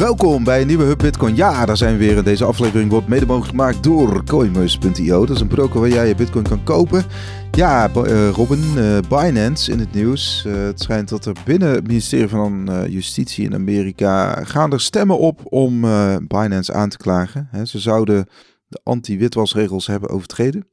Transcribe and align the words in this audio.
Welkom 0.00 0.44
bij 0.44 0.60
een 0.60 0.66
nieuwe 0.66 0.84
Hub 0.84 0.98
Bitcoin. 0.98 1.36
Ja, 1.36 1.66
daar 1.66 1.76
zijn 1.76 1.98
we 1.98 2.04
weer. 2.04 2.24
Deze 2.24 2.44
aflevering 2.44 2.90
wordt 2.90 3.08
mede 3.08 3.26
mogelijk 3.26 3.50
gemaakt 3.50 3.82
door 3.82 4.24
Coinmus.io. 4.24 5.26
Dat 5.26 5.36
is 5.36 5.42
een 5.42 5.48
broker 5.48 5.80
waar 5.80 5.88
jij 5.88 6.08
je 6.08 6.14
Bitcoin 6.14 6.44
kan 6.44 6.64
kopen. 6.64 7.04
Ja, 7.50 7.90
uh, 7.96 8.30
Robin, 8.30 8.62
uh, 8.76 8.98
Binance 9.08 9.72
in 9.72 9.78
het 9.78 9.92
nieuws. 9.92 10.44
Uh, 10.46 10.54
het 10.54 10.80
schijnt 10.80 11.08
dat 11.08 11.24
er 11.24 11.36
binnen 11.44 11.68
het 11.68 11.86
ministerie 11.86 12.28
van 12.28 12.70
Justitie 12.88 13.44
in 13.44 13.54
Amerika 13.54 14.44
gaan 14.44 14.72
er 14.72 14.80
stemmen 14.80 15.18
op 15.18 15.40
om 15.44 15.80
Binance 16.26 16.72
aan 16.72 16.88
te 16.88 16.96
klagen. 16.96 17.48
Ze 17.66 17.78
zouden 17.78 18.28
de 18.66 18.80
anti-witwasregels 18.82 19.86
hebben 19.86 20.10
overtreden. 20.10 20.66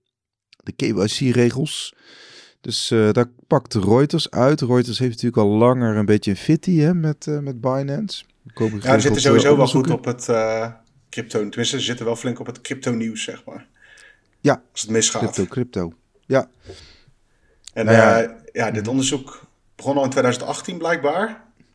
De 0.64 0.71
KYC-regels. 0.71 1.96
Dus 2.62 2.88
daar 3.12 3.32
pakt 3.48 3.73
Reuters 3.73 4.32
uit. 4.32 4.62
Reuters 4.62 5.00
heeft 5.00 5.12
natuurlijk 5.12 5.41
al 5.41 5.57
langer 5.57 5.96
een 5.96 6.05
beetje 6.05 6.32
een 6.32 6.38
fitty 6.38 6.78
hè, 6.78 6.94
met, 6.94 7.25
met 7.41 7.62
Binance. 7.62 8.23
Ja, 8.54 8.95
we 8.95 9.00
zitten 9.00 9.21
sowieso 9.21 9.57
wel 9.57 9.68
goed 9.68 9.89
op 9.89 10.05
het 10.05 10.28
uh, 10.29 10.68
crypto. 11.10 11.39
Tenminste, 11.39 11.79
ze 11.79 11.86
zitten 11.86 12.05
wel 12.05 12.15
flink 12.15 12.39
op 12.39 12.46
het 12.46 12.61
crypto 12.61 12.92
nieuws, 12.92 13.24
zeg 13.24 13.46
maar. 13.46 13.68
Ja. 14.39 14.61
Als 14.71 14.82
het 14.82 14.89
misgaat. 14.89 15.21
Crypto, 15.21 15.46
crypto. 15.46 15.93
Ja. 16.25 16.50
En 17.74 17.86
nou 17.86 17.97
ja. 17.97 18.24
Uh, 18.24 18.29
ja, 18.52 18.71
dit 18.71 18.88
onderzoek 18.88 19.47
begon 19.75 19.97
al 19.97 20.04
in 20.04 20.10
2018 20.10 20.78
blijkbaar. 20.78 21.28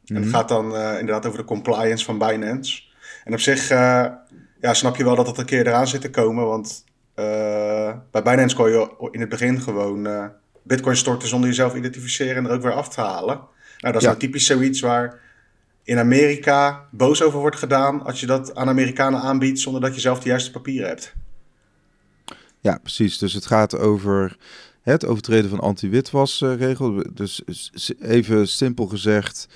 En 0.05 0.15
het 0.15 0.25
mhm. 0.25 0.35
gaat 0.35 0.49
dan 0.49 0.75
uh, 0.75 0.99
inderdaad 0.99 1.27
over 1.27 1.39
de 1.39 1.45
compliance 1.45 2.05
van 2.05 2.19
Binance. 2.19 2.83
En 3.25 3.33
op 3.33 3.41
zich 3.41 3.69
ja, 3.69 4.75
snap 4.75 4.97
je 4.97 5.05
wel 5.05 5.17
dat 5.17 5.27
het 5.27 5.39
een 5.39 5.45
keer 5.45 5.67
eraan 5.67 5.89
zit 5.89 6.01
te 6.01 6.11
komen. 6.11 6.47
Want 6.47 6.85
bij 8.11 8.23
Binance 8.23 8.57
kon 8.57 8.71
je 8.71 9.09
in 9.11 9.21
het 9.21 9.29
begin 9.29 9.61
gewoon 9.61 10.31
bitcoin 10.63 10.97
storten 10.97 11.29
zonder 11.29 11.49
jezelf 11.49 11.75
identificeren 11.75 12.37
en 12.37 12.45
er 12.45 12.51
ook 12.57 12.63
weer 12.63 12.73
af 12.73 12.89
te 12.89 13.01
halen. 13.01 13.37
Nou, 13.79 13.93
dat 13.93 13.97
is 13.97 14.09
nou 14.09 14.19
typisch 14.19 14.47
zoiets 14.47 14.81
waar 14.81 15.21
in 15.85 15.99
Amerika 15.99 16.89
boos 16.91 17.23
over 17.23 17.39
wordt 17.39 17.57
gedaan 17.57 18.03
als 18.03 18.21
je 18.21 18.27
dat 18.27 18.55
aan 18.55 18.69
Amerikanen 18.69 19.21
aanbiedt 19.21 19.61
zonder 19.61 19.81
dat 19.81 19.95
je 19.95 20.01
zelf 20.01 20.21
de 20.21 20.29
juiste 20.29 20.51
papieren 20.51 20.89
hebt. 20.89 21.15
Ja, 22.61 22.79
precies. 22.83 23.19
Dus 23.19 23.33
het 23.33 23.47
gaat 23.47 23.79
over 23.79 24.37
het 24.83 25.07
overtreden 25.07 25.51
van 25.51 25.61
anti-witwasregel. 25.61 27.05
Dus 27.13 27.43
even 28.01 28.49
simpel 28.49 28.87
gezegd, 28.87 29.49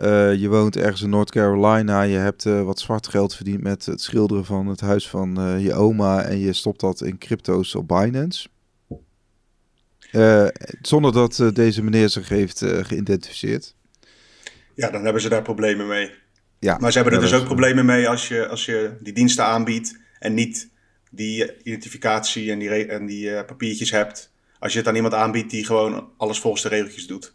uh, 0.00 0.34
je 0.34 0.48
woont 0.48 0.76
ergens 0.76 1.02
in 1.02 1.10
North 1.10 1.30
Carolina, 1.30 2.02
je 2.02 2.16
hebt 2.16 2.44
uh, 2.44 2.62
wat 2.62 2.78
zwart 2.78 3.08
geld 3.08 3.34
verdiend 3.34 3.62
met 3.62 3.86
het 3.86 4.00
schilderen 4.00 4.44
van 4.44 4.66
het 4.66 4.80
huis 4.80 5.08
van 5.08 5.40
uh, 5.40 5.64
je 5.64 5.74
oma 5.74 6.22
en 6.22 6.38
je 6.38 6.52
stopt 6.52 6.80
dat 6.80 7.02
in 7.02 7.18
crypto's 7.18 7.74
op 7.74 7.88
Binance. 7.88 8.48
zonder 10.82 11.12
dat 11.12 11.42
deze 11.52 11.82
meneer 11.82 12.08
zich 12.08 12.28
heeft 12.28 12.58
geïdentificeerd. 12.64 13.74
Ja, 14.74 14.90
dan 14.90 15.04
hebben 15.04 15.22
ze 15.22 15.28
daar 15.28 15.42
problemen 15.42 15.86
mee. 15.86 16.10
Ja, 16.58 16.78
maar 16.78 16.92
ze 16.92 16.98
hebben 16.98 17.16
er 17.16 17.24
dus 17.24 17.34
ook 17.34 17.44
problemen 17.44 17.84
mee 17.84 18.08
als 18.08 18.28
je, 18.28 18.48
als 18.48 18.64
je 18.64 18.96
die 19.00 19.12
diensten 19.12 19.44
aanbiedt 19.44 19.98
en 20.18 20.34
niet 20.34 20.68
die 21.10 21.62
identificatie 21.62 22.50
en 22.50 22.58
die, 22.58 22.86
en 22.86 23.06
die 23.06 23.28
uh, 23.28 23.44
papiertjes 23.44 23.90
hebt. 23.90 24.32
Als 24.58 24.72
je 24.72 24.78
het 24.78 24.88
aan 24.88 24.94
iemand 24.94 25.14
aanbiedt 25.14 25.50
die 25.50 25.64
gewoon 25.64 26.10
alles 26.16 26.38
volgens 26.38 26.62
de 26.62 26.68
regeltjes 26.68 27.06
doet. 27.06 27.34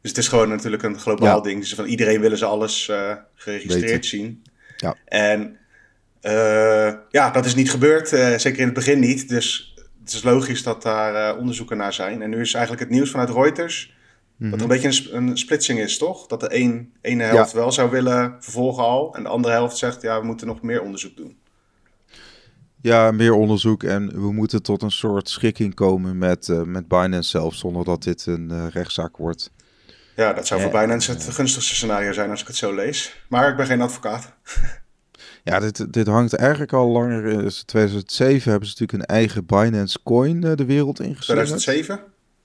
Dus 0.00 0.10
het 0.10 0.18
is 0.18 0.28
gewoon 0.28 0.48
natuurlijk 0.48 0.82
een 0.82 0.98
globaal 0.98 1.42
ding. 1.42 1.60
Dus 1.60 1.74
van 1.74 1.84
iedereen 1.84 2.20
willen 2.20 2.38
ze 2.38 2.44
alles 2.44 2.88
uh, 2.88 3.12
geregistreerd 3.34 4.06
zien. 4.06 4.42
Ja. 4.76 4.96
En 5.04 5.56
uh, 6.22 6.92
ja, 7.10 7.30
dat 7.30 7.44
is 7.44 7.54
niet 7.54 7.70
gebeurd. 7.70 8.08
zeker 8.08 8.58
in 8.58 8.64
het 8.64 8.74
begin 8.74 9.00
niet. 9.00 9.28
Dus 9.28 9.74
het 10.00 10.12
is 10.12 10.22
logisch 10.22 10.62
dat 10.62 10.82
daar 10.82 11.36
onderzoeken 11.36 11.76
naar 11.76 11.92
zijn. 11.92 12.22
En 12.22 12.30
nu 12.30 12.40
is 12.40 12.54
eigenlijk 12.54 12.84
het 12.84 12.92
nieuws 12.94 13.10
vanuit 13.10 13.30
Reuters 13.30 13.93
dat 14.50 14.60
er 14.60 14.62
een 14.62 14.80
beetje 14.80 15.12
een, 15.12 15.26
een, 15.26 15.38
splitsing 15.38 15.78
is, 15.78 15.98
toch? 15.98 16.26
Dat 16.26 16.40
de 16.40 16.54
een, 16.54 16.92
ene 17.00 17.22
helft 17.22 17.52
wel 17.52 17.72
zou 17.72 17.90
willen 17.90 18.36
vervolgen 18.40 18.84
al. 18.84 19.14
En 19.14 19.22
de 19.22 19.28
andere 19.28 19.54
helft 19.54 19.76
zegt, 19.76 20.02
ja, 20.02 20.20
we 20.20 20.26
moeten 20.26 20.46
nog 20.46 20.62
meer 20.62 20.82
onderzoek 20.82 21.16
doen. 21.16 21.36
Ja, 22.80 23.10
meer 23.10 23.32
onderzoek 23.32 23.82
en 23.82 24.12
we 24.12 24.32
moeten 24.32 24.62
tot 24.62 24.82
een 24.82 24.90
soort 24.90 25.28
schikking 25.28 25.74
komen 25.74 26.18
met, 26.18 26.48
uh, 26.48 26.62
met 26.62 26.88
Binance 26.88 27.30
zelf, 27.30 27.54
zonder 27.54 27.84
dat 27.84 28.02
dit 28.02 28.26
een 28.26 28.48
uh, 28.52 28.66
rechtszaak 28.70 29.16
wordt. 29.16 29.50
Ja, 30.16 30.32
dat 30.32 30.46
zou 30.46 30.60
voor 30.60 30.70
Binance 30.70 31.10
het 31.10 31.22
gunstigste 31.22 31.74
scenario 31.74 32.12
zijn 32.12 32.30
als 32.30 32.40
ik 32.40 32.46
het 32.46 32.56
zo 32.56 32.74
lees. 32.74 33.24
Maar 33.28 33.50
ik 33.50 33.56
ben 33.56 33.66
geen 33.66 33.80
advocaat. 33.80 34.32
ja, 35.44 35.60
dit, 35.60 35.92
dit 35.92 36.06
hangt 36.06 36.34
eigenlijk 36.34 36.72
al 36.72 36.88
langer. 36.88 37.26
In 37.26 37.50
2007 37.66 38.50
hebben 38.50 38.68
ze 38.68 38.74
natuurlijk 38.78 39.10
een 39.10 39.16
eigen 39.16 39.46
Binance 39.46 39.98
coin 40.02 40.44
uh, 40.44 40.54
de 40.54 40.64
wereld 40.64 41.00
ingezet. 41.00 41.24
2007? 41.24 42.00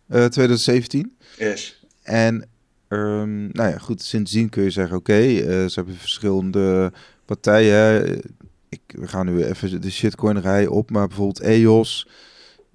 2017. 0.10 1.18
Yes. 1.38 1.79
En 2.09 2.46
um, 2.88 3.50
nou 3.52 3.70
ja, 3.70 3.78
goed, 3.78 4.02
sindsdien 4.02 4.50
kun 4.50 4.64
je 4.64 4.70
zeggen, 4.70 4.97
oké, 4.97 5.12
okay, 5.12 5.36
uh, 5.36 5.46
ze 5.46 5.72
hebben 5.74 5.96
verschillende 5.96 6.94
partijen. 7.25 8.22
Ik, 8.70 8.81
we 8.88 9.08
gaan 9.08 9.25
nu 9.25 9.44
even 9.44 9.81
de 9.81 9.92
shitcoinerij 9.92 10.68
op, 10.68 10.92
maar 10.92 11.08
bijvoorbeeld 11.08 11.40
EOS, 11.40 12.08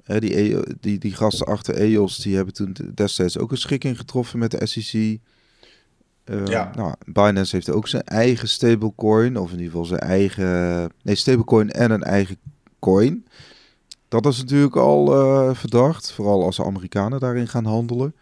uh, 0.07 0.19
die, 0.19 0.41
e 0.41 0.63
die, 0.81 0.99
die 0.99 1.15
gasten 1.15 1.47
achter 1.47 1.75
EOS, 1.75 2.17
die 2.17 2.37
hebben 2.37 2.55
toen 2.55 2.77
destijds 2.95 3.39
ook 3.39 3.51
een 3.51 3.57
schikking 3.57 3.97
getroffen 3.97 4.39
met 4.39 4.51
de 4.51 4.67
SEC. 4.67 4.93
Uh, 4.95 5.19
ehm, 6.25 6.51
ja. 6.51 6.71
nou, 6.75 6.95
Binance 7.07 7.57
heeft 7.57 7.71
ook 7.71 7.89
zijn 7.89 8.03
eigen 8.03 8.49
stablecoin, 8.49 9.37
of 9.37 9.51
in 9.51 9.57
ieder 9.57 9.71
geval 9.71 9.85
zijn 9.85 10.01
eigen, 10.01 10.91
nee, 11.03 11.15
stablecoin 11.15 11.71
en 11.71 11.91
een 11.91 12.03
eigen 12.03 12.37
coin. 12.79 13.27
Dat 14.09 14.27
is 14.27 14.39
natuurlijk 14.39 14.77
al 14.77 15.15
uh, 15.15 15.55
verdacht, 15.55 16.13
vooral 16.13 16.45
als 16.45 16.57
de 16.57 16.65
Amerikanen 16.65 17.21
daarin 17.21 17.49
gaan 17.49 17.65
handelen. 17.65 18.15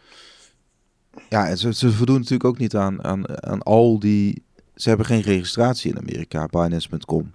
Ja, 1.32 1.48
en 1.48 1.58
ze, 1.58 1.74
ze 1.74 1.90
voldoen 1.90 2.16
natuurlijk 2.16 2.44
ook 2.44 2.58
niet 2.58 2.74
aan, 2.76 3.04
aan, 3.04 3.44
aan 3.44 3.62
al 3.62 3.98
die... 3.98 4.44
Ze 4.74 4.88
hebben 4.88 5.06
geen 5.06 5.20
registratie 5.20 5.90
in 5.90 5.98
Amerika, 5.98 6.46
Binance.com. 6.46 7.32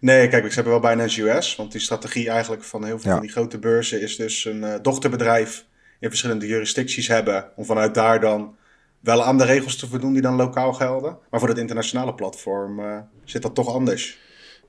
Nee, 0.00 0.28
kijk, 0.28 0.48
ze 0.48 0.54
hebben 0.54 0.80
wel 0.80 0.90
Binance 0.90 1.22
US. 1.22 1.56
Want 1.56 1.72
die 1.72 1.80
strategie 1.80 2.30
eigenlijk 2.30 2.64
van 2.64 2.84
heel 2.84 2.98
veel 2.98 3.12
van 3.12 3.20
die 3.20 3.30
grote 3.30 3.58
beurzen... 3.58 4.00
is 4.00 4.16
dus 4.16 4.44
een 4.44 4.62
uh, 4.62 4.74
dochterbedrijf 4.82 5.66
in 6.00 6.08
verschillende 6.08 6.46
jurisdicties 6.46 7.08
hebben... 7.08 7.48
om 7.56 7.64
vanuit 7.64 7.94
daar 7.94 8.20
dan 8.20 8.56
wel 9.00 9.24
aan 9.24 9.38
de 9.38 9.44
regels 9.44 9.76
te 9.76 9.86
voldoen 9.86 10.12
die 10.12 10.22
dan 10.22 10.34
lokaal 10.34 10.72
gelden. 10.72 11.18
Maar 11.30 11.40
voor 11.40 11.48
het 11.48 11.58
internationale 11.58 12.14
platform 12.14 12.80
uh, 12.80 12.98
zit 13.24 13.42
dat 13.42 13.54
toch 13.54 13.68
anders. 13.68 14.18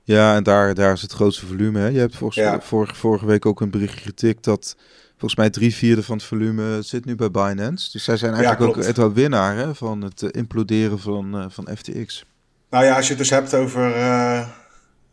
Ja, 0.02 0.36
en 0.36 0.42
daar, 0.42 0.74
daar 0.74 0.92
is 0.92 1.02
het 1.02 1.12
grootste 1.12 1.46
volume. 1.46 1.78
Hè? 1.78 1.86
Je 1.86 1.98
hebt 1.98 2.16
volgens 2.16 2.64
vorige, 2.64 2.94
vorige 2.94 3.26
week 3.26 3.46
ook 3.46 3.60
een 3.60 3.70
berichtje 3.70 4.04
getikt 4.04 4.44
dat 4.44 4.76
volgens 5.18 5.40
mij 5.40 5.50
drie 5.50 5.74
vierde 5.74 6.02
van 6.02 6.16
het 6.16 6.26
volume 6.26 6.82
zit 6.82 7.04
nu 7.04 7.14
bij 7.14 7.30
Binance. 7.30 7.90
Dus 7.92 8.04
zij 8.04 8.16
zijn 8.16 8.34
eigenlijk 8.34 8.76
ook 8.76 8.84
het 8.84 9.12
winnaar 9.12 9.56
hè, 9.56 9.74
van 9.74 10.02
het 10.02 10.22
eh, 10.22 10.28
imploderen 10.32 10.98
van, 10.98 11.36
uh, 11.36 11.44
van 11.48 11.68
FTX. 11.76 12.24
Nou 12.70 12.84
ja, 12.84 12.96
als 12.96 13.04
je 13.04 13.10
het 13.10 13.18
dus 13.18 13.30
hebt 13.30 13.54
over 13.54 13.96
uh, 13.96 14.48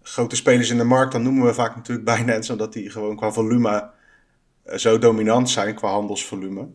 grote 0.02 0.36
spelers 0.36 0.70
in 0.70 0.78
de 0.78 0.84
markt, 0.84 1.12
dan 1.12 1.24
noemen 1.24 1.46
we 1.46 1.54
vaak 1.54 1.76
natuurlijk 1.76 2.08
Binance, 2.16 2.52
omdat 2.52 2.74
die 2.74 2.90
gewoon 2.90 3.16
qua 3.16 3.32
volume 3.32 3.90
zo 4.76 4.98
dominant 4.98 5.50
zijn 5.50 5.76
qua 5.76 5.90
handelsvolume. 5.90 6.68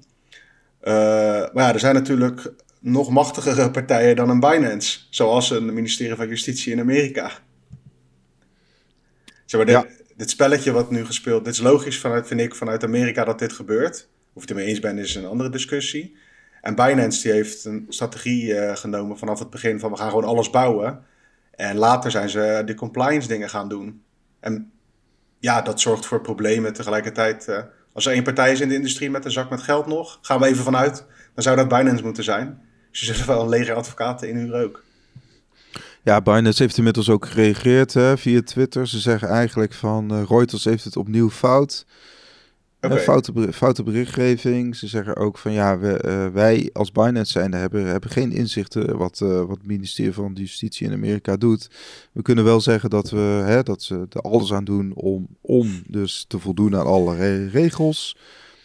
maar 0.82 1.50
ja, 1.54 1.72
er 1.72 1.80
zijn 1.80 1.94
natuurlijk 1.94 2.52
nog 2.80 3.10
machtigere 3.10 3.70
partijen 3.80 4.16
dan 4.16 4.28
een 4.28 4.40
Binance, 4.40 4.98
zoals 5.10 5.50
een 5.50 5.74
ministerie 5.74 6.16
van 6.16 6.28
Justitie 6.28 6.72
in 6.72 6.80
Amerika. 6.80 7.30
Zeg 9.46 9.64
maar, 9.64 9.70
ja 9.70 9.86
dit 10.20 10.30
spelletje 10.30 10.72
wat 10.72 10.90
nu 10.90 11.04
gespeeld, 11.04 11.44
dit 11.44 11.54
is 11.54 11.60
logisch 11.60 12.00
vanuit, 12.00 12.26
vind 12.26 12.40
ik, 12.40 12.54
vanuit 12.54 12.84
Amerika 12.84 13.24
dat 13.24 13.38
dit 13.38 13.52
gebeurt. 13.52 14.08
Of 14.32 14.40
het 14.40 14.50
ermee 14.50 14.66
eens 14.66 14.80
bent, 14.80 14.98
is 14.98 15.14
een 15.14 15.26
andere 15.26 15.50
discussie. 15.50 16.16
En 16.60 16.74
Binance 16.74 17.22
die 17.22 17.32
heeft 17.32 17.64
een 17.64 17.86
strategie 17.88 18.46
uh, 18.46 18.76
genomen 18.76 19.18
vanaf 19.18 19.38
het 19.38 19.50
begin 19.50 19.80
van 19.80 19.90
we 19.90 19.96
gaan 19.96 20.08
gewoon 20.08 20.24
alles 20.24 20.50
bouwen. 20.50 21.04
En 21.50 21.76
later 21.76 22.10
zijn 22.10 22.28
ze 22.28 22.62
de 22.64 22.74
compliance 22.74 23.28
dingen 23.28 23.48
gaan 23.48 23.68
doen. 23.68 24.02
En 24.40 24.72
ja, 25.38 25.62
dat 25.62 25.80
zorgt 25.80 26.06
voor 26.06 26.20
problemen 26.20 26.72
tegelijkertijd. 26.72 27.46
Uh, 27.48 27.58
als 27.92 28.06
er 28.06 28.12
één 28.12 28.22
partij 28.22 28.52
is 28.52 28.60
in 28.60 28.68
de 28.68 28.74
industrie 28.74 29.10
met 29.10 29.24
een 29.24 29.30
zak 29.30 29.50
met 29.50 29.62
geld 29.62 29.86
nog, 29.86 30.18
gaan 30.22 30.40
we 30.40 30.46
even 30.46 30.64
vanuit, 30.64 31.06
dan 31.34 31.42
zou 31.42 31.56
dat 31.56 31.68
Binance 31.68 32.04
moeten 32.04 32.24
zijn. 32.24 32.60
Dus 32.90 33.00
je 33.00 33.06
zullen 33.06 33.26
wel 33.26 33.42
een 33.42 33.48
leger 33.48 33.74
advocaten 33.74 34.28
in 34.28 34.36
hun 34.36 34.54
ook. 34.54 34.84
Ja, 36.02 36.20
Binance 36.20 36.62
heeft 36.62 36.76
inmiddels 36.76 37.08
ook 37.08 37.26
gereageerd 37.26 37.94
hè, 37.94 38.18
via 38.18 38.42
Twitter. 38.42 38.88
Ze 38.88 38.98
zeggen 38.98 39.28
eigenlijk 39.28 39.72
van 39.72 40.14
uh, 40.14 40.22
Reuters 40.28 40.64
heeft 40.64 40.84
het 40.84 40.96
opnieuw 40.96 41.30
fout. 41.30 41.86
Okay. 42.80 42.96
Uh, 42.96 43.02
foute, 43.02 43.52
foute 43.52 43.82
berichtgeving. 43.82 44.76
Ze 44.76 44.86
zeggen 44.86 45.16
ook 45.16 45.38
van 45.38 45.52
ja, 45.52 45.78
we, 45.78 46.02
uh, 46.06 46.34
wij 46.34 46.70
als 46.72 46.92
Binance 46.92 47.32
zijnde 47.32 47.56
hebben, 47.56 47.86
hebben 47.86 48.10
geen 48.10 48.32
inzichten 48.32 48.96
wat, 48.96 49.18
wat 49.18 49.48
het 49.48 49.66
ministerie 49.66 50.12
van 50.12 50.32
Justitie 50.34 50.86
in 50.86 50.92
Amerika 50.92 51.36
doet. 51.36 51.70
We 52.12 52.22
kunnen 52.22 52.44
wel 52.44 52.60
zeggen 52.60 52.90
dat, 52.90 53.10
we, 53.10 53.42
hè, 53.44 53.62
dat 53.62 53.82
ze 53.82 54.06
er 54.10 54.20
alles 54.20 54.52
aan 54.52 54.64
doen 54.64 54.92
om, 54.94 55.28
om 55.40 55.82
dus 55.86 56.24
te 56.28 56.38
voldoen 56.38 56.76
aan 56.76 56.86
alle 56.86 57.16
re 57.16 57.48
regels. 57.48 58.16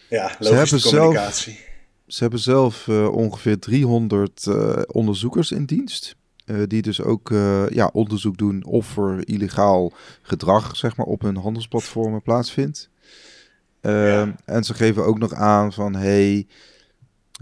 Ja, 0.09 0.35
logische 0.39 0.79
ze 0.79 0.89
communicatie. 0.89 1.53
Zelf, 1.53 1.67
ze 2.07 2.21
hebben 2.21 2.39
zelf 2.39 2.87
ongeveer 3.11 3.59
300 3.59 4.47
onderzoekers 4.87 5.51
in 5.51 5.65
dienst. 5.65 6.15
Uh, 6.45 6.63
die 6.67 6.81
dus 6.81 7.01
ook 7.01 7.29
uh, 7.29 7.69
ja, 7.69 7.89
onderzoek 7.93 8.37
doen 8.37 8.63
of 8.63 8.97
er 8.97 9.27
illegaal 9.27 9.93
gedrag 10.21 10.75
zeg 10.75 10.97
maar, 10.97 11.05
op 11.05 11.21
hun 11.21 11.37
handelsplatformen 11.37 12.21
plaatsvindt. 12.21 12.89
Uh, 13.81 14.09
ja. 14.09 14.35
En 14.45 14.63
ze 14.63 14.73
geven 14.73 15.05
ook 15.05 15.19
nog 15.19 15.33
aan 15.33 15.73
van 15.73 15.95
hey, 15.95 16.47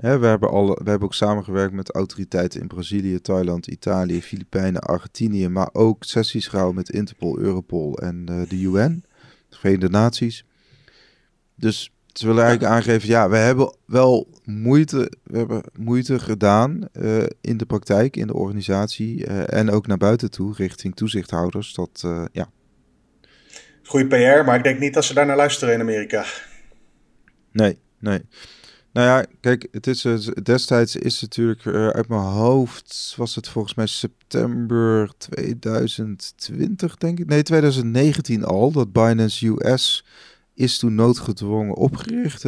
Hè, 0.02 0.20
we, 0.20 0.26
hebben 0.26 0.50
alle, 0.50 0.80
we 0.84 0.90
hebben 0.90 1.08
ook 1.08 1.14
samengewerkt 1.14 1.74
met 1.74 1.92
autoriteiten 1.92 2.62
in 2.62 2.68
Brazilië, 2.68 3.22
Thailand, 3.22 3.68
Italië, 3.68 4.22
Filipijnen, 4.22 4.82
Argentinië, 4.82 5.48
maar 5.48 5.70
ook 5.72 6.04
sessies 6.04 6.48
gehouden 6.48 6.76
met 6.76 6.90
Interpol, 6.90 7.40
Europol 7.40 7.98
en 7.98 8.26
uh, 8.30 8.50
de 8.50 8.62
UN, 8.62 9.04
de 9.50 9.58
Verenigde 9.58 9.90
Naties. 9.90 10.46
Dus 11.56 11.92
ze 12.14 12.26
willen 12.26 12.44
eigenlijk 12.44 12.74
aangeven, 12.74 13.10
ja, 13.10 13.30
we 13.30 13.36
hebben 13.36 13.76
wel 13.86 14.28
moeite, 14.44 15.12
we 15.24 15.38
hebben 15.38 15.64
moeite 15.78 16.20
gedaan 16.20 16.88
uh, 16.94 17.24
in 17.42 17.58
de 17.58 17.66
praktijk, 17.66 18.16
in 18.16 18.28
de 18.28 18.34
organisatie 18.34 19.28
uh, 19.28 19.54
en 19.54 19.72
ook 19.72 19.88
naar 19.88 19.98
buiten 19.98 20.32
toe, 20.32 20.54
richting 20.56 20.96
toezichthouders. 20.96 21.74
Dat, 21.74 22.04
uh, 22.06 22.26
ja. 22.32 22.50
Goeie 23.84 24.08
PR, 24.08 24.46
maar 24.46 24.58
ik 24.58 24.64
denk 24.64 24.80
niet 24.80 24.94
dat 24.94 25.06
ze 25.06 25.14
daar 25.14 25.26
naar 25.26 25.36
luisteren 25.36 25.74
in 25.74 25.80
Amerika. 25.80 26.26
Nee, 27.52 27.80
nee. 28.00 28.22
Nou 28.92 29.08
ja, 29.08 29.26
kijk, 29.40 29.68
het 29.72 29.88
is, 29.88 30.02
destijds 30.44 30.96
is 30.96 31.22
natuurlijk 31.22 31.66
uit 31.68 32.08
mijn 32.08 32.22
hoofd, 32.22 33.14
was 33.18 33.36
het 33.36 33.48
volgens 33.48 33.74
mij 33.74 33.88
september 33.88 35.12
2020, 35.18 36.98
denk 36.98 37.20
ik. 37.20 37.28
Nee, 37.28 37.44
2019 37.44 38.44
al, 38.44 38.72
dat 38.72 38.92
Binance 38.92 39.48
US 39.48 40.06
is 40.54 40.78
toen 40.78 40.96
noodgedwongen 40.96 41.76
opgericht. 41.76 42.46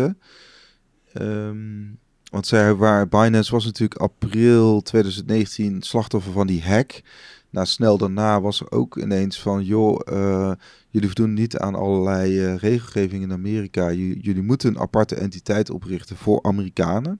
Ehm, 1.13 1.83
want 2.31 2.47
zij 2.47 2.73
waar 2.73 3.07
Binance 3.07 3.51
was 3.51 3.65
natuurlijk 3.65 4.01
april 4.01 4.81
2019 4.81 5.81
slachtoffer 5.81 6.31
van 6.31 6.47
die 6.47 6.63
hack. 6.63 7.01
Nou, 7.49 7.67
snel 7.67 7.97
daarna 7.97 8.41
was 8.41 8.59
er 8.59 8.71
ook 8.71 8.97
ineens 8.97 9.41
van, 9.41 9.63
joh, 9.63 9.99
uh, 10.13 10.51
jullie 10.89 11.07
voldoen 11.07 11.33
niet 11.33 11.57
aan 11.57 11.75
allerlei 11.75 12.45
uh, 12.45 12.55
regelgeving 12.57 13.23
in 13.23 13.31
Amerika. 13.31 13.91
jullie 13.91 14.41
moeten 14.41 14.69
een 14.69 14.79
aparte 14.79 15.15
entiteit 15.15 15.69
oprichten 15.69 16.15
voor 16.15 16.43
Amerikanen. 16.43 17.19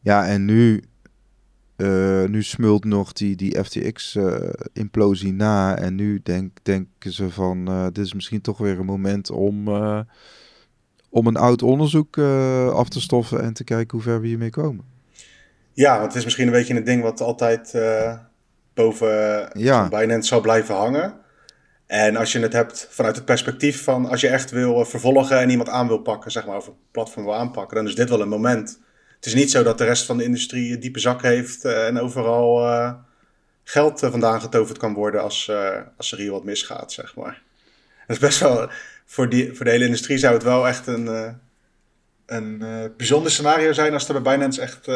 Ja, 0.00 0.26
en 0.26 0.44
nu 0.44 0.82
uh, 1.76 2.24
nu 2.24 2.42
smult 2.42 2.84
nog 2.84 3.12
die, 3.12 3.36
die 3.36 3.64
FTX-implosie 3.64 5.32
uh, 5.32 5.38
na. 5.38 5.78
En 5.78 5.94
nu 5.94 6.20
denk, 6.22 6.56
denken 6.62 7.12
ze 7.12 7.30
van, 7.30 7.70
uh, 7.70 7.84
dit 7.92 8.04
is 8.04 8.14
misschien 8.14 8.40
toch 8.40 8.58
weer 8.58 8.78
een 8.78 8.86
moment 8.86 9.30
om, 9.30 9.68
om 11.08 11.26
een 11.26 11.36
oud 11.36 11.62
onderzoek 11.62 12.18
af 12.72 12.88
te 12.88 13.00
stoffen 13.00 13.42
en 13.42 13.52
te 13.52 13.64
kijken 13.64 13.90
hoe 13.90 14.06
ver 14.06 14.20
we 14.20 14.26
hiermee 14.26 14.50
komen. 14.50 14.84
Ja, 15.72 15.92
want 15.92 16.06
het 16.06 16.16
is 16.16 16.24
misschien 16.24 16.46
een 16.46 16.52
beetje 16.52 16.74
een 16.74 16.84
ding 16.84 17.02
wat 17.02 17.20
altijd 17.20 17.74
boven 18.74 19.48
ja. 19.52 19.88
Binance 19.88 20.28
zal 20.28 20.40
blijven 20.40 20.74
hangen. 20.74 21.14
En 21.86 22.16
als 22.16 22.32
je 22.32 22.38
het 22.38 22.52
hebt 22.52 22.88
vanuit 22.90 23.16
het 23.16 23.24
perspectief 23.24 23.84
van 23.84 24.06
als 24.06 24.20
je 24.20 24.28
echt 24.28 24.50
wil 24.50 24.84
vervolgen 24.84 25.38
en 25.38 25.50
iemand 25.50 25.68
aan 25.68 25.88
wil 25.88 25.98
pakken, 25.98 26.30
zeg 26.30 26.46
maar, 26.46 26.56
of 26.56 26.66
een 26.66 26.76
platform 26.90 27.24
wil 27.24 27.34
aanpakken, 27.34 27.76
dan 27.76 27.86
is 27.86 27.94
dit 27.94 28.08
wel 28.08 28.20
een 28.20 28.28
moment 28.28 28.80
het 29.26 29.34
is 29.34 29.40
niet 29.40 29.50
zo 29.50 29.62
dat 29.62 29.78
de 29.78 29.84
rest 29.84 30.04
van 30.04 30.16
de 30.16 30.24
industrie 30.24 30.72
een 30.72 30.80
diepe 30.80 30.98
zak 30.98 31.22
heeft 31.22 31.64
eh, 31.64 31.86
en 31.86 32.00
overal 32.00 32.62
uh, 32.62 32.92
geld 33.64 34.02
uh, 34.02 34.10
vandaan 34.10 34.40
getoverd 34.40 34.78
kan 34.78 34.94
worden 34.94 35.22
als, 35.22 35.50
als 35.96 36.12
er 36.12 36.18
hier 36.18 36.30
wat 36.30 36.44
misgaat, 36.44 36.92
zeg 36.92 37.14
maar. 37.14 37.42
Dat 38.06 38.16
is 38.16 38.22
best 38.22 38.40
wel, 38.40 38.68
voor, 39.04 39.28
die, 39.28 39.54
voor 39.54 39.64
de 39.64 39.70
hele 39.70 39.84
industrie 39.84 40.18
zou 40.18 40.34
het 40.34 40.42
wel 40.42 40.68
echt 40.68 40.86
een, 40.86 41.36
een 42.26 42.64
bijzonder 42.96 43.30
scenario 43.30 43.72
zijn 43.72 43.92
als 43.92 44.08
er 44.08 44.22
bij 44.22 44.32
Binance 44.32 44.60
echt 44.60 44.88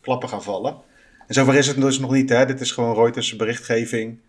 klappen 0.00 0.28
gaan 0.28 0.42
vallen. 0.42 0.76
En 1.26 1.34
zover 1.34 1.54
is 1.54 1.66
het 1.66 1.80
dus 1.80 1.98
nog 1.98 2.12
niet, 2.12 2.28
hè. 2.28 2.46
Dit 2.46 2.60
is 2.60 2.72
gewoon 2.72 2.94
Reuters 2.94 3.36
berichtgeving 3.36 4.20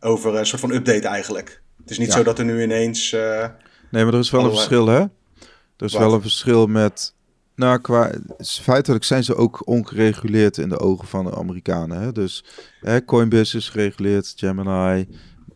over 0.00 0.34
een 0.34 0.46
soort 0.46 0.60
van 0.60 0.72
update 0.72 1.08
eigenlijk. 1.08 1.62
Het 1.80 1.90
is 1.90 1.98
niet 1.98 2.12
zo 2.12 2.22
dat 2.22 2.38
er 2.38 2.44
nu 2.44 2.62
ineens... 2.62 3.10
nee, 3.10 4.04
maar 4.04 4.12
er 4.12 4.18
is 4.18 4.30
wel 4.30 4.44
een 4.44 4.50
verschil, 4.50 4.86
hè? 4.86 5.00
Er 5.76 5.84
is 5.86 5.96
wel 5.96 6.14
een 6.14 6.22
verschil 6.22 6.66
met 6.66 7.16
nou, 7.58 7.78
qua 7.78 8.10
feitelijk 8.38 9.04
zijn 9.04 9.24
ze 9.24 9.34
ook 9.34 9.66
ongereguleerd 9.66 10.58
in 10.58 10.68
de 10.68 10.78
ogen 10.78 11.08
van 11.08 11.24
de 11.24 11.36
Amerikanen. 11.36 12.00
Hè? 12.00 12.12
Dus 12.12 12.44
hè, 12.80 13.04
Coinbase 13.04 13.56
is 13.56 13.68
gereguleerd, 13.68 14.32
Gemini, 14.36 15.08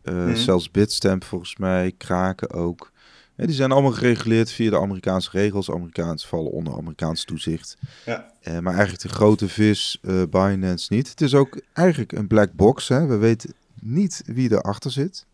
uh, 0.04 0.34
zelfs 0.34 0.70
Bitstamp 0.70 1.24
volgens 1.24 1.56
mij, 1.56 1.92
Kraken 1.98 2.50
ook. 2.50 2.92
die 3.36 3.54
zijn 3.54 3.72
allemaal 3.72 3.92
gereguleerd 3.92 4.50
via 4.50 4.70
de 4.70 4.80
Amerikaanse 4.80 5.30
regels. 5.32 5.70
Amerikaans 5.70 6.26
vallen 6.26 6.50
onder 6.50 6.76
Amerikaans 6.76 7.24
toezicht. 7.24 7.76
Ja. 8.06 8.32
Uh, 8.42 8.58
maar 8.58 8.72
eigenlijk 8.72 9.02
de 9.02 9.08
grote 9.08 9.48
vis, 9.48 9.98
uh, 10.02 10.22
Binance 10.30 10.94
niet. 10.94 11.08
Het 11.08 11.20
is 11.20 11.34
ook 11.34 11.60
eigenlijk 11.72 12.12
een 12.12 12.26
black 12.26 12.52
box. 12.52 12.88
Hè? 12.88 13.06
We 13.06 13.16
weten 13.16 13.54
niet 13.80 14.22
wie 14.26 14.52
erachter 14.52 14.90
zit. 14.90 15.26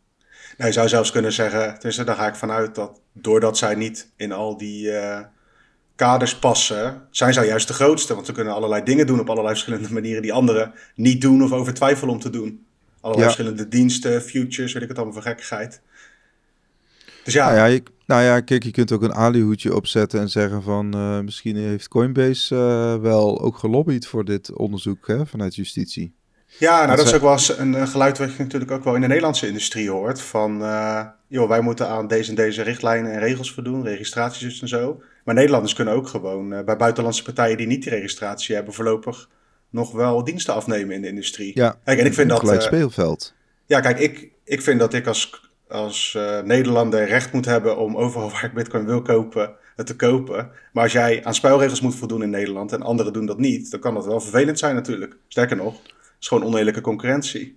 Nou, 0.56 0.70
je 0.70 0.76
zou 0.76 0.88
zelfs 0.88 1.10
kunnen 1.10 1.32
zeggen, 1.32 1.76
dus 1.80 1.96
daar 1.96 2.16
ga 2.16 2.28
ik 2.28 2.34
vanuit 2.34 2.74
dat 2.74 3.00
doordat 3.12 3.58
zij 3.58 3.74
niet 3.74 4.10
in 4.16 4.32
al 4.32 4.56
die 4.56 4.90
kaders 5.98 6.38
passen, 6.38 7.02
zijn 7.10 7.32
zij 7.32 7.46
juist 7.46 7.68
de 7.68 7.74
grootste. 7.74 8.14
Want 8.14 8.26
ze 8.26 8.32
kunnen 8.32 8.54
allerlei 8.54 8.82
dingen 8.82 9.06
doen 9.06 9.20
op 9.20 9.30
allerlei 9.30 9.54
verschillende 9.54 9.92
manieren 9.92 10.22
die 10.22 10.32
anderen 10.32 10.72
niet 10.94 11.20
doen 11.20 11.42
of 11.42 11.52
over 11.52 11.74
twijfelen 11.74 12.14
om 12.14 12.20
te 12.20 12.30
doen. 12.30 12.66
Allerlei 13.00 13.30
verschillende 13.30 13.68
diensten, 13.68 14.22
futures, 14.22 14.72
weet 14.72 14.82
ik 14.82 14.88
het 14.88 14.96
allemaal 14.96 15.14
voor 15.14 15.22
gekkigheid. 15.22 15.80
Dus 17.24 17.34
ja. 17.34 17.44
Nou 17.44 17.56
ja, 17.56 17.64
je, 17.64 17.82
nou 18.06 18.22
ja, 18.22 18.40
kijk, 18.40 18.62
je 18.62 18.70
kunt 18.70 18.92
ook 18.92 19.02
een 19.02 19.14
alihoedje 19.14 19.74
opzetten 19.74 20.20
en 20.20 20.28
zeggen 20.28 20.62
van 20.62 20.96
uh, 20.96 21.20
misschien 21.20 21.56
heeft 21.56 21.88
Coinbase 21.88 22.54
uh, 22.54 23.02
wel 23.02 23.40
ook 23.40 23.58
gelobbyd 23.58 24.06
voor 24.06 24.24
dit 24.24 24.52
onderzoek 24.52 25.06
hè, 25.06 25.26
vanuit 25.26 25.54
justitie. 25.54 26.14
Ja, 26.58 26.84
nou 26.84 26.96
dat, 26.96 27.06
is 27.06 27.14
ook 27.14 27.20
wel 27.20 27.56
een, 27.58 27.88
geluid 27.88 28.18
wat 28.18 28.32
je 28.32 28.42
natuurlijk 28.42 28.70
ook 28.70 28.84
wel 28.84 28.94
in 28.94 29.00
de 29.00 29.06
Nederlandse 29.06 29.46
industrie 29.46 29.90
hoort. 29.90 30.20
Van, 30.20 30.62
uh, 30.62 31.04
joh, 31.26 31.48
wij 31.48 31.60
moeten 31.60 31.88
aan 31.88 32.06
deze 32.06 32.30
en 32.30 32.36
deze 32.36 32.62
richtlijnen 32.62 33.12
en 33.12 33.18
regels 33.18 33.52
voldoen, 33.52 33.84
registraties 33.84 34.60
en 34.60 34.68
zo. 34.68 35.02
Maar 35.28 35.36
Nederlanders 35.36 35.74
kunnen 35.74 35.94
ook 35.94 36.08
gewoon 36.08 36.52
uh, 36.52 36.60
bij 36.60 36.76
buitenlandse 36.76 37.22
partijen 37.22 37.56
die 37.56 37.66
niet 37.66 37.82
die 37.82 37.92
registratie 37.92 38.54
hebben, 38.54 38.74
voorlopig 38.74 39.28
nog 39.70 39.92
wel 39.92 40.24
diensten 40.24 40.54
afnemen 40.54 40.94
in 40.94 41.02
de 41.02 41.08
industrie. 41.08 41.50
Ja, 41.54 41.78
kijk, 41.84 41.98
en 41.98 42.06
ik 42.06 42.14
vind 42.14 42.28
dat. 42.28 42.38
Gelijk 42.38 42.62
speelveld. 42.62 43.34
Ja, 43.66 43.80
kijk, 43.80 43.98
ik, 43.98 44.30
ik 44.44 44.62
vind 44.62 44.80
dat 44.80 44.94
ik 44.94 45.06
als, 45.06 45.50
als 45.68 46.18
Nederlander 46.44 47.06
recht 47.06 47.32
moet 47.32 47.44
hebben 47.44 47.78
om 47.78 47.96
overal 47.96 48.30
waar 48.32 48.44
ik 48.44 48.52
Bitcoin 48.52 48.86
wil 48.86 49.02
kopen, 49.02 49.54
het 49.76 49.86
te 49.86 49.96
kopen. 49.96 50.50
Maar 50.72 50.82
als 50.82 50.92
jij 50.92 51.24
aan 51.24 51.34
spelregels 51.34 51.80
moet 51.80 51.94
voldoen 51.94 52.22
in 52.22 52.30
Nederland 52.30 52.72
en 52.72 52.82
anderen 52.82 53.12
doen 53.12 53.26
dat 53.26 53.38
niet, 53.38 53.70
dan 53.70 53.80
kan 53.80 53.94
dat 53.94 54.06
wel 54.06 54.20
vervelend 54.20 54.58
zijn 54.58 54.74
natuurlijk. 54.74 55.16
Sterker 55.28 55.56
nog 55.56 55.80
is 56.20 56.28
gewoon 56.28 56.44
oneerlijke 56.44 56.80
concurrentie. 56.80 57.54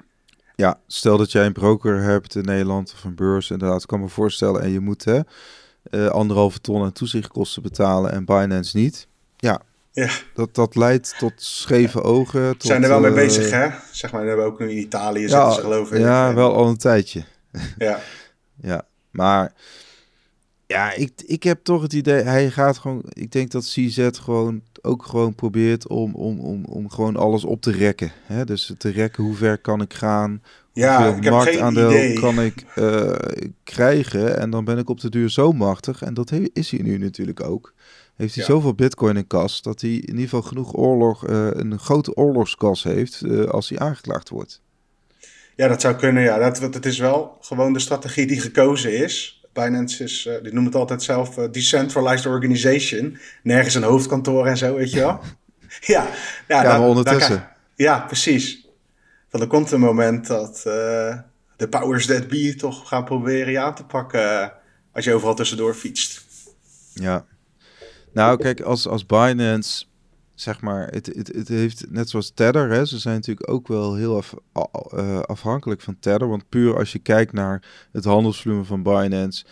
Ja, 0.55 0.79
stel 0.87 1.17
dat 1.17 1.31
jij 1.31 1.45
een 1.45 1.53
broker 1.53 2.01
hebt 2.01 2.35
in 2.35 2.45
Nederland 2.45 2.93
of 2.95 3.03
een 3.03 3.15
beurs, 3.15 3.49
inderdaad, 3.49 3.85
kan 3.85 3.99
me 3.99 4.07
voorstellen. 4.07 4.61
En 4.61 4.71
je 4.71 4.79
moet 4.79 5.05
hè, 5.05 5.19
uh, 5.91 6.07
anderhalve 6.07 6.61
ton 6.61 6.83
aan 6.83 6.91
toezichtkosten 6.91 7.61
betalen 7.61 8.11
en 8.11 8.25
Binance 8.25 8.77
niet. 8.77 9.07
Ja, 9.37 9.61
ja. 9.91 10.09
Dat, 10.33 10.55
dat 10.55 10.75
leidt 10.75 11.15
tot 11.17 11.33
scheve 11.35 12.01
ogen. 12.01 12.51
Tot, 12.51 12.63
Zijn 12.63 12.83
er 12.83 12.89
wel 12.89 12.99
mee 12.99 13.09
eh, 13.09 13.15
bezig, 13.15 13.49
hè? 13.51 13.69
Zeg 13.91 14.11
maar, 14.11 14.21
we 14.21 14.27
hebben 14.27 14.45
ook 14.45 14.59
nu 14.59 14.69
in 14.69 14.77
Italië 14.77 15.27
ja, 15.27 15.51
ze, 15.51 15.61
geloof 15.61 15.91
ik. 15.91 15.99
Ja, 15.99 16.33
wel 16.33 16.55
al 16.55 16.67
een 16.67 16.77
tijdje. 16.77 17.23
Ja. 17.77 17.99
ja, 18.61 18.85
maar 19.09 19.53
ja, 20.71 20.93
ik, 20.93 21.11
ik 21.25 21.43
heb 21.43 21.63
toch 21.63 21.81
het 21.81 21.93
idee, 21.93 22.21
hij 22.21 22.49
gaat 22.49 22.77
gewoon, 22.77 23.03
ik 23.09 23.31
denk 23.31 23.51
dat 23.51 23.63
CZ 23.63 24.09
gewoon 24.11 24.61
ook 24.81 25.05
gewoon 25.05 25.35
probeert 25.35 25.87
om, 25.87 26.15
om, 26.15 26.39
om, 26.39 26.65
om 26.65 26.89
gewoon 26.89 27.17
alles 27.17 27.43
op 27.43 27.61
te 27.61 27.71
rekken. 27.71 28.11
Hè? 28.23 28.45
Dus 28.45 28.73
te 28.77 28.89
rekken, 28.89 29.23
hoe 29.23 29.35
ver 29.35 29.57
kan 29.57 29.81
ik 29.81 29.93
gaan? 29.93 30.41
Ja, 30.73 31.15
ik 31.15 31.23
heb 31.23 31.33
marktaandeel 31.33 31.89
geen 31.89 32.19
kan 32.19 32.41
ik 32.41 32.65
uh, 32.75 33.11
krijgen? 33.63 34.39
En 34.39 34.49
dan 34.49 34.65
ben 34.65 34.77
ik 34.77 34.89
op 34.89 34.99
de 34.99 35.09
duur 35.09 35.29
zo 35.29 35.51
machtig. 35.51 36.01
En 36.01 36.13
dat 36.13 36.31
is 36.53 36.71
hij 36.71 36.79
nu 36.81 36.97
natuurlijk 36.97 37.43
ook. 37.43 37.73
Heeft 38.15 38.35
hij 38.35 38.43
zoveel 38.43 38.73
bitcoin 38.73 39.17
in 39.17 39.27
kas, 39.27 39.61
dat 39.61 39.81
hij 39.81 39.89
in 39.89 40.07
ieder 40.07 40.23
geval 40.23 40.41
genoeg 40.41 40.75
oorlog, 40.75 41.27
uh, 41.27 41.47
een 41.51 41.79
grote 41.79 42.15
oorlogskas 42.15 42.83
heeft 42.83 43.21
uh, 43.25 43.45
als 43.45 43.69
hij 43.69 43.79
aangeklaagd 43.79 44.29
wordt. 44.29 44.61
Ja, 45.55 45.67
dat 45.67 45.81
zou 45.81 45.95
kunnen, 45.95 46.23
ja. 46.23 46.37
Dat, 46.37 46.73
dat 46.73 46.85
is 46.85 46.97
wel 46.97 47.37
gewoon 47.41 47.73
de 47.73 47.79
strategie 47.79 48.27
die 48.27 48.39
gekozen 48.39 48.97
is. 49.03 49.45
Binance 49.53 50.03
is, 50.03 50.25
uh, 50.25 50.33
die 50.43 50.53
noemt 50.53 50.65
het 50.65 50.75
altijd 50.75 51.03
zelf 51.03 51.37
uh, 51.37 51.45
decentralized 51.51 52.25
organization. 52.25 53.17
Nergens 53.43 53.75
een 53.75 53.83
hoofdkantoor 53.83 54.45
en 54.47 54.57
zo, 54.57 54.75
weet 54.75 54.91
je 54.91 54.99
wel. 54.99 55.19
ja, 55.81 56.07
ja, 56.47 56.63
ja 56.63 56.77
maar 56.77 56.87
ondertussen. 56.87 57.47
ja, 57.75 57.99
precies. 57.99 58.60
Dan 59.31 59.41
er 59.41 59.47
komt 59.47 59.71
een 59.71 59.79
moment 59.79 60.27
dat 60.27 60.63
uh, 60.67 61.17
de 61.55 61.67
powers 61.69 62.05
that 62.05 62.27
be 62.27 62.55
toch 62.55 62.87
gaan 62.87 63.03
proberen 63.03 63.51
je 63.51 63.59
aan 63.59 63.75
te 63.75 63.85
pakken 63.85 64.53
als 64.91 65.05
je 65.05 65.13
overal 65.13 65.35
tussendoor 65.35 65.73
fietst. 65.73 66.25
Ja. 66.93 67.25
Nou, 68.13 68.37
kijk, 68.37 68.61
als, 68.61 68.87
als 68.87 69.05
Binance 69.05 69.85
zeg 70.35 70.61
maar, 70.61 70.87
het, 70.87 71.05
het, 71.05 71.27
het 71.27 71.47
heeft 71.47 71.85
net 71.89 72.09
zoals 72.09 72.31
Tether, 72.33 72.69
hè, 72.69 72.85
ze 72.85 72.99
zijn 72.99 73.15
natuurlijk 73.15 73.49
ook 73.49 73.67
wel 73.67 73.95
heel 73.95 74.15
af, 74.15 74.33
uh, 74.93 75.19
afhankelijk 75.19 75.81
van 75.81 75.99
Tether. 75.99 76.27
Want 76.27 76.49
puur 76.49 76.77
als 76.77 76.91
je 76.91 76.99
kijkt 76.99 77.33
naar 77.33 77.87
het 77.91 78.05
handelsvolume 78.05 78.63
van 78.63 78.83
Binance, 78.83 79.45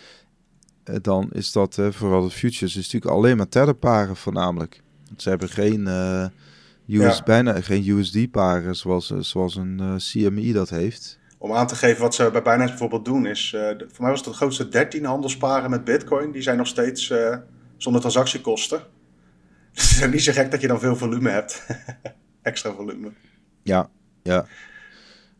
dan 1.02 1.30
is 1.32 1.52
dat, 1.52 1.76
uh, 1.76 1.90
vooral 1.90 2.22
de 2.22 2.30
futures, 2.30 2.76
is 2.76 2.84
natuurlijk 2.84 3.12
alleen 3.12 3.36
maar 3.36 3.48
Tether-paren 3.48 4.16
voornamelijk. 4.16 4.82
Ze 5.16 5.28
hebben 5.28 5.48
geen, 5.48 5.88
US, 6.92 7.16
ja. 7.16 7.22
bijna 7.22 7.60
geen 7.60 7.88
USD-paren 7.88 8.76
zoals, 8.76 9.12
zoals 9.18 9.56
een 9.56 9.96
CMI 9.96 10.52
dat 10.52 10.68
heeft. 10.68 11.18
Om 11.38 11.52
aan 11.52 11.66
te 11.66 11.74
geven 11.74 12.02
wat 12.02 12.14
ze 12.14 12.30
bij 12.30 12.42
Binance 12.42 12.68
bijvoorbeeld 12.68 13.04
doen, 13.04 13.26
is, 13.26 13.56
voor 13.78 14.02
mij 14.02 14.10
was 14.10 14.20
het 14.20 14.28
de 14.28 14.34
grootste 14.34 14.68
13 14.68 15.04
handelsparen 15.04 15.70
met 15.70 15.84
Bitcoin, 15.84 16.32
die 16.32 16.42
zijn 16.42 16.56
nog 16.56 16.66
steeds 16.66 17.12
zonder 17.76 18.00
transactiekosten. 18.00 18.80
Dus 19.74 19.90
het 19.90 20.04
is 20.04 20.12
niet 20.12 20.22
zo 20.22 20.32
gek 20.32 20.50
dat 20.50 20.60
je 20.60 20.66
dan 20.66 20.80
veel 20.80 20.96
volume 20.96 21.30
hebt. 21.30 21.66
Extra 22.42 22.72
volume. 22.72 23.12
Ja, 23.62 23.90
ja. 24.22 24.46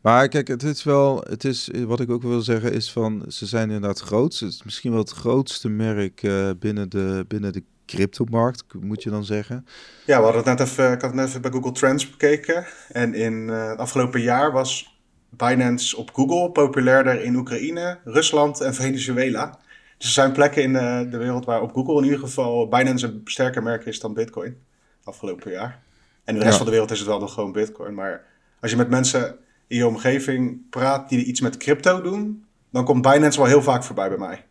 Maar 0.00 0.28
kijk, 0.28 0.49
het 0.49 0.62
is 0.62 0.85
wel, 0.85 1.25
het 1.28 1.45
is, 1.45 1.71
wat 1.87 2.00
ik 2.00 2.11
ook 2.11 2.23
wil 2.23 2.40
zeggen 2.40 2.73
is 2.73 2.92
van, 2.92 3.25
ze 3.28 3.47
zijn 3.47 3.71
inderdaad 3.71 4.00
groot. 4.00 4.38
Het 4.38 4.50
is 4.50 4.62
misschien 4.62 4.90
wel 4.90 5.00
het 5.00 5.11
grootste 5.11 5.69
merk 5.69 6.23
uh, 6.23 6.50
binnen 6.59 6.88
de, 6.88 7.25
binnen 7.28 7.52
de 7.52 7.62
cryptomarkt, 7.91 8.65
moet 8.81 9.03
je 9.03 9.11
dan 9.11 9.25
zeggen. 9.25 9.67
Ja, 10.07 10.17
we 10.17 10.23
hadden 10.23 10.45
het 10.45 10.59
net 10.59 10.69
even, 10.69 10.93
ik 10.93 11.01
had 11.01 11.11
het 11.11 11.15
net 11.15 11.29
even 11.29 11.41
bij 11.41 11.51
Google 11.51 11.73
Trends 11.73 12.11
bekeken. 12.11 12.67
En 12.93 13.15
in 13.15 13.33
uh, 13.33 13.69
het 13.69 13.79
afgelopen 13.79 14.21
jaar 14.21 14.53
was 14.53 15.01
Binance 15.29 15.97
op 15.97 16.11
Google 16.15 16.51
populairder 16.51 17.23
in 17.23 17.37
Oekraïne, 17.37 17.99
Rusland 18.05 18.61
en 18.61 18.75
Venezuela. 18.75 19.59
Dus 19.99 20.07
er 20.07 20.15
zijn 20.15 20.33
plekken 20.33 20.63
in 20.63 20.71
uh, 20.71 21.11
de 21.11 21.17
wereld 21.17 21.45
waar 21.45 21.63
op 21.63 21.73
Google 21.73 21.97
in 21.99 22.05
ieder 22.05 22.19
geval 22.19 22.69
Binance 22.69 23.07
een 23.07 23.21
sterker 23.25 23.63
merk 23.63 23.85
is 23.85 24.01
dan 24.01 24.15
Bitcoin. 24.15 24.57
Afgelopen 25.05 25.51
jaar. 25.51 25.83
En 26.25 26.35
de 26.35 26.45
rest 26.45 26.57
van 26.57 26.67
de 26.67 26.73
wereld 26.73 26.91
is 26.91 26.99
het 26.99 27.09
wel 27.09 27.21
nog 27.21 27.35
gewoon 27.35 27.53
Bitcoin. 27.53 27.95
Maar 27.95 28.25
als 28.61 28.71
je 28.71 28.77
met 28.77 28.89
mensen 28.89 29.39
in 29.67 29.77
je 29.77 29.87
omgeving 29.87 30.69
praat 30.71 31.09
die 31.09 31.25
iets 31.25 31.41
met 31.41 31.57
crypto 31.57 32.01
doen, 32.01 32.45
dan 32.71 32.85
komt 32.85 33.03
Binance 33.03 33.39
wel 33.39 33.49
heel 33.49 33.63
vaak 33.63 33.85
voorbij 33.85 34.09
bij 34.09 34.19
mij. 34.19 34.45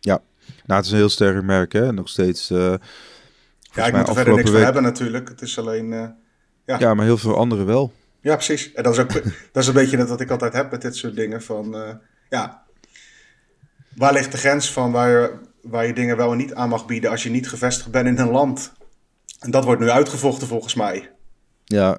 Ja, 0.00 0.22
nou, 0.66 0.78
het 0.78 0.84
is 0.84 0.90
een 0.90 0.98
heel 0.98 1.08
sterk 1.08 1.42
merk, 1.42 1.72
hè? 1.72 1.92
Nog 1.92 2.08
steeds. 2.08 2.50
Uh, 2.50 2.74
ja, 3.60 3.86
ik 3.86 3.94
moet 3.94 4.08
er 4.08 4.14
verder 4.14 4.34
niks 4.34 4.50
week... 4.50 4.54
van 4.54 4.64
hebben 4.64 4.82
natuurlijk. 4.82 5.28
Het 5.28 5.42
is 5.42 5.58
alleen. 5.58 5.92
Uh, 5.92 6.06
ja. 6.64 6.78
ja, 6.78 6.94
maar 6.94 7.04
heel 7.04 7.18
veel 7.18 7.36
anderen 7.36 7.66
wel. 7.66 7.92
Ja, 8.20 8.34
precies. 8.34 8.72
En 8.72 8.82
dat 8.82 8.92
is 8.92 8.98
ook 8.98 9.12
dat 9.52 9.62
is 9.62 9.66
een 9.66 9.74
beetje 9.74 9.96
net 9.96 10.08
wat 10.08 10.20
ik 10.20 10.30
altijd 10.30 10.52
heb 10.52 10.70
met 10.70 10.82
dit 10.82 10.96
soort 10.96 11.16
dingen. 11.16 11.42
Van 11.42 11.76
uh, 11.76 11.88
ja, 12.28 12.62
waar 13.94 14.12
ligt 14.12 14.32
de 14.32 14.38
grens 14.38 14.72
van 14.72 14.92
waar 14.92 15.10
je, 15.10 15.32
waar 15.62 15.86
je 15.86 15.92
dingen 15.92 16.16
wel 16.16 16.32
en 16.32 16.38
niet 16.38 16.54
aan 16.54 16.68
mag 16.68 16.86
bieden 16.86 17.10
als 17.10 17.22
je 17.22 17.30
niet 17.30 17.48
gevestigd 17.48 17.90
bent 17.90 18.06
in 18.06 18.18
een 18.18 18.30
land? 18.30 18.72
En 19.40 19.50
dat 19.50 19.64
wordt 19.64 19.80
nu 19.80 19.90
uitgevochten 19.90 20.46
volgens 20.46 20.74
mij. 20.74 21.10
Ja, 21.64 21.98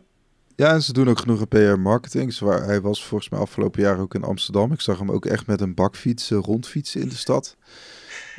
ja, 0.55 0.71
en 0.73 0.83
ze 0.83 0.93
doen 0.93 1.09
ook 1.09 1.19
genoeg 1.19 1.47
PR-marketing. 1.47 2.39
Hij 2.39 2.81
was 2.81 3.05
volgens 3.05 3.29
mij 3.29 3.39
afgelopen 3.39 3.81
jaar 3.81 3.99
ook 3.99 4.13
in 4.13 4.23
Amsterdam. 4.23 4.71
Ik 4.71 4.81
zag 4.81 4.99
hem 4.99 5.11
ook 5.11 5.25
echt 5.25 5.47
met 5.47 5.61
een 5.61 5.73
bakfiets 5.73 6.29
rondfietsen 6.29 7.01
in 7.01 7.09
de 7.09 7.15
stad. 7.15 7.57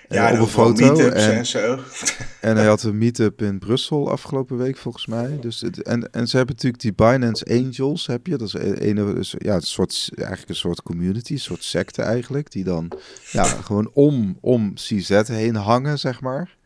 Ja, 0.09 0.33
op 0.33 0.39
een 0.39 0.47
foto. 0.47 0.97
En, 0.97 1.15
en, 1.15 1.47
zo. 1.47 1.79
en 2.41 2.57
hij 2.57 2.67
had 2.67 2.83
een 2.83 2.99
meetup 2.99 3.43
in 3.43 3.59
Brussel 3.59 4.11
afgelopen 4.11 4.57
week 4.57 4.77
volgens 4.77 5.07
mij. 5.07 5.39
Dus 5.41 5.61
het, 5.61 5.83
en, 5.83 6.13
en 6.13 6.27
ze 6.27 6.37
hebben 6.37 6.55
natuurlijk 6.55 6.83
die 6.83 6.95
Binance 6.95 7.45
Angels, 7.45 8.07
heb 8.07 8.27
je. 8.27 8.37
Dat 8.37 8.49
is 8.49 8.55
een, 8.55 8.99
een, 8.99 9.25
ja, 9.39 9.55
een 9.55 9.63
soort, 9.63 10.11
eigenlijk 10.17 10.49
een 10.49 10.55
soort 10.55 10.83
community, 10.83 11.33
een 11.33 11.39
soort 11.39 11.65
secte 11.65 12.03
eigenlijk. 12.03 12.51
Die 12.51 12.65
dan 12.65 12.93
ja, 13.31 13.45
gewoon 13.45 13.91
om, 13.93 14.39
om 14.41 14.75
CZ 14.75 15.23
heen 15.27 15.55
hangen, 15.55 15.99
zeg 15.99 16.21
maar. 16.21 16.57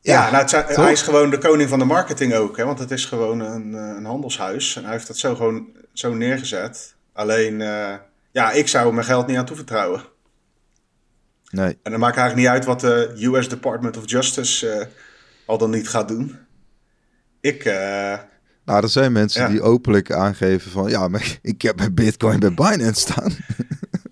Ja, 0.00 0.30
nou, 0.30 0.64
hij 0.66 0.92
is 0.92 1.02
gewoon 1.02 1.30
de 1.30 1.38
koning 1.38 1.68
van 1.68 1.78
de 1.78 1.84
marketing 1.84 2.34
ook. 2.34 2.56
Hè? 2.56 2.64
Want 2.64 2.78
het 2.78 2.90
is 2.90 3.04
gewoon 3.04 3.40
een, 3.40 3.74
eh, 3.74 3.96
een 3.96 4.04
handelshuis. 4.04 4.76
En 4.76 4.82
hij 4.82 4.92
heeft 4.92 5.06
dat 5.06 5.16
zo 5.16 5.34
gewoon 5.34 5.66
zo 5.92 6.14
neergezet. 6.14 6.94
Alleen, 7.12 7.60
uh, 7.60 7.94
ja, 8.30 8.50
ik 8.50 8.68
zou 8.68 8.92
mijn 8.92 9.06
geld 9.06 9.26
niet 9.26 9.36
aan 9.36 9.44
toevertrouwen. 9.44 10.02
Nee. 11.50 11.78
En 11.82 11.90
dan 11.90 12.00
maakt 12.00 12.16
eigenlijk 12.16 12.48
niet 12.48 12.56
uit 12.56 12.64
wat 12.64 12.80
de 12.80 13.14
US 13.18 13.48
Department 13.48 13.96
of 13.96 14.10
Justice 14.10 14.66
uh, 14.66 14.84
al 15.46 15.58
dan 15.58 15.70
niet 15.70 15.88
gaat 15.88 16.08
doen. 16.08 16.38
Ik... 17.40 17.64
nou, 18.64 18.82
er 18.82 18.88
zijn 18.88 19.12
mensen 19.12 19.50
die 19.50 19.62
openlijk 19.62 20.12
aangeven 20.12 20.70
van... 20.70 20.88
Ja, 20.88 21.08
maar 21.08 21.38
ik 21.42 21.62
heb 21.62 21.76
mijn 21.76 21.94
bitcoin 21.94 22.38
bij 22.38 22.54
Binance 22.54 23.00
staan. 23.00 23.32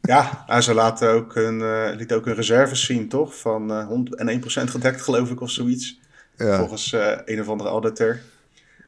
Ja, 0.07 0.45
en 0.47 0.63
ze 0.63 0.75
laten 0.75 1.11
ook 1.11 1.37
een, 1.37 1.59
uh, 1.61 1.89
liet 1.97 2.13
ook 2.13 2.27
een 2.27 2.35
reserves 2.35 2.85
zien, 2.85 3.09
toch? 3.09 3.39
Van 3.39 3.71
uh, 3.71 4.41
101% 4.41 4.43
gedekt, 4.65 5.01
geloof 5.01 5.31
ik, 5.31 5.41
of 5.41 5.51
zoiets. 5.51 6.01
Ja. 6.37 6.59
Volgens 6.59 6.93
uh, 6.93 7.13
een 7.25 7.41
of 7.41 7.49
andere 7.49 7.71
auditor. 7.71 8.19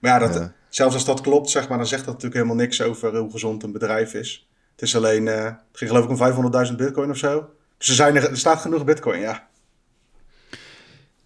Maar 0.00 0.10
ja, 0.20 0.28
dat, 0.28 0.50
zelfs 0.68 0.94
als 0.94 1.04
dat 1.04 1.20
klopt, 1.20 1.50
zeg 1.50 1.68
maar, 1.68 1.78
dan 1.78 1.86
zegt 1.86 2.04
dat 2.04 2.14
natuurlijk 2.14 2.42
helemaal 2.42 2.64
niks 2.64 2.82
over 2.82 3.16
hoe 3.16 3.30
gezond 3.30 3.62
een 3.62 3.72
bedrijf 3.72 4.14
is. 4.14 4.48
Het 4.72 4.82
is 4.82 4.96
alleen, 4.96 5.26
het 5.26 5.56
ging 5.72 5.90
geloof 5.90 6.04
ik 6.04 6.40
om 6.40 6.52
500.000 6.70 6.74
bitcoin 6.76 7.10
of 7.10 7.16
zo. 7.16 7.48
Er, 7.78 7.94
zijn 7.94 8.16
er, 8.16 8.30
er 8.30 8.38
staat 8.38 8.60
genoeg 8.60 8.84
bitcoin, 8.84 9.20
ja. 9.20 9.48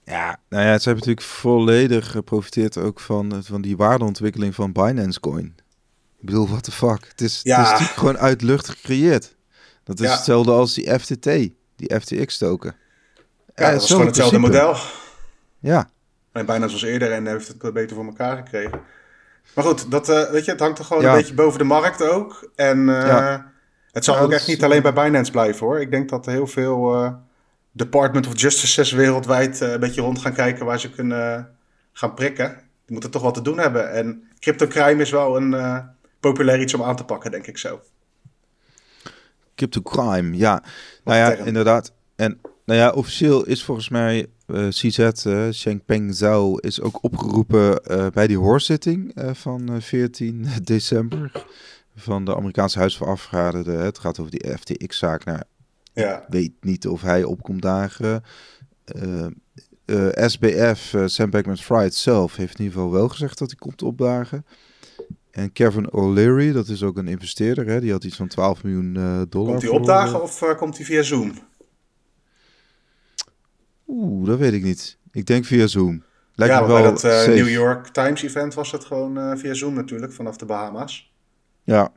Ja, 0.04 0.38
nou 0.48 0.64
ja, 0.64 0.78
ze 0.78 0.88
hebben 0.88 1.08
natuurlijk 1.08 1.22
volledig 1.22 2.10
geprofiteerd 2.10 2.76
ook 2.78 3.00
van, 3.00 3.44
van 3.44 3.62
die 3.62 3.76
waardeontwikkeling 3.76 4.54
van 4.54 4.72
Binance 4.72 5.20
Coin. 5.20 5.54
Ik 6.18 6.26
bedoel, 6.26 6.48
what 6.48 6.62
the 6.62 6.72
fuck? 6.72 7.06
Het 7.08 7.20
is, 7.20 7.40
ja. 7.42 7.56
het 7.56 7.64
is 7.64 7.70
natuurlijk 7.70 7.98
gewoon 7.98 8.18
uit 8.18 8.42
lucht 8.42 8.68
gecreëerd. 8.68 9.36
Dat 9.84 10.00
is 10.00 10.10
hetzelfde 10.10 10.52
als 10.52 10.74
die 10.74 10.98
FTT, 10.98 11.24
die 11.76 12.00
FTX 12.00 12.38
token. 12.38 12.76
Ja, 13.54 13.70
dat 13.70 13.80
was 13.80 13.90
gewoon 13.90 14.06
hetzelfde 14.06 14.38
model. 14.38 14.76
Ja. 15.58 15.88
Mijn 16.32 16.46
bijna 16.46 16.66
zoals 16.66 16.82
eerder 16.82 17.12
en 17.12 17.26
heeft 17.26 17.48
het 17.48 17.72
beter 17.72 17.96
voor 17.96 18.04
elkaar 18.04 18.36
gekregen. 18.36 18.80
Maar 19.54 19.64
goed, 19.64 19.90
dat, 19.90 20.08
uh, 20.08 20.30
weet 20.30 20.44
je, 20.44 20.50
het 20.50 20.60
hangt 20.60 20.78
er 20.78 20.84
gewoon 20.84 21.04
een 21.04 21.12
beetje 21.12 21.34
boven 21.34 21.58
de 21.58 21.64
markt 21.64 22.02
ook. 22.02 22.50
En 22.54 22.78
uh, 22.78 23.38
het 23.92 24.04
zal 24.04 24.18
ook 24.18 24.32
echt 24.32 24.46
niet 24.46 24.64
alleen 24.64 24.82
bij 24.82 24.92
Binance 24.92 25.32
blijven 25.32 25.66
hoor. 25.66 25.80
Ik 25.80 25.90
denk 25.90 26.08
dat 26.08 26.26
er 26.26 26.32
heel 26.32 26.46
veel 26.46 26.94
uh, 26.94 27.12
Department 27.70 28.26
of 28.26 28.40
Justices 28.40 28.92
wereldwijd 28.92 29.60
een 29.60 29.80
beetje 29.80 30.00
rond 30.00 30.18
gaan 30.18 30.32
kijken 30.32 30.64
waar 30.64 30.80
ze 30.80 30.90
kunnen 30.90 31.56
gaan 31.92 32.14
prikken. 32.14 32.48
Die 32.84 32.92
moeten 32.92 33.10
toch 33.10 33.22
wat 33.22 33.34
te 33.34 33.42
doen 33.42 33.58
hebben. 33.58 33.92
En 33.92 34.28
cryptocrime 34.38 35.02
is 35.02 35.10
wel 35.10 35.36
een 35.36 35.84
populair 36.20 36.60
iets 36.60 36.74
om 36.74 36.82
aan 36.82 36.96
te 36.96 37.04
pakken, 37.04 37.30
denk 37.30 37.46
ik 37.46 37.58
zo. 37.58 37.80
Crypto 39.54 39.82
crime, 39.82 40.36
ja. 40.36 40.62
nou 41.04 41.18
ja, 41.18 41.32
inderdaad. 41.32 41.92
En 42.16 42.40
nou 42.64 42.78
ja, 42.78 42.90
officieel 42.90 43.44
is 43.44 43.64
volgens 43.64 43.88
mij 43.88 44.26
uh, 44.46 44.68
CZ, 44.68 44.98
uh, 44.98 45.50
Shengpeng 45.50 46.14
Zhao, 46.14 46.56
is 46.56 46.80
ook 46.80 47.02
opgeroepen 47.02 47.80
uh, 47.90 48.06
bij 48.06 48.26
die 48.26 48.38
hoorzitting 48.38 49.22
uh, 49.22 49.30
van 49.34 49.82
14 49.82 50.46
december 50.62 51.46
van 51.94 52.24
de 52.24 52.36
Amerikaanse 52.36 52.78
Huis 52.78 52.96
van 52.96 53.06
Afgevaardigden. 53.06 53.84
Het 53.84 53.98
gaat 53.98 54.18
over 54.18 54.32
die 54.32 54.56
FTX-zaak. 54.58 55.24
Nou, 55.24 55.40
ja. 55.92 56.24
Weet 56.28 56.52
niet 56.60 56.86
of 56.86 57.02
hij 57.02 57.24
opkomt 57.24 57.62
dagen. 57.62 58.22
SBF, 60.14 60.94
Sam 61.04 61.30
Bankman-Fried 61.30 61.94
zelf, 61.94 62.36
heeft 62.36 62.58
in 62.58 62.64
ieder 62.64 62.78
geval 62.78 62.92
wel 62.92 63.08
gezegd 63.08 63.38
dat 63.38 63.50
hij 63.50 63.58
komt 63.58 63.82
opdagen. 63.82 64.46
En 65.30 65.52
Kevin 65.52 65.92
O'Leary, 65.92 66.52
dat 66.52 66.68
is 66.68 66.82
ook 66.82 66.96
een 66.96 67.08
investeerder, 67.08 67.66
hè? 67.66 67.80
die 67.80 67.92
had 67.92 68.04
iets 68.04 68.16
van 68.16 68.28
12 68.28 68.62
miljoen 68.62 68.92
dollar. 69.28 69.50
Komt 69.50 69.62
hij 69.62 69.70
opdagen 69.70 70.22
of 70.22 70.54
komt 70.56 70.76
hij 70.76 70.86
via 70.86 71.02
Zoom? 71.02 71.32
Oeh, 73.86 74.26
dat 74.26 74.38
weet 74.38 74.52
ik 74.52 74.62
niet. 74.62 74.98
Ik 75.12 75.26
denk 75.26 75.44
via 75.44 75.66
Zoom. 75.66 76.02
Lijkt 76.34 76.54
ja, 76.54 76.60
me 76.60 76.66
wel 76.66 76.82
bij 76.82 76.90
dat 76.90 77.26
New 77.26 77.48
York 77.48 77.86
Times 77.88 78.22
event 78.22 78.54
was 78.54 78.72
het 78.72 78.84
gewoon 78.84 79.38
via 79.38 79.54
Zoom 79.54 79.74
natuurlijk, 79.74 80.12
vanaf 80.12 80.36
de 80.36 80.44
Bahama's. 80.44 81.11
Ja, 81.64 81.92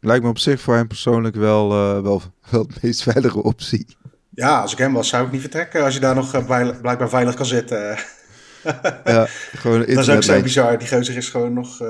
lijkt 0.00 0.24
me 0.24 0.30
op 0.30 0.38
zich 0.38 0.60
voor 0.60 0.74
hem 0.74 0.86
persoonlijk 0.86 1.36
wel, 1.36 1.68
wel, 2.02 2.22
wel 2.50 2.62
het 2.62 2.82
meest 2.82 3.02
veilige 3.02 3.42
optie. 3.42 3.86
Ja, 4.30 4.60
als 4.60 4.72
ik 4.72 4.78
hem 4.78 4.92
was, 4.92 5.08
zou 5.08 5.26
ik 5.26 5.32
niet 5.32 5.40
vertrekken 5.40 5.84
als 5.84 5.94
je 5.94 6.00
daar 6.00 6.14
nog 6.14 6.46
blijkbaar 6.80 7.08
veilig 7.08 7.34
kan 7.34 7.46
zitten. 7.46 7.78
ja, 9.04 9.26
gewoon 9.28 9.78
dat 9.78 9.88
is 9.88 10.10
ook 10.10 10.22
zo 10.22 10.42
bizar. 10.42 10.78
Die 10.78 10.88
gozer 10.88 11.16
is 11.16 11.28
gewoon 11.28 11.52
nog 11.52 11.80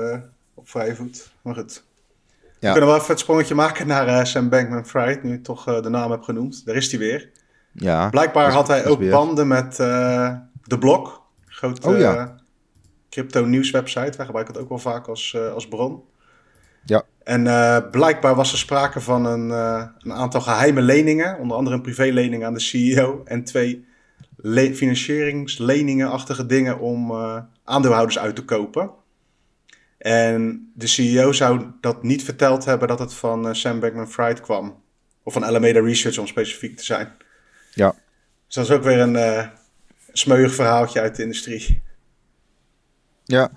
op 0.53 0.69
vrije 0.69 0.95
voet. 0.95 1.31
Maar 1.41 1.55
goed. 1.55 1.83
Ja. 2.41 2.67
We 2.67 2.71
kunnen 2.71 2.89
wel 2.89 2.95
even 2.95 3.09
het 3.09 3.19
sprongetje 3.19 3.55
maken 3.55 3.87
naar 3.87 4.27
Sam 4.27 4.49
Bankman-Fried, 4.49 5.23
nu 5.23 5.33
ik 5.33 5.43
toch 5.43 5.81
de 5.81 5.89
naam 5.89 6.11
heb 6.11 6.21
genoemd. 6.21 6.65
Daar 6.65 6.75
is 6.75 6.91
hij 6.91 6.99
weer. 6.99 7.29
Ja. 7.71 8.09
Blijkbaar 8.09 8.51
had 8.51 8.67
hij 8.67 8.85
ook 8.85 9.09
banden 9.09 9.47
met 9.47 9.75
De 9.75 10.77
Blok, 10.79 11.21
grote 11.47 11.87
oh, 11.87 11.97
ja. 11.97 12.35
crypto 13.09 13.45
nieuwswebsite. 13.45 14.17
Wij 14.17 14.25
gebruiken 14.25 14.53
het 14.53 14.63
ook 14.63 14.69
wel 14.69 14.77
vaak 14.77 15.07
als, 15.07 15.37
als 15.53 15.67
bron. 15.67 16.03
Ja. 16.87 17.03
En 17.23 17.43
blijkbaar 17.91 18.35
was 18.35 18.51
er 18.51 18.57
sprake 18.57 19.01
van 19.01 19.25
een, 19.25 19.49
een 19.49 20.13
aantal 20.13 20.41
geheime 20.41 20.81
leningen, 20.81 21.39
onder 21.39 21.57
andere 21.57 21.75
een 21.75 21.81
privélening 21.81 22.45
aan 22.45 22.53
de 22.53 22.59
CEO 22.59 23.21
en 23.25 23.43
twee 23.43 23.85
financieringsleningen-achtige 24.73 26.45
dingen 26.45 26.79
om 26.79 27.11
aandeelhouders 27.63 28.19
uit 28.19 28.35
te 28.35 28.45
kopen. 28.45 28.91
En 29.97 30.71
de 30.75 30.87
CEO 30.87 31.31
zou 31.31 31.65
dat 31.81 32.03
niet 32.03 32.23
verteld 32.23 32.65
hebben 32.65 32.87
dat 32.87 32.99
het 32.99 33.13
van 33.13 33.55
Sam 33.55 33.79
Bankman-Fried 33.79 34.41
kwam. 34.41 34.83
Of 35.23 35.33
van 35.33 35.43
Alameda 35.43 35.79
Research 35.79 36.17
om 36.17 36.27
specifiek 36.27 36.77
te 36.77 36.83
zijn. 36.83 37.11
Ja. 37.73 37.95
Dus 38.45 38.55
dat 38.55 38.65
is 38.65 38.71
ook 38.71 38.83
weer 38.83 38.99
een 38.99 39.49
smeuig 40.11 40.55
verhaaltje 40.55 41.01
uit 41.01 41.15
de 41.15 41.23
industrie. 41.23 41.81
Ja, 43.23 43.51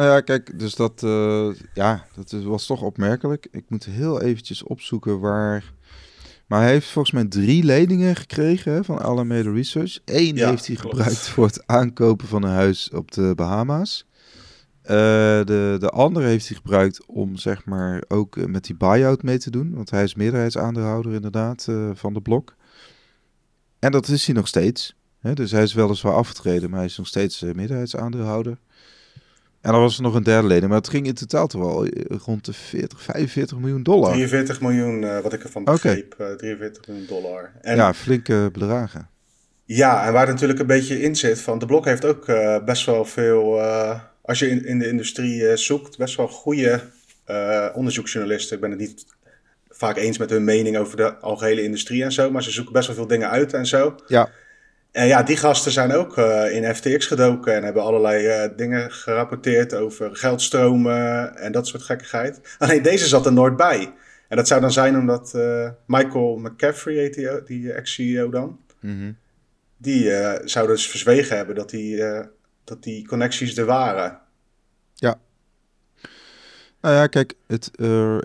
nou 0.00 0.12
ja, 0.12 0.20
kijk, 0.20 0.58
dus 0.58 0.74
dat, 0.74 1.02
uh, 1.02 1.54
ja, 1.74 2.06
dat 2.14 2.30
was 2.30 2.66
toch 2.66 2.82
opmerkelijk. 2.82 3.48
Ik 3.50 3.64
moet 3.68 3.84
heel 3.84 4.20
eventjes 4.20 4.62
opzoeken 4.62 5.20
waar... 5.20 5.72
Maar 6.46 6.60
hij 6.60 6.70
heeft 6.70 6.90
volgens 6.90 7.14
mij 7.14 7.24
drie 7.24 7.64
leningen 7.64 8.16
gekregen 8.16 8.72
hè, 8.72 8.84
van 8.84 8.98
Alameda 8.98 9.50
Research. 9.50 9.98
Eén 10.04 10.36
heeft 10.36 10.66
hij 10.66 10.76
gebruikt 10.76 11.28
voor 11.28 11.46
het 11.46 11.66
aankopen 11.66 12.28
van 12.28 12.42
een 12.42 12.50
huis 12.50 12.90
op 12.90 13.10
de 13.10 13.32
Bahama's. 13.36 14.06
Uh, 14.82 14.88
de, 15.44 15.76
de 15.78 15.90
andere 15.90 16.26
heeft 16.26 16.48
hij 16.48 16.56
gebruikt 16.56 17.06
om 17.06 17.36
zeg 17.36 17.64
maar 17.64 18.02
ook 18.08 18.36
uh, 18.36 18.44
met 18.44 18.64
die 18.64 18.76
buyout 18.76 19.22
mee 19.22 19.38
te 19.38 19.50
doen. 19.50 19.74
Want 19.74 19.90
hij 19.90 20.02
is 20.02 20.14
meerderheidsaandeelhouder 20.14 21.12
inderdaad 21.12 21.66
uh, 21.70 21.90
van 21.94 22.14
de 22.14 22.20
blok. 22.20 22.54
En 23.78 23.92
dat 23.92 24.08
is 24.08 24.26
hij 24.26 24.34
nog 24.34 24.48
steeds. 24.48 24.96
dus 25.34 25.50
hij 25.50 25.62
is 25.62 25.74
weliswaar 25.74 26.14
afgetreden, 26.14 26.70
maar 26.70 26.78
hij 26.78 26.88
is 26.88 26.96
nog 26.96 27.06
steeds 27.06 27.42
uh, 27.42 27.54
meerderheidsaandeelhouder. 27.54 28.58
En 29.60 29.72
dan 29.72 29.80
was 29.80 29.96
er 29.96 30.02
nog 30.02 30.14
een 30.14 30.22
derde 30.22 30.46
leden, 30.48 30.68
maar 30.68 30.78
het 30.78 30.88
ging 30.88 31.06
in 31.06 31.14
totaal 31.14 31.46
toch 31.46 31.60
wel 31.60 31.86
rond 32.24 32.44
de 32.44 32.52
40, 32.52 33.02
45 33.02 33.58
miljoen 33.58 33.82
dollar. 33.82 34.12
43 34.12 34.60
miljoen, 34.60 35.22
wat 35.22 35.32
ik 35.32 35.42
ervan 35.42 35.64
begreep. 35.64 36.12
Okay. 36.12 36.36
43 36.36 36.86
miljoen 36.86 37.06
dollar. 37.06 37.52
En, 37.60 37.76
ja, 37.76 37.94
flinke 37.94 38.48
bedragen. 38.52 39.08
Ja, 39.64 40.06
en 40.06 40.12
waar 40.12 40.22
het 40.22 40.32
natuurlijk 40.32 40.60
een 40.60 40.66
beetje 40.66 41.00
in 41.00 41.16
zit, 41.16 41.40
van 41.40 41.58
de 41.58 41.66
blok 41.66 41.84
heeft 41.84 42.04
ook 42.04 42.26
best 42.64 42.86
wel 42.86 43.04
veel, 43.04 43.60
als 44.22 44.38
je 44.38 44.48
in, 44.48 44.64
in 44.64 44.78
de 44.78 44.88
industrie 44.88 45.56
zoekt, 45.56 45.98
best 45.98 46.16
wel 46.16 46.28
goede 46.28 46.80
onderzoeksjournalisten. 47.74 48.54
Ik 48.54 48.62
ben 48.62 48.70
het 48.70 48.80
niet 48.80 49.06
vaak 49.68 49.96
eens 49.96 50.18
met 50.18 50.30
hun 50.30 50.44
mening 50.44 50.76
over 50.76 50.96
de 50.96 51.16
algehele 51.16 51.62
industrie 51.62 52.04
en 52.04 52.12
zo. 52.12 52.30
Maar 52.30 52.42
ze 52.42 52.50
zoeken 52.50 52.72
best 52.72 52.86
wel 52.86 52.96
veel 52.96 53.06
dingen 53.06 53.30
uit 53.30 53.52
en 53.52 53.66
zo. 53.66 53.96
Ja. 54.06 54.30
En 54.92 55.06
ja, 55.06 55.22
die 55.22 55.36
gasten 55.36 55.72
zijn 55.72 55.92
ook 55.92 56.16
uh, 56.18 56.54
in 56.54 56.74
FTX 56.74 57.06
gedoken 57.06 57.54
en 57.54 57.64
hebben 57.64 57.82
allerlei 57.82 58.26
uh, 58.26 58.56
dingen 58.56 58.92
gerapporteerd 58.92 59.74
over 59.74 60.16
geldstromen 60.16 61.36
en 61.36 61.52
dat 61.52 61.66
soort 61.66 61.82
gekkigheid. 61.82 62.40
Alleen 62.58 62.82
deze 62.82 63.06
zat 63.06 63.26
er 63.26 63.32
nooit 63.32 63.56
bij. 63.56 63.94
En 64.28 64.36
dat 64.36 64.48
zou 64.48 64.60
dan 64.60 64.72
zijn 64.72 64.98
omdat 64.98 65.32
uh, 65.36 65.70
Michael 65.86 66.36
McCaffrey 66.36 66.94
heet 66.94 67.14
die, 67.14 67.42
die 67.44 67.72
ex-CEO 67.72 68.30
dan. 68.30 68.60
Mm 68.80 68.98
-hmm. 68.98 69.16
Die 69.76 70.12
zou 70.44 70.66
dus 70.66 70.88
verzwegen 70.88 71.36
hebben 71.36 71.54
dat 71.54 71.70
die, 71.70 72.02
dat 72.64 72.82
die 72.82 73.06
connecties 73.06 73.56
er 73.56 73.64
waren. 73.64 74.18
Ja. 74.94 75.20
Nou 76.80 76.94
ja, 76.94 77.06
kijk, 77.06 77.34
het, 77.46 77.70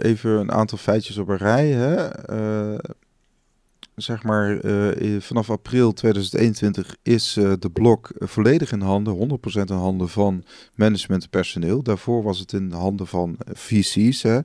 even 0.01 0.29
een 0.31 0.51
aantal 0.51 0.77
feitjes 0.77 1.17
op 1.17 1.27
een 1.27 1.38
rij. 1.38 1.67
Hè. 1.67 2.07
Zeg 3.96 4.24
maar, 4.24 4.66
uh, 4.66 5.22
vanaf 5.22 5.50
april 5.50 5.94
2021 5.94 6.96
is 7.04 7.34
de 7.34 7.70
blok 7.74 8.12
volledig 8.16 8.72
in 8.72 8.82
handen, 8.82 9.14
100% 9.14 9.70
in 9.70 9.75
handen 9.75 10.10
van 10.10 10.44
management 10.74 11.24
en 11.24 11.30
personeel. 11.30 11.84
Daarvoor 11.84 12.24
was 12.24 12.40
het 12.40 12.54
in 12.54 12.72
handen 12.72 13.08
van 13.08 13.38
VC's. 13.54 14.24
Hè. 14.24 14.40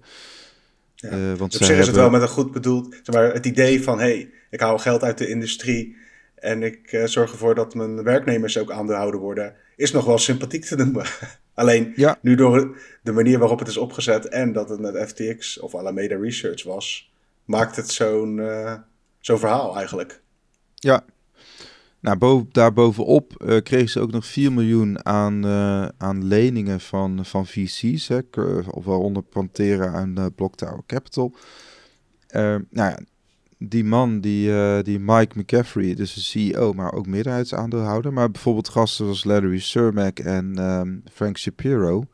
Ja. 0.94 1.36
want 1.36 1.54
op 1.54 1.62
zich 1.62 1.78
is 1.78 1.86
het 1.86 1.96
wel 1.96 2.10
met 2.10 2.22
een 2.22 2.28
goed 2.28 2.52
bedoeld. 2.52 2.94
Zeg 3.02 3.14
maar, 3.14 3.32
het 3.32 3.46
idee 3.46 3.82
van, 3.82 3.98
hey, 3.98 4.30
ik 4.50 4.60
hou 4.60 4.78
geld 4.78 5.02
uit 5.02 5.18
de 5.18 5.28
industrie 5.28 5.96
en 6.34 6.62
ik 6.62 7.02
zorg 7.04 7.32
ervoor 7.32 7.54
dat 7.54 7.74
mijn 7.74 8.02
werknemers 8.02 8.58
ook 8.58 8.70
aandeelhouder 8.70 9.20
worden, 9.20 9.54
is 9.76 9.92
nog 9.92 10.04
wel 10.04 10.18
sympathiek 10.18 10.64
te 10.64 10.76
noemen. 10.76 11.06
Alleen 11.54 11.92
ja. 11.96 12.18
nu 12.22 12.34
door 12.34 12.76
de 13.02 13.12
manier 13.12 13.38
waarop 13.38 13.58
het 13.58 13.68
is 13.68 13.76
opgezet 13.76 14.28
en 14.28 14.52
dat 14.52 14.68
het 14.68 14.80
met 14.80 15.08
FTX 15.08 15.58
of 15.58 15.74
Alameda 15.74 16.16
Research 16.16 16.64
was, 16.64 17.12
maakt 17.44 17.76
het 17.76 17.90
zo'n 17.90 18.40
zo'n 19.20 19.38
verhaal 19.38 19.76
eigenlijk. 19.76 20.22
Ja. 20.74 21.04
Nou, 22.00 22.18
boven, 22.18 22.48
daarbovenop 22.52 23.42
uh, 23.44 23.60
kregen 23.60 23.88
ze 23.88 24.00
ook 24.00 24.10
nog 24.10 24.26
4 24.26 24.52
miljoen 24.52 25.04
aan, 25.06 25.46
uh, 25.46 25.88
aan 25.98 26.24
leningen 26.24 26.80
van, 26.80 27.24
van 27.24 27.46
VC's, 27.46 28.08
hè, 28.08 28.20
waaronder 28.64 29.22
Pantera 29.22 29.94
en 29.94 30.14
uh, 30.18 30.26
Block 30.34 30.56
Tower 30.56 30.82
Capital. 30.86 31.34
nou 32.30 32.60
ja, 32.70 32.98
die 33.58 33.84
man, 33.84 34.20
die, 34.20 34.82
die 34.82 34.98
Mike 34.98 35.38
McCaffrey, 35.38 35.94
dus 35.94 36.14
de 36.14 36.20
CEO, 36.20 36.72
maar 36.72 36.92
ook 36.92 37.06
meerderheidsaandeelhouder. 37.06 38.12
Maar 38.12 38.30
bijvoorbeeld 38.30 38.68
gasten 38.68 39.04
zoals 39.04 39.24
Larry 39.24 39.58
Surmack 39.58 40.18
en 40.18 40.58
um, 40.58 41.02
Frank 41.12 41.38
Shapiro. 41.38 42.04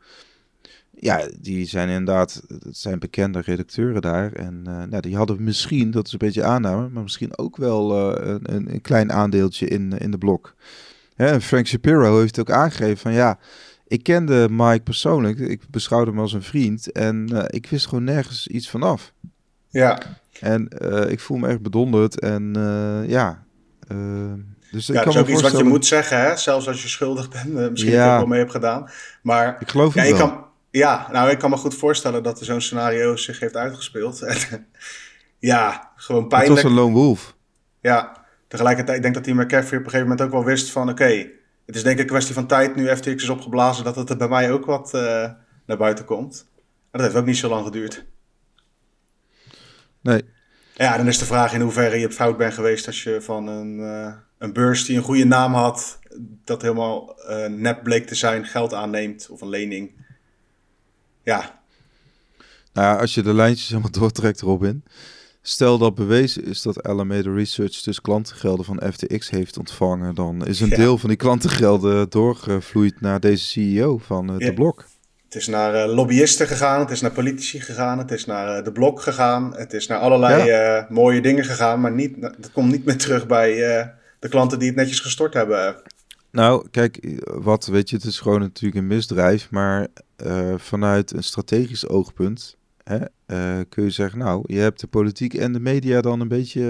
Ja, 0.99 1.27
die 1.39 1.65
zijn 1.65 1.89
inderdaad, 1.89 2.43
het 2.47 2.77
zijn 2.77 2.99
bekende 2.99 3.39
redacteuren 3.39 4.01
daar. 4.01 4.31
En 4.33 4.63
uh, 4.67 4.83
nou, 4.83 5.01
die 5.01 5.15
hadden 5.15 5.43
misschien, 5.43 5.91
dat 5.91 6.05
is 6.05 6.11
een 6.11 6.17
beetje 6.17 6.43
aanname, 6.43 6.89
maar 6.89 7.03
misschien 7.03 7.37
ook 7.37 7.57
wel 7.57 8.11
uh, 8.11 8.35
een, 8.43 8.73
een, 8.73 8.81
klein 8.81 9.11
aandeeltje 9.11 9.67
in, 9.67 9.97
in 9.97 10.11
de 10.11 10.17
blok. 10.17 10.55
Hè, 11.15 11.41
Frank 11.41 11.67
Shapiro 11.67 12.19
heeft 12.19 12.39
ook 12.39 12.51
aangegeven 12.51 12.97
van 12.97 13.13
ja, 13.13 13.39
ik 13.87 14.03
kende 14.03 14.47
Mike 14.51 14.83
persoonlijk, 14.83 15.39
ik 15.39 15.61
beschouwde 15.69 16.11
hem 16.11 16.19
als 16.19 16.33
een 16.33 16.43
vriend 16.43 16.91
en 16.91 17.47
ik 17.47 17.67
wist 17.69 17.87
gewoon 17.87 18.03
nergens 18.03 18.47
iets 18.47 18.69
vanaf. 18.69 19.13
Ja. 19.69 19.99
En 20.39 20.67
ik 21.09 21.19
voel 21.19 21.37
me 21.37 21.47
echt 21.47 21.61
bedonderd. 21.61 22.19
En 22.19 22.53
ja. 23.07 23.43
Dus 24.71 24.87
ja, 24.87 24.93
ik 24.93 25.01
kan 25.01 25.13
dat 25.13 25.13
is 25.13 25.19
ook 25.19 25.27
iets 25.27 25.41
wat 25.41 25.57
je 25.57 25.63
moet 25.63 25.85
zeggen, 25.85 26.21
hè? 26.21 26.37
zelfs 26.37 26.67
als 26.67 26.81
je 26.81 26.87
schuldig 26.87 27.29
bent. 27.29 27.71
misschien 27.71 27.91
ja. 27.91 28.11
ook 28.13 28.17
wel 28.17 28.27
mee 28.27 28.39
hebt 28.39 28.51
gedaan. 28.51 28.89
Maar 29.21 29.57
ik 29.59 29.69
geloof 29.69 29.93
ja, 29.93 30.01
het 30.01 30.17
wel. 30.17 30.27
Kan, 30.27 30.46
ja, 30.69 31.07
nou, 31.11 31.29
ik 31.29 31.39
kan 31.39 31.49
me 31.49 31.57
goed 31.57 31.75
voorstellen 31.75 32.23
dat 32.23 32.39
er 32.39 32.45
zo'n 32.45 32.61
scenario 32.61 33.15
zich 33.15 33.39
heeft 33.39 33.55
uitgespeeld. 33.55 34.19
ja, 35.39 35.91
gewoon 35.95 36.27
pijnlijk. 36.27 36.53
Het 36.53 36.63
was 36.63 36.71
een 36.71 36.77
lone 36.77 36.93
wolf. 36.93 37.35
Ja, 37.81 38.25
tegelijkertijd, 38.47 38.97
ik 38.97 39.03
denk 39.03 39.13
dat 39.13 39.23
die 39.23 39.33
McCaffrey 39.33 39.79
op 39.79 39.85
een 39.85 39.91
gegeven 39.91 40.01
moment 40.01 40.21
ook 40.21 40.31
wel 40.31 40.43
wist 40.43 40.71
van... 40.71 40.89
oké, 40.89 40.91
okay, 40.91 41.31
het 41.65 41.75
is 41.75 41.83
denk 41.83 41.95
ik 41.95 42.01
een 42.01 42.09
kwestie 42.09 42.33
van 42.33 42.47
tijd 42.47 42.75
nu 42.75 42.95
FTX 42.95 43.23
is 43.23 43.29
opgeblazen... 43.29 43.83
dat 43.83 43.95
het 43.95 44.09
er 44.09 44.17
bij 44.17 44.27
mij 44.27 44.51
ook 44.51 44.65
wat 44.65 44.91
naar 45.65 45.77
buiten 45.77 46.05
komt. 46.05 46.47
Maar 46.91 47.01
dat 47.01 47.01
heeft 47.01 47.15
ook 47.15 47.25
niet 47.25 47.37
zo 47.37 47.49
lang 47.49 47.65
geduurd. 47.65 48.05
Nee. 50.01 50.21
Ja, 50.75 50.97
dan 50.97 51.07
is 51.07 51.17
de 51.17 51.25
vraag 51.25 51.53
in 51.53 51.61
hoeverre 51.61 51.99
je 51.99 52.11
fout 52.11 52.37
bent 52.37 52.53
geweest 52.53 52.87
als 52.87 53.03
je 53.03 53.21
van 53.21 53.47
een, 53.47 53.79
uh, 53.79 54.13
een 54.37 54.53
beurs 54.53 54.85
die 54.85 54.97
een 54.97 55.03
goede 55.03 55.25
naam 55.25 55.53
had, 55.53 55.99
dat 56.43 56.61
helemaal 56.61 57.15
uh, 57.29 57.45
nep 57.45 57.83
bleek 57.83 58.07
te 58.07 58.15
zijn, 58.15 58.45
geld 58.45 58.73
aanneemt 58.73 59.27
of 59.29 59.41
een 59.41 59.49
lening. 59.49 60.05
Ja. 61.27 61.59
Nou 62.73 62.87
ja, 62.87 62.95
als 62.95 63.13
je 63.13 63.21
de 63.21 63.33
lijntjes 63.33 63.69
helemaal 63.69 63.91
doortrekt, 63.99 64.41
Robin. 64.41 64.83
Stel 65.41 65.77
dat 65.77 65.95
bewezen 65.95 66.45
is 66.45 66.61
dat 66.61 66.83
Alameda 66.83 67.31
Research 67.31 67.81
dus 67.81 68.01
klantengelden 68.01 68.65
van 68.65 68.81
FTX 68.91 69.29
heeft 69.29 69.57
ontvangen, 69.57 70.15
dan 70.15 70.45
is 70.45 70.59
een 70.59 70.69
deel 70.69 70.97
van 70.97 71.09
die 71.09 71.17
klantengelden 71.17 72.09
doorgevloeid 72.09 73.01
naar 73.01 73.19
deze 73.19 73.45
CEO 73.45 73.97
van 73.97 74.31
uh, 74.31 74.37
de 74.37 74.53
blok. 74.53 74.85
Het 75.23 75.35
is 75.35 75.47
naar 75.47 75.87
uh, 75.87 75.95
lobbyisten 75.95 76.47
gegaan, 76.47 76.79
het 76.79 76.91
is 76.91 77.01
naar 77.01 77.11
politici 77.11 77.59
gegaan, 77.61 77.97
het 77.97 78.11
is 78.11 78.25
naar 78.25 78.57
uh, 78.57 78.63
de 78.63 78.71
blok 78.71 79.01
gegaan, 79.01 79.55
het 79.55 79.73
is 79.73 79.87
naar 79.87 79.99
allerlei 79.99 80.45
ja. 80.45 80.87
mooie 80.89 81.21
dingen 81.21 81.45
gegaan, 81.45 81.81
maar 81.81 81.91
niet, 81.91 82.21
dat 82.21 82.51
komt 82.51 82.71
niet 82.71 82.85
meer 82.85 82.97
terug 82.97 83.27
bij 83.27 83.55
de 84.19 84.29
klanten 84.29 84.59
die 84.59 84.67
het 84.67 84.77
netjes 84.77 84.99
gestort 84.99 85.33
hebben. 85.33 85.75
Nou, 86.37 86.67
kijk, 86.71 87.19
wat 87.23 87.65
weet 87.65 87.89
je, 87.89 87.95
het 87.95 88.05
is 88.05 88.19
gewoon 88.19 88.39
natuurlijk 88.39 88.81
een 88.81 88.87
misdrijf, 88.87 89.49
maar 89.51 89.87
vanuit 90.55 91.13
een 91.13 91.23
strategisch 91.23 91.87
oogpunt 91.87 92.57
hè, 92.83 92.99
kun 93.69 93.83
je 93.83 93.89
zeggen, 93.89 94.19
nou, 94.19 94.43
je 94.45 94.59
hebt 94.59 94.79
de 94.79 94.87
politiek 94.87 95.33
en 95.33 95.53
de 95.53 95.59
media 95.59 96.01
dan 96.01 96.19
een 96.19 96.27
beetje 96.27 96.61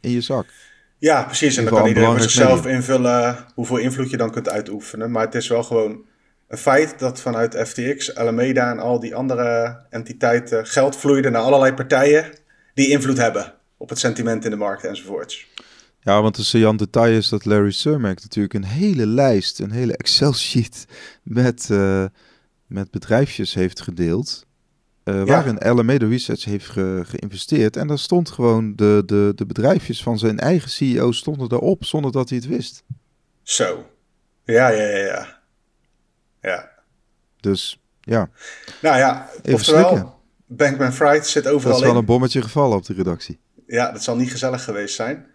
in 0.00 0.10
je 0.10 0.20
zak. 0.20 0.46
Ja, 0.98 1.22
precies. 1.22 1.56
En 1.56 1.64
dan 1.64 1.74
kan 1.74 1.86
iedereen 1.88 2.10
voor 2.10 2.20
zichzelf 2.20 2.66
invullen 2.66 3.36
hoeveel 3.54 3.76
invloed 3.76 4.10
je 4.10 4.16
dan 4.16 4.30
kunt 4.30 4.48
uitoefenen, 4.48 5.10
maar 5.10 5.24
het 5.24 5.34
is 5.34 5.48
wel 5.48 5.62
gewoon 5.62 6.04
een 6.48 6.58
feit 6.58 6.98
dat 6.98 7.20
vanuit 7.20 7.68
FTX, 7.68 8.14
Alameda 8.14 8.70
en 8.70 8.78
al 8.78 9.00
die 9.00 9.14
andere 9.14 9.80
entiteiten 9.90 10.66
geld 10.66 10.96
vloeide 10.96 11.30
naar 11.30 11.42
allerlei 11.42 11.72
partijen 11.72 12.30
die 12.74 12.88
invloed 12.88 13.18
hebben 13.18 13.54
op 13.76 13.88
het 13.88 13.98
sentiment 13.98 14.44
in 14.44 14.50
de 14.50 14.56
markt 14.56 14.84
enzovoorts. 14.84 15.52
Ja, 16.04 16.22
want 16.22 16.36
de 16.36 16.42
saillant 16.42 16.78
detail 16.78 17.16
is 17.16 17.28
dat 17.28 17.44
Larry 17.44 17.70
Surmack 17.70 18.22
natuurlijk 18.22 18.54
een 18.54 18.64
hele 18.64 19.06
lijst, 19.06 19.60
een 19.60 19.70
hele 19.70 19.96
Excel-sheet 19.96 20.86
met, 21.22 21.68
uh, 21.70 22.04
met 22.66 22.90
bedrijfjes 22.90 23.54
heeft 23.54 23.80
gedeeld. 23.80 24.46
Uh, 25.04 25.24
waarin 25.24 25.58
Alameda 25.58 26.06
Research 26.06 26.44
heeft 26.44 26.70
geïnvesteerd. 27.08 27.76
En 27.76 27.86
daar 27.86 27.98
stond 27.98 28.30
gewoon 28.30 28.76
de, 28.76 29.02
de, 29.06 29.32
de 29.34 29.46
bedrijfjes 29.46 30.02
van 30.02 30.18
zijn 30.18 30.38
eigen 30.38 30.70
CEO 30.70 31.12
stonden 31.12 31.48
daarop 31.48 31.84
zonder 31.84 32.12
dat 32.12 32.28
hij 32.28 32.38
het 32.38 32.46
wist. 32.46 32.84
Zo. 33.42 33.86
Ja, 34.44 34.68
ja, 34.68 34.88
ja, 34.88 34.98
ja. 34.98 35.40
Ja. 36.40 36.70
Dus 37.40 37.80
ja. 38.00 38.30
Nou 38.82 38.96
ja, 38.96 39.28
Even 39.42 39.54
oftewel, 39.54 39.88
slikken. 39.88 40.12
Bankman 40.46 40.92
Fried 40.92 41.26
zit 41.26 41.46
overal 41.46 41.72
Dat 41.72 41.82
is 41.82 41.88
wel 41.88 41.98
een 41.98 42.04
bommetje 42.04 42.42
gevallen 42.42 42.76
op 42.76 42.84
de 42.84 42.94
redactie. 42.94 43.38
Ja, 43.66 43.92
dat 43.92 44.02
zal 44.02 44.16
niet 44.16 44.30
gezellig 44.30 44.64
geweest 44.64 44.94
zijn. 44.94 45.26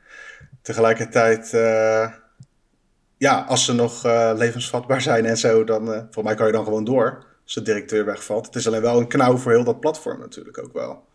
Tegelijkertijd, 0.62 1.52
uh, 1.54 2.12
ja, 3.17 3.41
als 3.48 3.65
ze 3.65 3.74
nog 3.74 4.06
uh, 4.06 4.32
levensvatbaar 4.36 5.02
zijn 5.02 5.26
en 5.26 5.38
zo, 5.38 5.63
dan, 5.63 5.89
uh, 5.89 6.02
voor 6.12 6.24
mij 6.24 6.36
kan 6.36 6.45
je 6.45 6.54
dan 6.54 6.63
gewoon 6.63 6.84
door 6.84 7.26
als 7.43 7.54
de 7.54 7.62
directeur 7.62 8.06
wegvalt. 8.06 8.45
Het 8.45 8.56
is 8.56 8.67
alleen 8.67 8.82
wel 8.82 9.00
een 9.00 9.08
knauw 9.08 9.38
voor 9.38 9.52
heel 9.52 9.63
dat 9.63 9.80
platform 9.80 10.19
natuurlijk 10.19 10.63
ook 10.63 10.74
wel. 10.74 11.08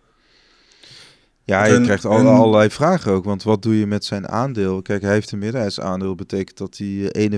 Ja, 1.44 1.64
je 1.64 1.80
krijgt 1.80 2.04
al, 2.04 2.28
allerlei 2.28 2.70
vragen 2.70 3.12
ook. 3.12 3.24
Want 3.24 3.42
wat 3.42 3.62
doe 3.62 3.78
je 3.78 3.86
met 3.86 4.04
zijn 4.04 4.28
aandeel? 4.28 4.82
Kijk, 4.82 5.02
hij 5.02 5.12
heeft 5.12 5.30
een 5.30 5.38
meerderheidsaandeel. 5.38 6.14
betekent 6.14 6.58
dat 6.58 6.76
hij 6.76 7.30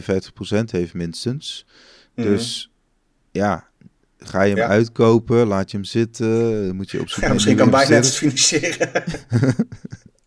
51% 0.65 0.71
heeft 0.71 0.95
minstens. 0.95 1.67
Mhm. 2.15 2.29
Dus 2.29 2.73
ja, 3.31 3.69
ga 4.19 4.43
je 4.43 4.55
hem 4.55 4.71
uitkopen, 4.71 5.47
laat 5.47 5.71
je 5.71 5.77
hem 5.77 5.87
zitten, 5.87 6.77
moet 6.77 6.91
je 6.91 7.01
op 7.01 7.09
zoek 7.09 7.25
ja, 7.25 7.33
Misschien 7.33 7.57
kan 7.57 7.71
Binance 7.71 7.95
het 7.95 8.15
financieren. 8.23 8.91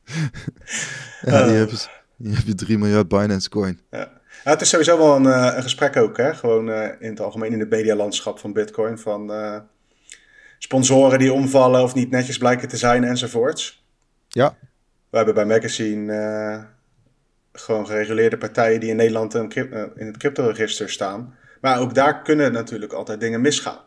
ja, 1.22 1.48
heb, 1.48 1.70
je, 1.70 2.30
heb 2.30 2.46
je 2.46 2.56
3 2.56 2.78
miljard 2.78 3.08
Binance 3.08 3.50
coin. 3.50 3.80
Ja. 3.92 3.98
ja. 4.44 4.52
het 4.52 4.62
is 4.62 4.70
sowieso 4.70 4.98
wel 4.98 5.16
een, 5.16 5.24
uh, 5.24 5.54
een 5.56 5.64
gesprek 5.64 5.98
ook, 5.98 6.18
hè? 6.18 6.34
gewoon 6.36 6.70
uh, 6.70 6.84
in 7.00 7.10
het 7.10 7.20
algemeen 7.20 7.52
in 7.52 7.60
het 7.60 7.70
medialandschap 7.70 8.40
van 8.40 8.54
Bitcoin. 8.54 8.98
Van 8.98 9.32
uh, 9.32 9.58
sponsoren 10.58 11.20
die 11.20 11.34
omvallen 11.34 11.84
of 11.84 11.94
niet 11.94 12.10
netjes 12.10 12.38
blijken 12.38 12.68
te 12.68 12.78
zijn 12.78 13.04
enzovoorts. 13.04 13.86
Ja. 14.28 14.56
We 15.10 15.18
hebben 15.18 15.36
bij 15.36 15.46
Magazine 15.46 16.68
gewoon 17.52 17.86
gereguleerde 17.86 18.38
partijen 18.38 18.80
die 18.80 18.90
in 18.90 18.96
Nederland 18.96 19.34
in 19.34 19.94
het 19.96 20.18
crypto-register 20.18 20.90
staan. 20.90 21.36
Maar 21.62 21.80
ook 21.80 21.94
daar 21.94 22.22
kunnen 22.22 22.52
natuurlijk 22.52 22.94
altijd 22.94 23.20
dingen 23.20 23.42
misgaan. 23.42 23.80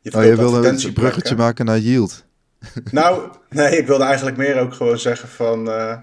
Je, 0.00 0.12
oh, 0.16 0.24
je 0.24 0.36
wilde 0.36 0.68
een 0.68 0.92
bruggetje 0.92 1.36
maken 1.36 1.64
naar 1.64 1.78
yield. 1.78 2.24
Nou, 2.90 3.30
nee, 3.48 3.78
ik 3.78 3.86
wilde 3.86 4.04
eigenlijk 4.04 4.36
meer 4.36 4.58
ook 4.58 4.74
gewoon 4.74 4.98
zeggen 4.98 5.28
van... 5.28 5.68
Uh, 5.68 5.98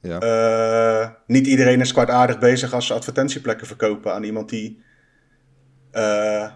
ja. 0.00 0.22
Uh, 0.22 1.10
niet 1.26 1.46
iedereen 1.46 1.80
is 1.80 1.92
kwaadaardig 1.92 2.38
bezig 2.38 2.72
als 2.72 2.86
ze 2.86 2.94
advertentieplekken 2.94 3.66
verkopen 3.66 4.14
aan 4.14 4.22
iemand 4.22 4.48
die 4.48 4.82
uh, 5.92 6.52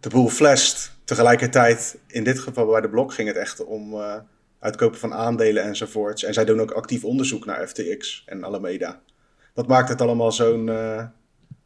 de 0.00 0.08
boel 0.08 0.28
flasht. 0.28 0.92
Tegelijkertijd, 1.04 1.98
in 2.06 2.24
dit 2.24 2.38
geval 2.38 2.66
bij 2.66 2.80
de 2.80 2.88
blok, 2.88 3.12
ging 3.12 3.28
het 3.28 3.36
echt 3.36 3.64
om 3.64 3.94
uitkopen 4.58 4.98
van 4.98 5.14
aandelen 5.14 5.62
enzovoorts. 5.62 6.24
En 6.24 6.34
zij 6.34 6.44
doen 6.44 6.60
ook 6.60 6.70
actief 6.70 7.04
onderzoek 7.04 7.44
naar 7.44 7.68
FTX 7.68 8.22
en 8.26 8.44
Alameda. 8.44 9.00
Dat 9.54 9.66
maakt 9.66 9.88
het 9.88 10.00
allemaal 10.00 10.32
zo'n 10.32 10.70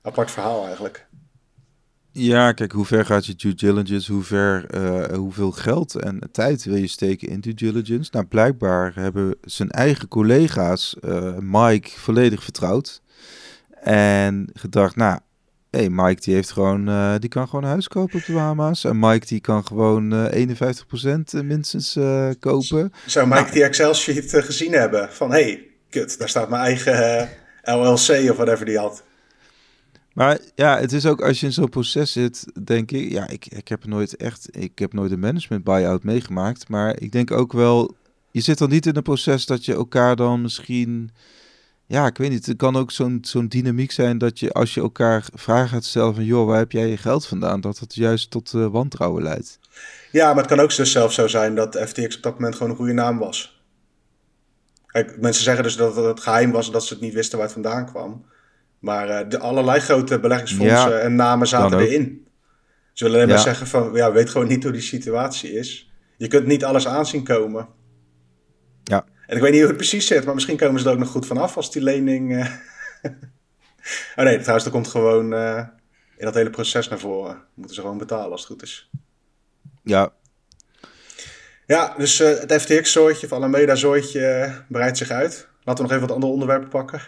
apart 0.02 0.30
verhaal 0.30 0.66
eigenlijk. 0.66 1.06
Ja, 2.20 2.52
kijk, 2.52 2.72
hoe 2.72 2.84
ver 2.84 3.04
gaat 3.04 3.26
je 3.26 3.34
due 3.34 3.54
diligence? 3.54 4.12
Hoe 4.12 4.22
ver, 4.22 4.66
uh, 4.74 5.16
hoeveel 5.16 5.52
geld 5.52 5.94
en 5.94 6.20
tijd 6.32 6.64
wil 6.64 6.76
je 6.76 6.86
steken 6.86 7.28
in 7.28 7.40
due 7.40 7.54
diligence? 7.54 8.10
Nou, 8.12 8.26
blijkbaar 8.26 8.92
hebben 8.94 9.36
zijn 9.40 9.70
eigen 9.70 10.08
collega's 10.08 10.96
uh, 11.04 11.32
Mike 11.40 11.90
volledig 11.90 12.42
vertrouwd. 12.42 13.02
En 13.82 14.50
gedacht, 14.52 14.96
nou, 14.96 15.18
hey, 15.70 15.88
Mike 15.90 16.20
die 16.20 16.34
heeft 16.34 16.50
gewoon, 16.52 16.88
uh, 16.88 17.14
die 17.18 17.28
kan 17.28 17.48
gewoon 17.48 17.64
een 17.64 17.70
huis 17.70 17.88
kopen 17.88 18.18
op 18.18 18.24
de 18.24 18.32
Bahama's. 18.32 18.84
En 18.84 18.98
Mike 18.98 19.26
die 19.26 19.40
kan 19.40 19.66
gewoon 19.66 20.30
51% 20.34 21.44
minstens 21.44 21.98
kopen. 22.40 22.92
Zou 23.06 23.26
Mike 23.26 23.40
nou, 23.40 23.52
die 23.52 23.64
Excel-sheet 23.64 24.44
gezien 24.44 24.72
hebben? 24.72 25.12
Van, 25.12 25.30
hey, 25.30 25.66
kut, 25.90 26.18
daar 26.18 26.28
staat 26.28 26.48
mijn 26.48 26.62
eigen 26.62 27.28
LLC 27.62 28.30
of 28.30 28.36
whatever 28.36 28.64
die 28.64 28.78
had. 28.78 29.02
Maar 30.18 30.38
ja, 30.54 30.78
het 30.78 30.92
is 30.92 31.06
ook 31.06 31.20
als 31.20 31.40
je 31.40 31.46
in 31.46 31.52
zo'n 31.52 31.68
proces 31.68 32.12
zit, 32.12 32.44
denk 32.64 32.90
ik, 32.90 33.10
ja, 33.10 33.28
ik, 33.28 33.46
ik 33.46 33.68
heb 33.68 33.86
nooit 33.86 34.16
echt, 34.16 34.48
ik 34.56 34.78
heb 34.78 34.92
nooit 34.92 35.12
een 35.12 35.18
management 35.18 35.64
buyout 35.64 36.02
meegemaakt, 36.02 36.68
maar 36.68 37.00
ik 37.00 37.12
denk 37.12 37.30
ook 37.30 37.52
wel, 37.52 37.96
je 38.30 38.40
zit 38.40 38.58
dan 38.58 38.68
niet 38.68 38.86
in 38.86 38.96
een 38.96 39.02
proces 39.02 39.46
dat 39.46 39.64
je 39.64 39.74
elkaar 39.74 40.16
dan 40.16 40.42
misschien, 40.42 41.10
ja, 41.86 42.06
ik 42.06 42.18
weet 42.18 42.30
niet, 42.30 42.46
het 42.46 42.56
kan 42.56 42.76
ook 42.76 42.90
zo'n 42.90 43.18
zo'n 43.22 43.48
dynamiek 43.48 43.90
zijn 43.90 44.18
dat 44.18 44.38
je 44.38 44.52
als 44.52 44.74
je 44.74 44.80
elkaar 44.80 45.26
vragen 45.34 45.68
gaat 45.68 45.84
stellen 45.84 46.14
van, 46.14 46.24
joh, 46.24 46.46
waar 46.46 46.58
heb 46.58 46.72
jij 46.72 46.88
je 46.88 46.96
geld 46.96 47.26
vandaan, 47.26 47.60
dat 47.60 47.78
het 47.78 47.94
juist 47.94 48.30
tot 48.30 48.52
uh, 48.52 48.66
wantrouwen 48.66 49.22
leidt. 49.22 49.58
Ja, 50.12 50.28
maar 50.28 50.42
het 50.42 50.46
kan 50.46 50.60
ook 50.60 50.76
dus 50.76 50.92
zelf 50.92 51.12
zo 51.12 51.26
zijn 51.26 51.54
dat 51.54 51.76
FTX 51.86 52.16
op 52.16 52.22
dat 52.22 52.34
moment 52.34 52.54
gewoon 52.54 52.70
een 52.70 52.78
goede 52.78 52.92
naam 52.92 53.18
was. 53.18 53.62
Kijk, 54.86 55.20
mensen 55.20 55.44
zeggen 55.44 55.62
dus 55.62 55.76
dat 55.76 55.96
het 55.96 56.20
geheim 56.20 56.50
was 56.50 56.66
en 56.66 56.72
dat 56.72 56.84
ze 56.84 56.92
het 56.92 57.02
niet 57.02 57.14
wisten 57.14 57.38
waar 57.38 57.46
het 57.46 57.54
vandaan 57.54 57.86
kwam. 57.86 58.24
Maar 58.78 59.08
uh, 59.08 59.30
de 59.30 59.38
allerlei 59.38 59.80
grote 59.80 60.20
beleggingsfondsen 60.20 61.02
en 61.02 61.14
namen 61.14 61.46
zaten 61.46 61.78
erin. 61.78 62.26
Ze 62.92 63.04
willen 63.04 63.20
alleen 63.20 63.34
maar 63.34 63.42
zeggen 63.42 63.66
van, 63.66 63.92
ja, 63.92 64.12
weet 64.12 64.30
gewoon 64.30 64.46
niet 64.46 64.62
hoe 64.62 64.72
die 64.72 64.80
situatie 64.80 65.52
is. 65.52 65.92
Je 66.16 66.28
kunt 66.28 66.46
niet 66.46 66.64
alles 66.64 66.86
aanzien 66.86 67.24
komen. 67.24 67.68
Ja. 68.84 69.04
En 69.26 69.36
ik 69.36 69.42
weet 69.42 69.50
niet 69.50 69.60
hoe 69.60 69.68
het 69.68 69.76
precies 69.76 70.06
zit, 70.06 70.24
maar 70.24 70.34
misschien 70.34 70.56
komen 70.56 70.80
ze 70.80 70.86
er 70.86 70.92
ook 70.92 70.98
nog 70.98 71.08
goed 71.08 71.26
vanaf 71.26 71.56
als 71.56 71.72
die 71.72 71.82
lening... 71.82 72.32
Uh... 72.32 72.46
oh 74.16 74.24
nee, 74.24 74.38
trouwens, 74.38 74.64
dat 74.64 74.72
komt 74.72 74.88
gewoon 74.88 75.32
uh, 75.32 75.66
in 76.16 76.24
dat 76.24 76.34
hele 76.34 76.50
proces 76.50 76.88
naar 76.88 76.98
voren. 76.98 77.42
Moeten 77.54 77.74
ze 77.74 77.80
gewoon 77.80 77.98
betalen 77.98 78.30
als 78.30 78.40
het 78.40 78.50
goed 78.50 78.62
is. 78.62 78.90
Ja. 79.82 80.12
Ja, 81.66 81.94
dus 81.96 82.18
het 82.18 82.52
FTX-zooitje 82.52 83.26
of 83.26 83.32
Alameda-zooitje 83.32 84.52
breidt 84.68 84.98
zich 84.98 85.10
uit. 85.10 85.48
Laten 85.64 85.84
we 85.84 85.90
nog 85.90 85.90
even 85.90 86.06
wat 86.06 86.16
andere 86.16 86.32
onderwerpen 86.32 86.68
pakken. 86.68 87.00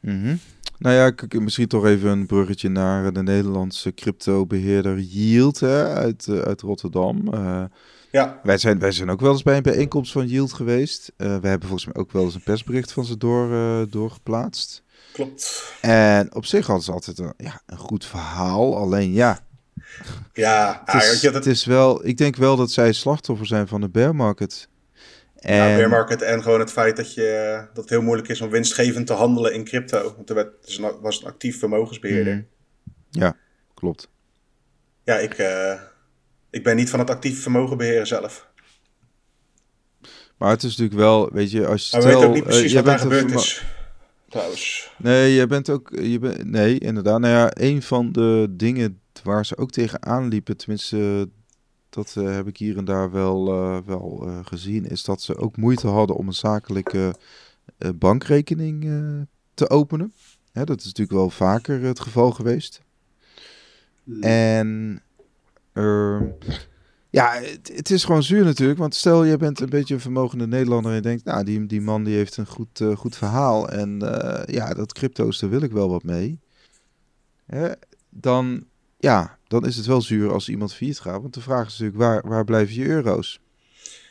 Mhm. 0.00 0.36
Nou 0.78 0.94
ja, 0.94 1.40
misschien 1.40 1.68
toch 1.68 1.84
even 1.84 2.10
een 2.10 2.26
bruggetje 2.26 2.68
naar 2.68 3.12
de 3.12 3.22
Nederlandse 3.22 3.94
crypto-beheerder 3.94 4.98
Yield 4.98 5.60
hè, 5.60 5.84
uit, 5.94 6.26
uh, 6.26 6.40
uit 6.40 6.60
Rotterdam. 6.60 7.34
Uh, 7.34 7.64
ja. 8.10 8.40
wij, 8.42 8.58
zijn, 8.58 8.78
wij 8.78 8.92
zijn 8.92 9.10
ook 9.10 9.20
wel 9.20 9.32
eens 9.32 9.42
bij 9.42 9.56
een 9.56 9.62
bijeenkomst 9.62 10.12
van 10.12 10.26
Yield 10.26 10.52
geweest. 10.52 11.12
Uh, 11.16 11.26
we 11.26 11.48
hebben 11.48 11.68
volgens 11.68 11.84
mij 11.84 11.94
ook 11.94 12.12
wel 12.12 12.24
eens 12.24 12.34
een 12.34 12.42
persbericht 12.42 12.92
van 12.92 13.04
ze 13.04 13.16
door, 13.16 13.48
doorgeplaatst. 13.90 14.82
Klopt. 15.12 15.72
En 15.80 16.34
op 16.34 16.44
zich 16.44 16.66
hadden 16.66 16.84
ze 16.84 16.92
altijd 16.92 17.18
een, 17.18 17.32
ja, 17.36 17.60
een 17.66 17.78
goed 17.78 18.04
verhaal. 18.04 18.76
Alleen 18.76 19.12
ja. 19.12 19.40
Ja, 20.32 20.82
het 20.84 21.02
is, 21.02 21.22
het 21.22 21.46
is 21.46 21.64
wel. 21.64 22.06
Ik 22.06 22.16
denk 22.16 22.36
wel 22.36 22.56
dat 22.56 22.70
zij 22.70 22.92
slachtoffer 22.92 23.46
zijn 23.46 23.68
van 23.68 23.80
de 23.80 23.88
bear 23.88 24.14
market. 24.14 24.68
En... 25.46 25.56
Ja, 25.56 25.76
bear 25.76 25.88
market 25.88 26.22
en 26.22 26.42
gewoon 26.42 26.60
het 26.60 26.72
feit 26.72 26.96
dat, 26.96 27.14
je, 27.14 27.60
dat 27.66 27.82
het 27.84 27.90
heel 27.90 28.02
moeilijk 28.02 28.28
is 28.28 28.40
om 28.40 28.50
winstgevend 28.50 29.06
te 29.06 29.12
handelen 29.12 29.54
in 29.54 29.64
crypto. 29.64 30.14
Want 30.16 30.28
er 30.28 30.34
werd, 30.34 30.66
dus 30.66 30.80
was 31.00 31.20
een 31.20 31.26
actief 31.26 31.58
vermogensbeheerder. 31.58 32.34
Mm. 32.34 32.46
Ja, 33.10 33.36
klopt. 33.74 34.08
Ja, 35.04 35.16
ik, 35.16 35.38
uh, 35.38 35.80
ik 36.50 36.62
ben 36.62 36.76
niet 36.76 36.90
van 36.90 36.98
het 36.98 37.10
actief 37.10 37.42
vermogen 37.42 37.76
beheren 37.76 38.06
zelf. 38.06 38.48
Maar 40.36 40.50
het 40.50 40.62
is 40.62 40.70
natuurlijk 40.76 40.98
wel, 40.98 41.32
weet 41.32 41.50
je, 41.50 41.66
als 41.66 41.90
je. 41.90 41.96
Maar 41.96 42.06
stel, 42.06 42.18
weet 42.20 42.28
ook 42.28 42.34
niet 42.34 42.44
precies 42.44 42.70
uh, 42.70 42.76
wat 42.76 42.84
daar 42.84 42.98
gebeurd 42.98 43.30
is. 43.30 43.64
Trouwens. 44.28 44.92
Nee, 44.98 45.32
je 45.32 45.46
bent 45.46 45.70
ook. 45.70 45.90
Je 46.00 46.18
bent, 46.18 46.44
nee, 46.44 46.78
inderdaad. 46.78 47.20
Nou 47.20 47.34
ja, 47.34 47.50
een 47.52 47.82
van 47.82 48.12
de 48.12 48.46
dingen 48.50 49.00
waar 49.22 49.46
ze 49.46 49.56
ook 49.56 49.70
tegenaan 49.70 50.28
liepen, 50.28 50.56
tenminste 50.56 51.28
dat 51.96 52.14
uh, 52.18 52.34
heb 52.34 52.46
ik 52.46 52.56
hier 52.56 52.76
en 52.76 52.84
daar 52.84 53.10
wel, 53.10 53.48
uh, 53.48 53.78
wel 53.86 54.22
uh, 54.26 54.38
gezien, 54.42 54.86
is 54.86 55.04
dat 55.04 55.22
ze 55.22 55.36
ook 55.36 55.56
moeite 55.56 55.86
hadden 55.86 56.16
om 56.16 56.26
een 56.26 56.34
zakelijke 56.34 57.14
bankrekening 57.94 58.88
te 59.54 59.70
openen. 59.70 60.12
Hè, 60.52 60.64
dat 60.64 60.78
is 60.78 60.84
natuurlijk 60.84 61.18
wel 61.18 61.30
vaker 61.30 61.82
het 61.82 62.00
geval 62.00 62.30
geweest. 62.30 62.80
En 64.20 65.02
ehm, 65.72 66.24
ja, 67.10 67.32
het, 67.32 67.72
het, 67.74 67.90
is 67.90 68.04
gewoon 68.04 68.22
zuur 68.22 68.44
natuurlijk. 68.44 68.78
Want 68.78 68.94
stel 68.94 69.24
je 69.24 69.36
bent 69.36 69.60
een 69.60 69.68
beetje 69.68 69.94
een 69.94 70.00
vermogende 70.00 70.46
Nederlander 70.46 70.90
en 70.90 70.96
je 70.96 71.02
denkt, 71.02 71.24
nou, 71.24 71.44
die, 71.44 71.66
die 71.66 71.80
man 71.80 72.04
die 72.04 72.16
heeft 72.16 72.36
een 72.36 72.46
goed, 72.46 72.82
goed 72.94 73.16
verhaal. 73.16 73.68
En 73.68 73.98
ja, 74.46 74.74
dat 74.74 74.92
crypto's, 74.92 75.40
daar 75.40 75.50
wil 75.50 75.62
ik 75.62 75.72
wel 75.72 75.88
wat 75.88 76.02
mee. 76.02 76.40
Hè, 77.46 77.72
dan 78.10 78.64
ja, 78.98 79.35
dan 79.48 79.66
is 79.66 79.76
het 79.76 79.86
wel 79.86 80.00
zuur 80.00 80.32
als 80.32 80.48
iemand 80.48 80.74
failliet 80.74 81.00
gaat. 81.00 81.20
Want 81.20 81.34
de 81.34 81.40
vraag 81.40 81.66
is 81.66 81.78
natuurlijk, 81.78 81.98
waar, 81.98 82.28
waar 82.28 82.44
blijven 82.44 82.74
je 82.74 82.86
euro's? 82.86 83.40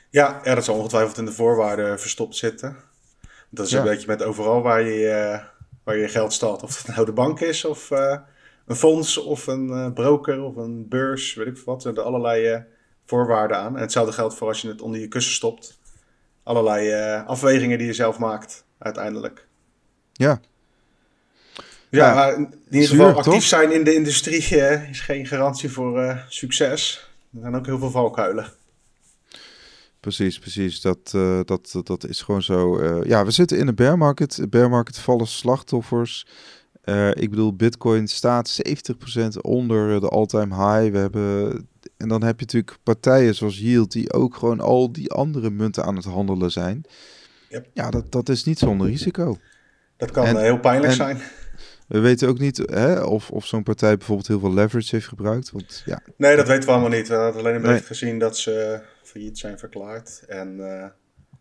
Ja, 0.09 0.41
ja, 0.43 0.55
dat 0.55 0.63
zal 0.63 0.75
ongetwijfeld 0.75 1.17
in 1.17 1.25
de 1.25 1.31
voorwaarden 1.31 1.99
verstopt 1.99 2.35
zitten. 2.35 2.75
Dat 3.49 3.65
is 3.65 3.71
een 3.71 3.83
beetje 3.83 4.07
met 4.07 4.23
overal 4.23 4.61
waar 4.61 4.81
je, 4.81 5.03
uh, 5.03 5.43
waar 5.83 5.97
je 5.97 6.07
geld 6.07 6.33
staat. 6.33 6.63
Of 6.63 6.85
het 6.85 6.95
nou 6.95 7.05
de 7.05 7.13
bank 7.13 7.39
is, 7.39 7.65
of 7.65 7.91
uh, 7.91 8.17
een 8.65 8.75
fonds, 8.75 9.17
of 9.17 9.47
een 9.47 9.67
uh, 9.67 9.93
broker, 9.93 10.41
of 10.41 10.55
een 10.55 10.87
beurs, 10.87 11.33
weet 11.33 11.47
ik 11.47 11.57
wat. 11.57 11.75
Er 11.75 11.93
zijn 11.93 12.05
allerlei 12.05 12.63
voorwaarden 13.05 13.57
aan. 13.57 13.75
En 13.75 13.81
hetzelfde 13.81 14.13
geldt 14.13 14.35
voor 14.35 14.47
als 14.47 14.61
je 14.61 14.67
het 14.67 14.81
onder 14.81 14.99
je 14.99 15.07
kussen 15.07 15.33
stopt. 15.33 15.79
Allerlei 16.43 16.91
afwegingen 17.25 17.77
die 17.77 17.87
je 17.87 17.93
zelf 17.93 18.19
maakt, 18.19 18.65
uiteindelijk. 18.77 19.47
Ja, 20.13 20.39
ja, 21.95 22.13
maar 22.13 22.33
in 22.35 22.49
ieder 22.69 22.89
geval 22.89 23.17
actief 23.17 23.45
zijn 23.45 23.71
in 23.71 23.83
de 23.83 23.93
industrie 23.93 24.57
uh, 24.57 24.89
is 24.89 24.99
geen 24.99 25.27
garantie 25.27 25.69
voor 25.69 26.03
uh, 26.03 26.17
succes. 26.27 27.09
Er 27.33 27.39
zijn 27.41 27.55
ook 27.55 27.65
heel 27.65 27.79
veel 27.79 27.91
valkuilen. 27.91 28.51
Precies, 29.99 30.39
precies. 30.39 30.81
Dat, 30.81 31.13
uh, 31.15 31.39
dat, 31.45 31.81
dat 31.83 32.07
is 32.07 32.21
gewoon 32.21 32.43
zo. 32.43 32.83
ja, 33.03 33.25
we 33.25 33.31
zitten 33.31 33.57
in 33.57 33.67
een 33.67 33.75
bear 33.75 33.97
market. 33.97 34.45
Bear 34.49 34.69
market 34.69 34.97
vallen 34.97 35.27
slachtoffers. 35.27 36.27
ik 37.13 37.29
bedoel, 37.29 37.55
Bitcoin 37.55 38.07
staat 38.07 38.61
70% 38.69 39.27
onder 39.41 39.99
de 39.99 40.09
all-time 40.09 40.55
high. 40.55 40.91
We 40.91 40.97
hebben. 40.97 41.67
En 41.97 42.07
dan 42.07 42.23
heb 42.23 42.39
je 42.39 42.45
natuurlijk 42.45 42.77
partijen 42.83 43.35
zoals 43.35 43.59
Yield, 43.59 43.91
die 43.91 44.13
ook 44.13 44.35
gewoon 44.35 44.59
al 44.59 44.91
die 44.91 45.11
andere 45.11 45.49
munten 45.49 45.85
aan 45.85 45.95
het 45.95 46.05
handelen 46.05 46.51
zijn. 46.51 46.85
Yep. 47.49 47.67
Ja, 47.73 47.89
dat, 47.89 48.11
dat 48.11 48.29
is 48.29 48.43
niet 48.43 48.59
zonder 48.59 48.87
risico. 48.87 49.37
Dat 49.97 50.11
kan 50.11 50.37
heel 50.37 50.59
pijnlijk 50.59 50.93
zijn. 50.93 51.21
We 51.87 51.99
weten 51.99 52.27
ook 52.27 52.39
niet 52.39 52.57
hè, 52.57 53.01
of, 53.01 53.31
of 53.31 53.45
zo'n 53.45 53.63
partij 53.63 53.97
bijvoorbeeld 53.97 54.27
heel 54.27 54.39
veel 54.39 54.53
leverage 54.53 54.95
heeft 54.95 55.07
gebruikt. 55.07 55.51
Want, 55.51 55.83
ja. 55.85 56.01
Nee, 56.17 56.35
dat 56.35 56.47
weten 56.47 56.65
we 56.65 56.71
allemaal 56.71 56.89
niet. 56.89 57.07
We 57.07 57.13
hadden 57.13 57.41
alleen 57.41 57.55
een 57.55 57.61
beetje 57.61 57.85
gezien 57.85 58.19
dat 58.19 58.37
ze 58.37 58.81
failliet 59.03 59.37
zijn 59.37 59.59
verklaard. 59.59 60.23
En 60.27 60.57
uh, 60.57 60.85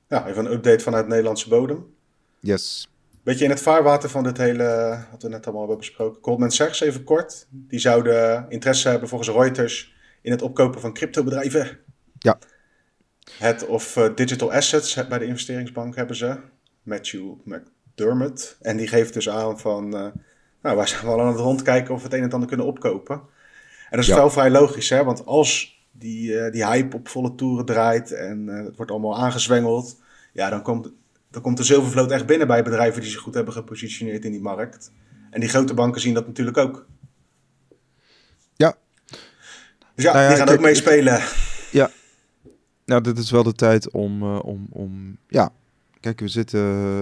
ja, 0.09 0.26
even 0.26 0.44
een 0.44 0.52
update 0.52 0.85
vanuit 0.85 1.09
Nederlandse 1.09 1.48
bodem. 1.48 1.94
Yes. 2.40 2.88
Beetje 3.22 3.44
in 3.44 3.50
het 3.50 3.61
vaarwater 3.61 4.11
van 4.11 4.22
dit 4.22 4.37
hele, 4.37 4.98
wat 5.11 5.22
we 5.22 5.28
net 5.28 5.44
allemaal 5.44 5.62
hebben 5.62 5.78
besproken. 5.78 6.22
Goldman 6.22 6.50
Sachs, 6.50 6.80
even 6.80 7.04
kort. 7.04 7.46
Die 7.50 7.78
zouden 7.78 8.46
interesse 8.48 8.88
hebben 8.88 9.09
volgens 9.09 9.30
Reuters 9.30 9.94
in 10.22 10.30
het 10.30 10.42
opkopen 10.42 10.80
van 10.80 10.92
cryptobedrijven. 10.92 11.78
Ja. 12.18 12.38
Het 13.38 13.66
of 13.66 13.96
uh, 13.96 14.09
digital 14.14 14.52
assets 14.52 15.09
bij 15.09 15.18
de 15.18 15.26
investeringsbank 15.26 15.96
hebben 15.96 16.16
ze. 16.16 16.37
Matthew 16.83 17.35
McDermott. 17.44 18.57
En 18.61 18.76
die 18.76 18.88
geeft 18.88 19.14
dus 19.14 19.28
aan 19.28 19.61
van... 19.61 19.94
Uh, 19.96 20.07
nou, 20.64 20.77
wij 20.77 20.87
zijn 20.87 21.07
wel 21.07 21.20
aan 21.20 21.27
het 21.27 21.38
rondkijken 21.38 21.94
of 21.94 21.98
we 21.98 22.05
het 22.05 22.16
een 22.16 22.22
en 22.22 22.31
ander 22.31 22.48
kunnen 22.48 22.66
opkopen. 22.66 23.14
En 23.90 24.00
dat 24.00 24.00
is 24.00 24.14
wel 24.14 24.31
vrij 24.31 24.50
logisch, 24.50 24.88
hè? 24.88 25.05
Want 25.05 25.27
als 25.27 25.83
die, 25.90 26.31
uh, 26.31 26.53
die 26.53 26.66
hype 26.66 26.96
op 26.96 27.09
volle 27.09 27.35
toeren 27.35 27.64
draait 27.64 28.12
en 28.12 28.46
uh, 28.48 28.64
het 28.64 28.77
wordt 28.77 28.90
allemaal 28.90 29.18
aangezwengeld, 29.18 30.00
ja, 30.33 30.50
dan 30.50 30.62
komt 30.62 30.92
dan 31.31 31.42
komt 31.42 31.57
de 31.57 31.64
zilvervloot 31.64 32.11
echt 32.11 32.27
binnen 32.27 32.46
bij 32.46 32.62
bedrijven 32.62 33.00
die 33.00 33.11
zich 33.11 33.20
goed 33.20 33.35
hebben 33.35 33.53
gepositioneerd 33.53 34.24
in 34.24 34.31
die 34.31 34.40
markt. 34.40 34.92
En 35.31 35.40
die 35.40 35.48
grote 35.48 35.74
banken 35.74 36.00
zien 36.00 36.14
dat 36.14 36.27
natuurlijk 36.27 36.57
ook. 36.57 36.87
Ja. 38.57 38.74
Dus 39.94 40.05
ja, 40.05 40.12
nou 40.12 40.29
die 40.29 40.37
gaan 40.37 40.48
ook 40.48 40.61
meespelen. 40.61 41.22
Ja. 41.70 41.90
Nou, 42.85 43.00
dit 43.00 43.18
is 43.18 43.31
wel 43.31 43.42
de 43.42 43.53
tijd 43.53 43.90
om, 43.90 44.22
uh, 44.22 44.38
om, 44.44 44.66
om 44.70 45.18
ja, 45.29 45.53
kijk, 46.04 46.20
we 46.20 46.28
zitten 46.28 46.60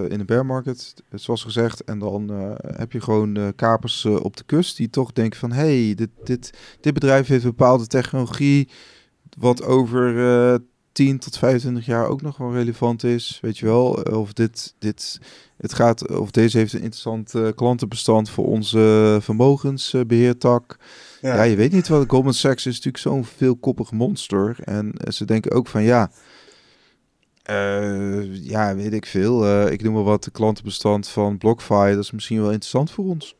in 0.09 0.17
de 0.17 0.25
bear 0.25 0.45
market, 0.45 0.93
zoals 1.13 1.43
gezegd. 1.43 1.83
En 1.83 1.99
dan 1.99 2.31
uh, 2.31 2.51
heb 2.77 2.91
je 2.91 3.01
gewoon 3.01 3.53
kapers 3.55 4.05
op 4.05 4.37
de 4.37 4.43
kust 4.43 4.77
die 4.77 4.89
toch 4.89 5.11
denken 5.11 5.39
van... 5.39 5.51
hey, 5.51 5.93
dit, 5.95 6.09
dit, 6.23 6.53
dit 6.81 6.93
bedrijf 6.93 7.27
heeft 7.27 7.43
bepaalde 7.43 7.87
technologie... 7.87 8.69
wat 9.37 9.63
over 9.63 10.61
10 10.91 11.19
tot 11.19 11.37
25 11.37 11.85
jaar 11.85 12.07
ook 12.07 12.21
nog 12.21 12.37
wel 12.37 12.53
relevant 12.53 13.03
is. 13.03 13.39
Weet 13.41 13.57
je 13.57 13.65
wel, 13.65 13.91
of 13.91 14.33
dit, 14.33 14.73
dit 14.79 15.19
het 15.57 15.73
gaat, 15.73 16.09
of 16.09 16.31
deze 16.31 16.57
heeft 16.57 16.73
een 16.73 16.81
interessant 16.81 17.33
klantenbestand 17.55 18.29
voor 18.29 18.45
onze 18.45 19.17
vermogensbeheertak. 19.21 20.77
Ja. 21.21 21.35
ja. 21.35 21.43
je 21.43 21.55
weet 21.55 21.71
niet 21.71 21.87
wat 21.87 22.09
Goldman 22.09 22.33
Sachs 22.33 22.65
is 22.65 22.75
natuurlijk 22.75 23.03
zo'n 23.03 23.25
veelkoppig 23.25 23.91
monster. 23.91 24.55
En 24.63 24.93
ze 25.07 25.25
denken 25.25 25.51
ook 25.51 25.67
van 25.67 25.83
ja, 25.83 26.11
uh, 27.49 28.35
ja, 28.35 28.75
weet 28.75 28.93
ik 28.93 29.05
veel. 29.05 29.45
Uh, 29.45 29.71
ik 29.71 29.83
noem 29.83 29.93
maar 29.93 30.03
wat 30.03 30.23
de 30.23 30.31
klantenbestand 30.31 31.07
van 31.07 31.37
BlockFi. 31.37 31.89
Dat 31.89 32.03
is 32.03 32.11
misschien 32.11 32.41
wel 32.41 32.51
interessant 32.51 32.91
voor 32.91 33.05
ons. 33.05 33.35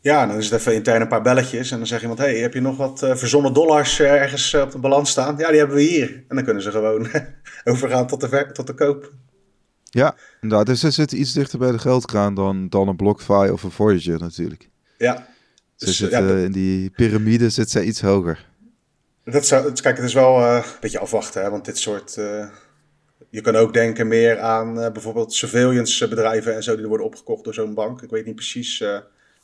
Ja, 0.00 0.26
dan 0.26 0.36
is 0.36 0.50
het 0.50 0.60
even 0.60 0.74
intern 0.74 1.00
een 1.00 1.08
paar 1.08 1.22
belletjes. 1.22 1.70
En 1.70 1.78
dan 1.78 1.86
zegt 1.86 2.02
iemand, 2.02 2.18
hey, 2.20 2.36
heb 2.36 2.54
je 2.54 2.60
nog 2.60 2.76
wat 2.76 3.02
uh, 3.02 3.16
verzonnen 3.16 3.52
dollars 3.52 4.00
ergens 4.00 4.54
op 4.54 4.70
de 4.70 4.78
balans 4.78 5.10
staan? 5.10 5.36
Ja, 5.38 5.48
die 5.48 5.58
hebben 5.58 5.76
we 5.76 5.82
hier. 5.82 6.24
En 6.28 6.36
dan 6.36 6.44
kunnen 6.44 6.62
ze 6.62 6.70
gewoon 6.70 7.08
overgaan 7.64 8.06
tot 8.06 8.20
de, 8.20 8.28
ver 8.28 8.52
tot 8.52 8.66
de 8.66 8.74
koop. 8.74 9.12
Ja, 9.82 10.14
inderdaad. 10.40 10.66
Dus 10.66 10.80
ze 10.80 10.90
zitten 10.90 11.20
iets 11.20 11.32
dichter 11.32 11.58
bij 11.58 11.70
de 11.70 11.78
geldkraan 11.78 12.34
dan, 12.34 12.68
dan 12.68 12.88
een 12.88 12.96
BlockFi 12.96 13.50
of 13.50 13.62
een 13.62 13.70
Voyager 13.70 14.18
natuurlijk. 14.18 14.68
Ja. 14.98 15.26
Ze 15.76 15.84
dus, 15.84 15.96
zitten, 15.96 16.26
ja, 16.26 16.44
in 16.44 16.52
die 16.52 16.90
piramide 16.90 17.50
zit 17.50 17.70
zij 17.70 17.82
iets 17.82 18.00
hoger. 18.00 18.50
Dat 19.24 19.46
zou, 19.46 19.72
kijk, 19.72 19.96
het 19.96 20.06
is 20.06 20.14
wel 20.14 20.42
een 20.42 20.62
beetje 20.80 20.98
afwachten, 20.98 21.42
hè, 21.42 21.50
want 21.50 21.64
dit 21.64 21.78
soort 21.78 22.18
je 23.32 23.40
kan 23.40 23.56
ook 23.56 23.72
denken 23.72 24.08
meer 24.08 24.40
aan 24.40 24.78
uh, 24.78 24.90
bijvoorbeeld 24.90 25.34
surveillance 25.34 26.08
bedrijven 26.08 26.54
en 26.54 26.62
zo 26.62 26.76
die 26.76 26.86
worden 26.86 27.06
opgekocht 27.06 27.44
door 27.44 27.54
zo'n 27.54 27.74
bank. 27.74 28.02
Ik 28.02 28.10
weet 28.10 28.26
niet 28.26 28.34
precies 28.34 28.80
uh, 28.80 28.98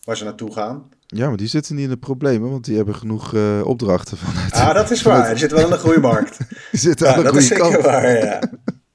waar 0.05 0.17
ze 0.17 0.25
naartoe 0.25 0.53
gaan. 0.53 0.89
Ja, 1.07 1.29
maar 1.29 1.37
die 1.37 1.49
zitten 1.49 1.75
niet 1.75 1.85
in 1.85 1.91
de 1.91 1.97
problemen, 1.97 2.51
want 2.51 2.65
die 2.65 2.77
hebben 2.77 2.95
genoeg 2.95 3.35
uh, 3.35 3.67
opdrachten 3.67 4.17
vanuit. 4.17 4.53
Ah, 4.53 4.75
dat 4.75 4.91
is 4.91 5.03
waar. 5.03 5.29
Die 5.29 5.39
zitten 5.39 5.57
wel 5.57 5.67
in 5.67 5.73
de 5.73 5.79
groeimarkt. 5.79 6.39
die 6.71 6.81
zitten 6.81 7.07
ja, 7.07 7.13
aan 7.13 7.19
de 7.19 7.25
dat 7.25 7.33
goede 7.33 7.55
is 7.55 7.61
kant. 7.61 7.85
waar, 7.85 8.17
ja. 8.25 8.41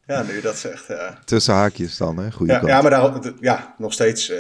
Ja, 0.08 0.23
nu 0.23 0.41
dat 0.41 0.58
zegt. 0.58 0.86
Tussen 1.25 1.53
haakjes 1.53 1.97
dan, 1.97 2.17
hè? 2.17 2.32
Goede 2.32 2.51
ja, 2.51 2.60
kant. 2.60 2.71
Ja, 2.71 2.82
maar 2.82 2.91
daar, 2.91 3.34
ja, 3.39 3.75
nog 3.77 3.93
steeds 3.93 4.32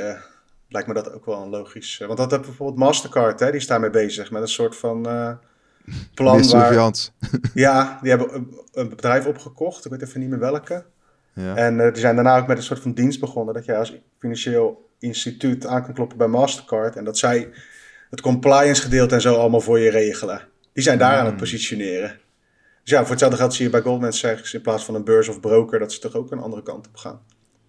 lijkt 0.69 0.87
me 0.87 0.93
dat 0.93 1.13
ook 1.13 1.25
wel 1.25 1.41
een 1.41 1.49
logisch. 1.49 2.01
want 2.07 2.17
dat 2.17 2.31
heb 2.31 2.41
bijvoorbeeld 2.41 2.79
Mastercard, 2.79 3.39
hè, 3.39 3.51
die 3.51 3.59
staan 3.59 3.81
mee 3.81 3.89
bezig 3.89 4.31
met 4.31 4.41
een 4.41 4.47
soort 4.47 4.75
van 4.75 5.07
plan 6.13 6.49
waar... 6.49 6.73
Ja, 7.53 7.99
die 8.01 8.09
hebben 8.09 8.47
een, 8.73 8.89
bedrijf 8.89 9.25
opgekocht. 9.25 9.85
Ik 9.85 9.91
weet 9.91 10.01
even 10.01 10.19
niet 10.19 10.29
meer 10.29 10.39
welke. 10.39 10.85
Ja. 11.33 11.55
En 11.55 11.77
uh, 11.77 11.91
die 11.91 12.01
zijn 12.01 12.15
daarna 12.15 12.37
ook 12.37 12.47
met 12.47 12.57
een 12.57 12.63
soort 12.63 12.79
van 12.79 12.93
dienst 12.93 13.19
begonnen. 13.19 13.53
Dat 13.53 13.65
je 13.65 13.75
als 13.75 13.95
financieel 14.19 14.89
instituut 14.99 15.65
aan 15.65 15.83
kan 15.83 15.93
kloppen 15.93 16.17
bij 16.17 16.27
Mastercard. 16.27 16.95
En 16.95 17.03
dat 17.03 17.17
zij 17.17 17.49
het 18.09 18.21
compliance 18.21 18.81
gedeelte 18.81 19.15
en 19.15 19.21
zo 19.21 19.35
allemaal 19.35 19.61
voor 19.61 19.79
je 19.79 19.89
regelen. 19.89 20.47
Die 20.73 20.83
zijn 20.83 20.97
daar 20.97 21.11
aan 21.11 21.19
het 21.19 21.27
hmm. 21.27 21.37
positioneren. 21.37 22.19
Dus 22.83 22.91
ja, 22.91 22.99
voor 22.99 23.09
hetzelfde 23.09 23.37
geld 23.37 23.53
zie 23.53 23.65
je 23.65 23.71
bij 23.71 23.81
Goldman 23.81 24.13
Sachs 24.13 24.53
in 24.53 24.61
plaats 24.61 24.85
van 24.85 24.95
een 24.95 25.03
beurs 25.03 25.27
of 25.27 25.39
broker... 25.39 25.79
dat 25.79 25.91
ze 25.91 25.99
toch 25.99 26.15
ook 26.15 26.31
een 26.31 26.39
andere 26.39 26.63
kant 26.63 26.87
op 26.87 26.95
gaan. 26.95 27.19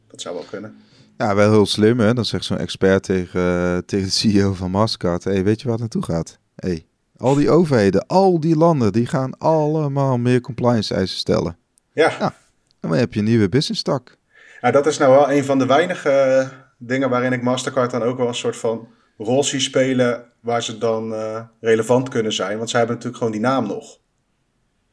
Dat 0.08 0.20
zou 0.20 0.34
wel 0.34 0.44
kunnen. 0.50 0.74
Ja, 1.18 1.34
wel 1.34 1.50
heel 1.50 1.66
slim 1.66 2.00
hè. 2.00 2.14
Dan 2.14 2.24
zegt 2.24 2.44
zo'n 2.44 2.58
expert 2.58 3.02
tegen, 3.02 3.82
tegen 3.86 4.06
de 4.06 4.12
CEO 4.12 4.52
van 4.52 4.70
Mastercard... 4.70 5.24
hey, 5.24 5.44
weet 5.44 5.60
je 5.60 5.68
waar 5.68 5.78
het 5.78 5.80
naartoe 5.80 6.14
gaat? 6.14 6.38
hey, 6.54 6.86
al 7.16 7.34
die 7.34 7.50
overheden, 7.50 8.06
al 8.06 8.40
die 8.40 8.56
landen, 8.56 8.92
die 8.92 9.06
gaan 9.06 9.38
allemaal 9.38 10.18
meer 10.18 10.40
compliance 10.40 10.94
eisen 10.94 11.18
stellen. 11.18 11.56
Ja. 11.92 12.34
dan 12.80 12.92
heb 12.92 13.12
je 13.12 13.18
een 13.18 13.24
nieuwe 13.24 13.48
business 13.48 13.82
tak. 13.82 14.16
Ja, 14.60 14.70
dat 14.70 14.86
is 14.86 14.98
nou 14.98 15.10
wel 15.10 15.30
een 15.30 15.44
van 15.44 15.58
de 15.58 15.66
weinige 15.66 16.10
eh, 16.10 16.48
dingen 16.78 17.10
waarin 17.10 17.32
ik 17.32 17.42
Mastercard 17.42 17.90
dan 17.90 18.02
ook 18.02 18.16
wel 18.16 18.28
een 18.28 18.34
soort 18.34 18.56
van 18.56 18.88
rol 19.18 19.44
zie 19.44 19.60
spelen 19.60 20.24
waar 20.40 20.62
ze 20.62 20.78
dan 20.78 21.12
uh, 21.12 21.40
relevant 21.60 22.08
kunnen 22.08 22.32
zijn. 22.32 22.56
Want 22.56 22.70
zij 22.70 22.78
hebben 22.78 22.96
natuurlijk 22.96 23.24
gewoon 23.24 23.40
die 23.40 23.50
naam 23.50 23.66
nog 23.66 23.98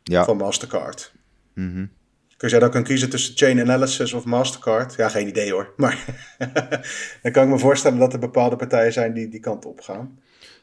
ja. 0.03 0.23
van 0.23 0.37
Mastercard. 0.37 1.13
Mm 1.53 1.73
-hmm. 1.73 1.91
Kun 2.37 2.49
jij 2.49 2.59
dan 2.59 2.71
kan 2.71 2.83
kiezen 2.83 3.09
tussen 3.09 3.37
Chain 3.37 3.59
Analysis 3.59 4.13
of 4.13 4.25
Mastercard? 4.25 4.95
Ja, 4.95 5.09
geen 5.09 5.27
idee 5.27 5.51
hoor. 5.51 5.73
Maar 5.77 6.05
dan 7.21 7.31
kan 7.31 7.43
ik 7.43 7.49
me 7.49 7.59
voorstellen 7.59 7.99
dat 7.99 8.13
er 8.13 8.19
bepaalde 8.19 8.55
partijen 8.55 8.93
zijn 8.93 9.13
die 9.13 9.27
die 9.29 9.39
kant 9.39 9.65
op 9.65 9.81
gaan. 9.81 10.19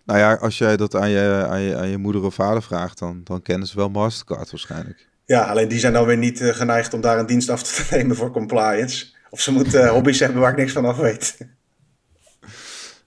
Nou 0.09 0.21
ja, 0.21 0.35
als 0.35 0.59
jij 0.59 0.77
dat 0.77 0.95
aan 0.95 1.11
je, 1.11 1.47
aan 1.49 1.61
je, 1.61 1.77
aan 1.77 1.89
je 1.89 1.99
moeder 1.99 2.23
of 2.23 2.35
vader 2.35 2.63
vraagt, 2.63 2.99
dan, 2.99 3.21
dan 3.25 3.43
kennen 3.43 3.69
ze 3.69 3.77
wel 3.77 3.89
Mastercard 3.89 4.51
waarschijnlijk. 4.51 5.09
Ja, 5.25 5.43
alleen 5.43 5.69
die 5.69 5.79
zijn 5.79 5.93
dan 5.93 6.07
weer 6.07 6.17
niet 6.17 6.41
uh, 6.41 6.55
geneigd 6.55 6.95
om 6.95 7.01
daar 7.01 7.19
een 7.19 7.27
dienst 7.27 7.49
af 7.49 7.63
te 7.63 7.87
nemen 7.97 8.17
voor 8.17 8.31
compliance. 8.31 9.07
Of 9.31 9.41
ze 9.41 9.53
moeten 9.53 9.85
uh, 9.85 9.91
hobby's 9.91 10.21
hebben 10.21 10.41
waar 10.41 10.51
ik 10.51 10.57
niks 10.57 10.73
van 10.73 10.85
af 10.85 10.97
weet. 10.97 11.37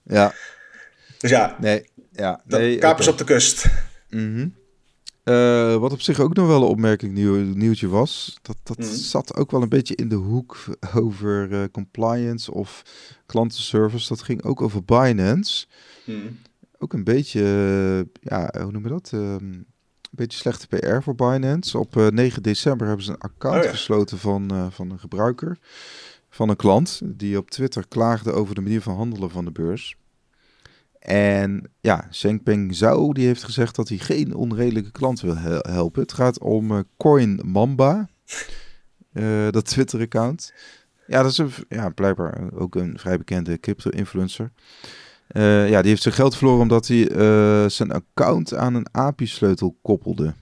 Ja. 0.02 0.34
Dus 1.18 1.30
ja, 1.30 1.56
nee, 1.60 1.90
ja, 2.12 2.40
nee, 2.44 2.78
kapers 2.78 3.08
op 3.08 3.18
de 3.18 3.24
kust. 3.24 3.66
Mm 4.08 4.54
uh, 5.24 5.76
wat 5.76 5.92
op 5.92 6.00
zich 6.00 6.20
ook 6.20 6.34
nog 6.34 6.46
wel 6.46 6.62
een 6.62 6.68
opmerkelijk 6.68 7.14
nieuw, 7.14 7.34
nieuwtje 7.34 7.88
was, 7.88 8.38
dat, 8.42 8.56
dat 8.62 8.78
mm 8.78 8.84
zat 8.84 9.36
ook 9.36 9.50
wel 9.50 9.62
een 9.62 9.68
beetje 9.68 9.94
in 9.94 10.08
de 10.08 10.14
hoek 10.14 10.64
over 10.94 11.70
compliance 11.70 12.52
of 12.52 12.82
klantenservice. 13.26 14.08
Dat 14.08 14.22
ging 14.22 14.42
ook 14.42 14.62
over 14.62 14.84
Binance. 14.84 15.66
Mm 16.04 16.38
ook 16.82 16.92
een 16.92 17.04
beetje, 17.04 17.40
eh, 17.40 18.20
ja, 18.20 18.50
hoe 18.62 18.72
noemen 18.72 18.82
we 18.82 18.88
dat? 18.88 19.10
Ehm, 19.12 19.52
een 19.52 19.66
beetje 20.10 20.38
slechte 20.38 20.66
PR 20.66 21.00
voor 21.00 21.14
Binance. 21.14 21.78
Op 21.78 21.94
9 21.94 22.36
eh, 22.36 22.42
december 22.42 22.86
hebben 22.86 23.04
ze 23.04 23.10
een 23.10 23.18
account 23.18 23.66
gesloten 23.66 24.18
van, 24.18 24.50
eh, 24.50 24.66
van 24.70 24.90
een 24.90 24.98
gebruiker, 24.98 25.58
van 26.30 26.48
een 26.48 26.56
klant, 26.56 27.00
die 27.04 27.38
op 27.38 27.50
Twitter 27.50 27.88
klaagde 27.88 28.32
over 28.32 28.54
de 28.54 28.60
manier 28.60 28.82
van 28.82 28.96
handelen 28.96 29.30
van 29.30 29.44
de 29.44 29.50
beurs. 29.50 29.96
En 30.98 31.70
ja, 31.80 32.08
Peng 32.44 32.74
Zhao 32.74 33.12
die 33.12 33.26
heeft 33.26 33.44
gezegd 33.44 33.76
dat 33.76 33.88
hij 33.88 33.98
geen 33.98 34.34
onredelijke 34.34 34.90
klant 34.90 35.20
wil 35.20 35.36
helpen. 35.36 36.02
Het 36.02 36.12
gaat 36.12 36.40
om 36.40 36.84
Coin 36.96 37.40
Mamba, 37.44 38.08
dat 39.50 39.64
Twitter-account. 39.64 40.52
Ja, 41.06 41.22
dat 41.22 41.30
is 41.30 41.38
een, 41.38 41.50
ja, 41.68 41.88
blijkbaar 41.88 42.52
ook 42.54 42.74
een 42.74 42.98
vrij 42.98 43.18
bekende 43.18 43.60
crypto-influencer. 43.60 44.52
Uh, 45.32 45.68
ja, 45.68 45.80
die 45.80 45.90
heeft 45.90 46.02
zijn 46.02 46.14
geld 46.14 46.36
verloren 46.36 46.60
omdat 46.60 46.86
hij 46.86 47.10
uh, 47.10 47.68
zijn 47.68 47.92
account 47.92 48.54
aan 48.54 48.74
een 48.74 48.86
API-sleutel 48.92 49.76
koppelde. 49.82 50.34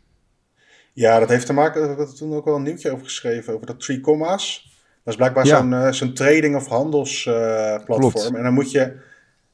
Ja, 0.92 1.18
dat 1.18 1.28
heeft 1.28 1.46
te 1.46 1.52
maken, 1.52 1.80
we 1.80 1.86
hebben 1.88 2.14
toen 2.14 2.34
ook 2.34 2.46
al 2.46 2.56
een 2.56 2.62
nieuwtje 2.62 2.90
over 2.90 3.04
geschreven, 3.04 3.54
over 3.54 3.66
dat 3.66 3.80
Tree 3.80 4.00
Commas. 4.00 4.68
Dat 5.04 5.12
is 5.12 5.16
blijkbaar 5.16 5.46
zo'n 5.46 5.72
uh, 5.72 5.92
zo'n 5.92 6.14
trading- 6.14 6.56
of 6.56 6.66
handelsplatform. 6.66 8.36
en 8.36 8.42
dan 8.42 8.52
moet 8.52 8.70
je, 8.70 8.92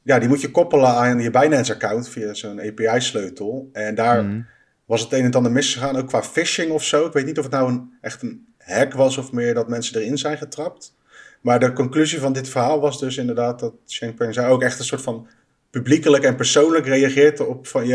ja, 0.01 0.19
die 0.19 0.27
moet 0.27 0.41
je 0.41 0.51
koppelen 0.51 0.89
aan 0.89 1.19
je 1.19 1.29
Binance-account 1.29 2.09
via 2.09 2.33
zo'n 2.33 2.61
API-sleutel. 2.61 3.69
En 3.73 3.95
daar 3.95 4.23
mhm. 4.23 4.41
was 4.85 5.01
het 5.01 5.13
een 5.13 5.23
en 5.23 5.31
ander 5.31 5.51
misgegaan, 5.51 5.97
ook 5.97 6.07
qua 6.07 6.23
phishing 6.23 6.71
of 6.71 6.83
zo. 6.83 7.05
Ik 7.05 7.13
weet 7.13 7.25
niet 7.25 7.37
of 7.37 7.43
het 7.43 7.53
nou 7.53 7.71
een, 7.71 7.93
echt 8.01 8.21
een 8.21 8.47
hack 8.57 8.93
was 8.93 9.17
of 9.17 9.31
meer 9.31 9.53
dat 9.53 9.69
mensen 9.69 10.01
erin 10.01 10.17
zijn 10.17 10.37
getrapt. 10.37 10.95
Maar 11.41 11.59
de 11.59 11.73
conclusie 11.73 12.19
van 12.19 12.33
dit 12.33 12.49
verhaal 12.49 12.79
was 12.79 12.99
dus 12.99 13.17
inderdaad 13.17 13.59
dat 13.59 13.73
Peng 14.15 14.33
zei 14.33 14.47
ook 14.47 14.61
echt 14.61 14.79
een 14.79 14.85
soort 14.85 15.01
van 15.01 15.27
publiekelijk 15.69 16.23
en 16.23 16.35
persoonlijk 16.35 16.85
reageert 16.85 17.39
op 17.39 17.67
van, 17.67 17.87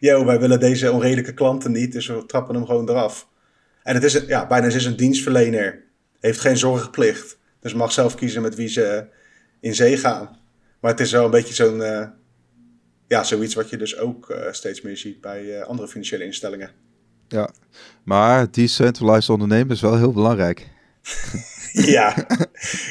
yo, 0.00 0.24
wij 0.24 0.40
willen 0.40 0.60
deze 0.60 0.92
onredelijke 0.92 1.34
klanten 1.34 1.72
niet, 1.72 1.92
dus 1.92 2.06
we 2.06 2.26
trappen 2.26 2.54
hem 2.54 2.66
gewoon 2.66 2.88
eraf. 2.88 3.28
En 3.82 3.94
het 3.94 4.04
is, 4.04 4.12
ja, 4.26 4.46
bijna 4.46 4.66
is 4.66 4.84
een 4.84 4.96
dienstverlener, 4.96 5.82
heeft 6.20 6.40
geen 6.40 6.56
zorgplicht, 6.56 7.38
dus 7.60 7.74
mag 7.74 7.92
zelf 7.92 8.14
kiezen 8.14 8.42
met 8.42 8.54
wie 8.54 8.68
ze 8.68 9.06
in 9.60 9.74
zee 9.74 9.96
gaan. 9.96 10.36
Maar 10.80 10.90
het 10.90 11.00
is 11.00 11.12
wel 11.12 11.24
een 11.24 11.30
beetje 11.30 11.54
zo'n, 11.54 11.80
uh, 11.80 12.06
ja, 13.06 13.24
zoiets 13.24 13.54
wat 13.54 13.70
je 13.70 13.76
dus 13.76 13.98
ook 13.98 14.30
uh, 14.30 14.38
steeds 14.50 14.80
meer 14.80 14.96
ziet 14.96 15.20
bij 15.20 15.44
uh, 15.44 15.62
andere 15.62 15.88
financiële 15.88 16.24
instellingen. 16.24 16.70
Ja, 17.28 17.50
maar 18.02 18.50
decentralized 18.50 19.28
ondernemen 19.28 19.74
is 19.74 19.80
wel 19.80 19.96
heel 19.96 20.12
belangrijk. 20.12 20.68
ja. 21.96 22.14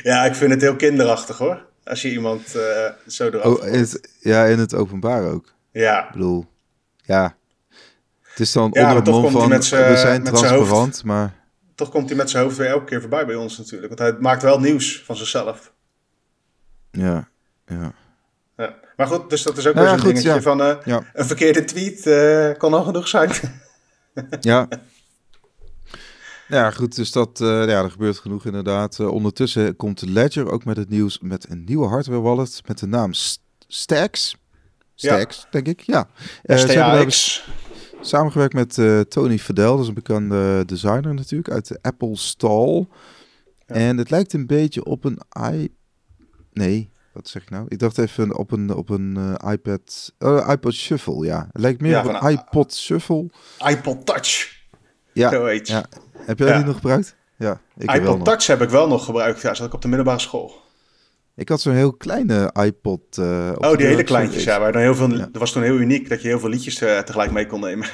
ja, 0.03 0.25
ik 0.25 0.35
vind 0.35 0.51
het 0.51 0.61
heel 0.61 0.75
kinderachtig 0.75 1.37
hoor. 1.37 1.65
Als 1.83 2.01
je 2.01 2.11
iemand 2.11 2.55
uh, 2.55 2.61
zo 3.07 3.27
eraf 3.27 3.45
oh, 3.45 3.63
het, 3.63 4.09
Ja, 4.19 4.45
in 4.45 4.59
het 4.59 4.73
openbaar 4.73 5.31
ook. 5.31 5.53
Ja. 5.71 6.05
Ik 6.05 6.11
bedoel, 6.11 6.45
ja. 7.01 7.35
Het 8.21 8.39
is 8.39 8.51
dan 8.51 8.69
ja, 8.73 8.81
onder 8.81 8.95
het 8.95 9.05
mond 9.05 9.31
van, 9.31 9.49
we 9.49 9.97
zijn 9.97 10.23
transparant, 10.23 11.03
maar... 11.03 11.35
Toch 11.75 11.89
komt 11.89 12.07
hij 12.07 12.17
met 12.17 12.29
zijn 12.29 12.43
hoofd 12.43 12.57
weer 12.57 12.67
elke 12.67 12.85
keer 12.85 12.99
voorbij 13.01 13.25
bij 13.25 13.35
ons 13.35 13.57
natuurlijk. 13.57 13.87
Want 13.87 13.99
hij 13.99 14.19
maakt 14.21 14.41
wel 14.41 14.59
nieuws 14.59 15.03
van 15.05 15.15
zichzelf. 15.15 15.73
Ja, 16.91 17.29
ja. 17.65 17.93
ja. 18.57 18.75
Maar 18.95 19.07
goed, 19.07 19.29
dus 19.29 19.43
dat 19.43 19.57
is 19.57 19.67
ook 19.67 19.73
nou, 19.73 19.87
weer 19.87 19.97
zo'n 19.99 20.07
dingetje 20.07 20.33
ja. 20.33 20.41
van... 20.41 20.61
Uh, 20.61 20.75
ja. 20.85 21.01
een 21.13 21.25
verkeerde 21.25 21.63
tweet 21.63 22.05
uh, 22.05 22.57
kan 22.57 22.73
al 22.73 22.83
genoeg 22.83 23.07
zijn. 23.07 23.31
ja. 24.39 24.67
Ja, 26.47 26.71
goed, 26.71 26.95
dus 26.95 27.11
dat, 27.11 27.39
uh, 27.39 27.47
ja, 27.47 27.83
er 27.83 27.91
gebeurt 27.91 28.17
genoeg 28.17 28.45
inderdaad. 28.45 28.97
Uh, 28.99 29.11
ondertussen 29.11 29.75
komt 29.75 30.01
Ledger 30.01 30.51
ook 30.51 30.65
met 30.65 30.77
het 30.77 30.89
nieuws 30.89 31.19
met 31.19 31.49
een 31.49 31.63
nieuwe 31.63 31.87
hardware 31.87 32.21
wallet 32.21 32.61
met 32.65 32.79
de 32.79 32.87
naam 32.87 33.13
Stacks. 33.67 34.37
Stacks, 34.95 35.47
denk 35.51 35.67
ik, 35.67 35.81
ja. 35.81 36.09
Uh, 36.43 36.57
STAX. 36.57 37.47
Samengewerkt 38.01 38.53
met 38.53 38.73
Tony 39.09 39.39
Fadell, 39.39 39.65
dat 39.65 39.79
is 39.79 39.87
een 39.87 39.93
bekende 39.93 40.63
designer 40.65 41.13
natuurlijk, 41.13 41.49
uit 41.51 41.67
de 41.67 41.79
Apple 41.81 42.15
Stall. 42.17 42.87
En 43.65 43.97
het 43.97 44.09
lijkt 44.09 44.33
een 44.33 44.47
beetje 44.47 44.83
op 44.83 45.03
een 45.03 45.19
i... 45.53 45.75
Nee, 46.53 46.89
wat 47.13 47.27
zeg 47.27 47.41
ik 47.41 47.49
nou? 47.49 47.65
Ik 47.67 47.79
dacht 47.79 47.97
even 47.97 48.37
op 48.37 48.51
een, 48.51 48.73
op 48.73 48.89
een 48.89 49.37
iPad, 49.47 50.13
iPod 50.49 50.73
Shuffle, 50.73 51.25
ja. 51.25 51.49
Het 51.51 51.61
lijkt 51.61 51.81
meer 51.81 51.99
op 51.99 52.05
een 52.05 52.29
iPod 52.29 52.73
Shuffle. 52.75 53.29
iPod 53.67 54.05
Touch. 54.05 54.55
Ja, 55.13 55.49
ja. 55.63 55.85
Heb 56.27 56.39
jij 56.39 56.53
die 56.53 56.65
nog 56.65 56.75
gebruikt? 56.75 57.15
Ja, 57.37 57.61
ik 57.77 57.91
iPod 57.91 58.25
Touch 58.25 58.47
heb 58.47 58.61
ik 58.61 58.69
wel 58.69 58.87
nog 58.87 59.05
gebruikt. 59.05 59.41
Ja, 59.41 59.53
zat 59.53 59.67
ik 59.67 59.73
op 59.73 59.81
de 59.81 59.87
middelbare 59.87 60.19
school. 60.19 60.61
Ik 61.35 61.49
had 61.49 61.61
zo'n 61.61 61.73
heel 61.73 61.93
kleine 61.93 62.53
iPod. 62.63 63.17
Uh, 63.17 63.51
oh, 63.55 63.77
die 63.77 63.85
hele 63.85 64.03
kleintjes, 64.03 64.43
ja. 64.43 64.59
Waar 64.59 64.71
dan 64.71 64.81
heel 64.81 64.95
veel, 64.95 65.09
Dat 65.09 65.29
was 65.31 65.51
toen 65.51 65.63
heel 65.63 65.77
uniek 65.77 66.09
dat 66.09 66.21
je 66.21 66.27
heel 66.27 66.39
veel 66.39 66.49
liedjes 66.49 66.81
uh, 66.81 66.99
tegelijk 66.99 67.31
mee 67.31 67.45
kon 67.45 67.59
nemen. 67.59 67.87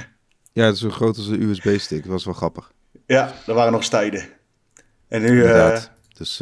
Ja, 0.52 0.66
het 0.66 0.76
is 0.76 0.82
zo 0.82 0.90
groot 0.90 1.18
als 1.18 1.28
een 1.28 1.42
USB-stick. 1.42 2.04
Dat 2.04 2.12
was 2.12 2.26
wel 2.26 2.34
grappig. 2.34 2.72
Ja, 3.06 3.34
er 3.48 3.54
waren 3.54 3.72
nog 3.72 3.86
tijden. 3.86 4.26
En 5.08 5.22
nu... 5.22 5.44
Uh, 5.44 5.78
dus... 6.18 6.42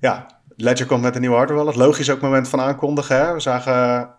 ja, 0.00 0.40
Ledger 0.56 0.86
komt 0.86 1.02
met 1.02 1.14
een 1.14 1.20
nieuwe 1.20 1.36
hardware 1.36 1.60
wallet. 1.60 1.76
Logisch 1.76 2.10
ook 2.10 2.20
moment 2.20 2.48
van 2.48 2.60
aankondigen. 2.60 3.16
Hè? 3.16 3.32
We 3.32 3.40
zagen 3.40 4.10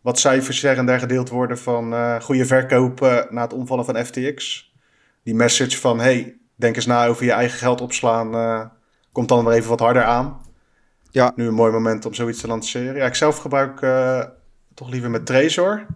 wat 0.00 0.18
cijfers 0.18 0.60
zeggen 0.60 0.80
en 0.80 0.86
daar 0.86 0.98
gedeeld 0.98 1.28
worden 1.28 1.58
van 1.58 1.94
goede 2.22 2.46
verkoop 2.46 3.26
na 3.30 3.42
het 3.42 3.52
omvallen 3.52 3.84
van 3.84 4.04
FTX 4.04 4.72
die 5.24 5.34
message 5.34 5.78
van 5.78 6.00
hey, 6.00 6.36
denk 6.54 6.76
eens 6.76 6.86
na 6.86 7.06
over 7.06 7.24
je 7.24 7.32
eigen 7.32 7.58
geld 7.58 7.80
opslaan, 7.80 8.34
uh, 8.34 8.64
komt 9.12 9.28
dan 9.28 9.44
weer 9.44 9.54
even 9.54 9.68
wat 9.68 9.80
harder 9.80 10.04
aan. 10.04 10.40
Ja. 11.10 11.32
Nu 11.36 11.46
een 11.46 11.54
mooi 11.54 11.72
moment 11.72 12.06
om 12.06 12.14
zoiets 12.14 12.40
te 12.40 12.46
lanceren. 12.46 12.96
Ja, 12.96 13.06
ik 13.06 13.14
zelf 13.14 13.38
gebruik 13.38 13.80
uh, 13.80 14.24
toch 14.74 14.90
liever 14.90 15.10
met 15.10 15.26
Trezor. 15.26 15.86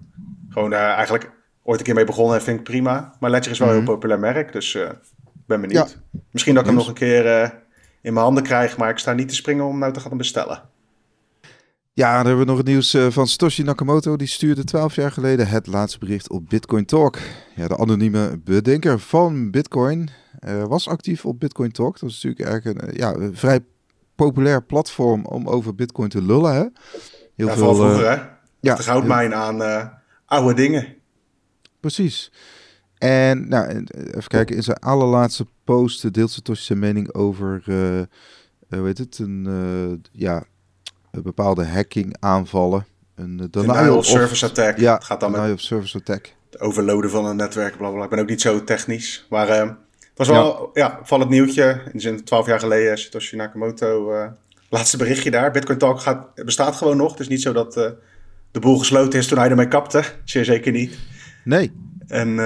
Gewoon 0.49 0.73
uh, 0.73 0.79
eigenlijk 0.79 1.31
ooit 1.63 1.79
een 1.79 1.85
keer 1.85 1.95
mee 1.95 2.05
begonnen 2.05 2.37
en 2.37 2.43
vind 2.43 2.59
ik 2.59 2.65
prima. 2.65 3.15
Maar 3.21 3.31
Ledger 3.31 3.53
is 3.53 3.59
wel 3.59 3.69
een 3.69 3.75
heel 3.75 3.83
mhm. 3.83 3.93
populair 3.93 4.21
merk, 4.21 4.53
dus 4.53 4.75
uh, 4.75 4.89
ben 5.47 5.61
benieuwd. 5.61 5.99
Misschien 6.31 6.55
dat 6.55 6.63
ik 6.63 6.69
hem 6.69 6.79
nog 6.79 6.89
een 6.89 6.95
keer 6.95 7.43
in 8.01 8.13
mijn 8.13 8.25
handen 8.25 8.43
krijg, 8.43 8.77
maar 8.77 8.91
ik 8.91 8.99
sta 8.99 9.13
niet 9.13 9.29
te 9.29 9.35
springen 9.35 9.65
om 9.65 9.79
nou 9.79 9.93
te 9.93 10.01
gaan 10.01 10.17
bestellen. 10.17 10.63
Ja, 11.99 12.17
dan 12.17 12.27
hebben 12.27 12.45
we 12.45 12.51
nog 12.51 12.57
het 12.57 12.67
nieuws 12.67 12.95
eh, 12.95 13.07
van 13.11 13.27
Satoshi 13.27 13.63
Nakamoto. 13.63 14.17
Die 14.17 14.27
stuurde 14.27 14.65
12 14.65 14.95
jaar 14.95 15.13
geleden 15.13 15.49
het 15.49 15.67
laatste 15.67 15.99
bericht 15.99 16.31
op 16.31 16.49
Bitcoin 16.49 16.85
Talk. 16.85 17.19
Ja, 17.55 17.69
de 17.69 17.77
anonieme 17.77 18.41
bedenker 18.45 18.99
van 18.99 19.51
Bitcoin 19.51 20.11
uh, 20.49 20.65
was 20.65 20.89
actief 20.89 21.25
op 21.25 21.41
Bitcoin 21.41 21.73
Talk. 21.73 22.01
Dat 22.01 22.11
is 22.11 22.23
natuurlijk 22.23 22.51
eigenlijk 22.51 22.83
een, 22.83 22.97
ja, 22.97 23.15
een 23.15 23.37
vrij 23.37 23.61
populair 24.15 24.63
platform 24.63 25.25
om 25.25 25.49
over 25.49 25.75
Bitcoin 25.75 26.09
te 26.09 26.23
lullen. 26.23 26.55
Hè? 26.55 26.67
Heel 27.35 27.47
ja, 27.47 27.55
veel, 27.55 27.75
vroeger, 27.75 28.03
uh, 28.03 28.09
hè? 28.09 28.23
Ja, 28.61 28.75
de 28.75 28.83
goudmijn 28.83 29.35
aan 29.35 29.91
oude 30.27 30.55
dingen. 30.55 30.97
Precies. 31.81 32.33
En 32.99 33.49
nou, 33.49 33.85
even 33.93 34.29
kijken, 34.29 34.57
in 34.57 34.63
zijn 34.63 34.79
allerlaatste 34.79 35.47
post 35.65 36.13
deelt 36.13 36.31
Satoshi 36.31 36.65
zijn 36.65 36.79
mening 36.79 37.15
over, 37.15 37.63
hoe 38.69 38.87
heet 38.87 38.99
het, 38.99 39.19
een, 39.19 40.03
ja 40.13 40.45
bepaalde 41.11 41.67
hacking 41.67 42.17
aanvallen. 42.21 42.87
Een 43.15 43.39
uh, 43.43 43.47
denial 43.51 43.97
of 43.97 44.05
service 44.05 44.45
attack. 44.47 44.79
Ja, 44.79 44.95
het 44.95 45.05
gaat 45.05 45.21
dan 45.21 45.31
denial 45.31 45.49
met 45.49 45.57
of 45.57 45.63
service 45.63 45.97
attack. 45.97 46.35
Het 46.51 46.61
overloaden 46.61 47.11
van 47.11 47.27
een 47.27 47.37
netwerk, 47.37 47.77
bla 47.77 47.91
bla. 47.91 48.05
Ik 48.05 48.11
ben 48.11 48.19
ook 48.19 48.29
niet 48.29 48.41
zo 48.41 48.65
technisch. 48.65 49.27
Maar 49.31 49.49
uh, 49.49 49.59
het 49.59 49.77
was 50.15 50.29
wel 50.29 50.71
ja. 50.75 51.01
ja 51.07 51.19
het 51.19 51.29
nieuwtje. 51.29 51.83
In 51.85 51.91
de 51.93 52.01
zin, 52.01 52.25
12 52.25 52.47
jaar 52.47 52.61
geleden, 52.61 52.99
Satoshi 52.99 53.37
Nakamoto. 53.37 54.13
Uh, 54.13 54.27
laatste 54.69 54.97
berichtje 54.97 55.31
daar. 55.31 55.51
Bitcoin 55.51 55.79
Talk 55.79 56.01
gaat, 56.01 56.35
bestaat 56.35 56.77
gewoon 56.77 56.97
nog. 56.97 57.11
Het 57.11 57.21
is 57.21 57.29
niet 57.29 57.43
zo 57.43 57.53
dat 57.53 57.75
de 58.51 58.61
boel 58.61 58.79
gesloten 58.79 59.19
is 59.19 59.27
toen 59.27 59.39
hij 59.39 59.49
ermee 59.49 59.69
kapte. 59.69 60.03
Zeer 60.25 60.45
zeker 60.45 60.73
niet. 60.73 60.99
Nee. 61.45 61.73
En 62.07 62.39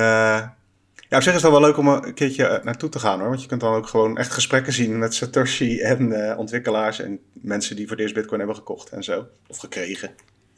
ja, 1.12 1.18
op 1.18 1.24
zich 1.24 1.34
is 1.34 1.42
het 1.42 1.50
wel 1.50 1.60
leuk 1.60 1.76
om 1.76 1.88
een 1.88 2.14
keertje 2.14 2.46
eh, 2.46 2.64
naartoe 2.64 2.88
te 2.88 2.98
gaan 2.98 3.18
hoor. 3.18 3.28
Want 3.28 3.42
je 3.42 3.48
kunt 3.48 3.60
dan 3.60 3.74
ook 3.74 3.86
gewoon 3.86 4.18
echt 4.18 4.32
gesprekken 4.32 4.72
zien 4.72 4.98
met 4.98 5.14
Satoshi 5.14 5.80
en 5.80 6.08
uh, 6.08 6.38
ontwikkelaars 6.38 7.00
en 7.00 7.18
mensen 7.32 7.76
die 7.76 7.86
voor 7.86 7.96
deze 7.96 8.14
Bitcoin 8.14 8.38
hebben 8.38 8.56
gekocht 8.56 8.90
en 8.90 9.04
zo. 9.04 9.26
Of 9.46 9.56
gekregen. 9.56 10.10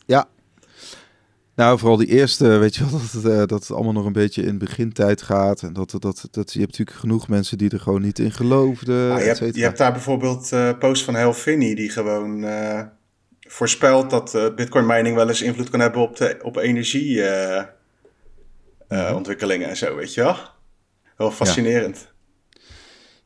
Ja. 0.07 0.29
Nou, 1.55 1.79
vooral 1.79 1.97
die 1.97 2.09
eerste, 2.09 2.49
weet 2.49 2.75
je 2.75 2.81
wel, 2.81 2.91
dat 3.01 3.13
het, 3.13 3.25
uh, 3.25 3.37
dat 3.37 3.51
het 3.51 3.71
allemaal 3.71 3.93
nog 3.93 4.05
een 4.07 4.13
beetje 4.13 4.43
in 4.43 4.59
begintijd 4.59 5.23
gaat. 5.23 5.63
En 5.63 5.73
dat, 5.73 5.91
dat, 5.91 6.29
dat, 6.31 6.53
je 6.53 6.59
hebt 6.59 6.71
natuurlijk 6.71 6.99
genoeg 6.99 7.29
mensen 7.29 7.59
die 7.59 7.71
er 7.71 7.81
gewoon 7.81 8.03
niet 8.03 8.19
in 8.19 8.33
geloofden. 8.33 9.13
Ah, 9.13 9.19
je, 9.19 9.25
hebt, 9.25 9.55
je, 9.55 9.63
hebt, 9.63 9.79
daar 9.79 9.93
bijvoorbeeld 9.93 10.51
uh, 10.53 10.79
post 10.79 11.05
van 11.05 11.15
Helfini 11.15 11.75
die 11.75 11.91
gewoon 11.91 12.47
voorspelt 13.41 14.11
dat 14.11 14.53
Bitcoin 14.57 14.87
mining 14.87 15.17
wel 15.17 15.29
eens 15.29 15.43
invloed 15.43 15.71
kan 15.71 15.81
hebben 15.81 16.01
op, 16.01 16.17
de, 16.17 16.39
op 16.43 16.57
energie 16.57 17.23
uh, 18.95 19.13
ontwikkelingen 19.15 19.69
en 19.69 19.77
zo, 19.77 19.97
weet 19.97 20.15
je 20.15 20.23
wel. 20.23 20.37
Wel 21.17 21.31
fascinerend. 21.31 22.13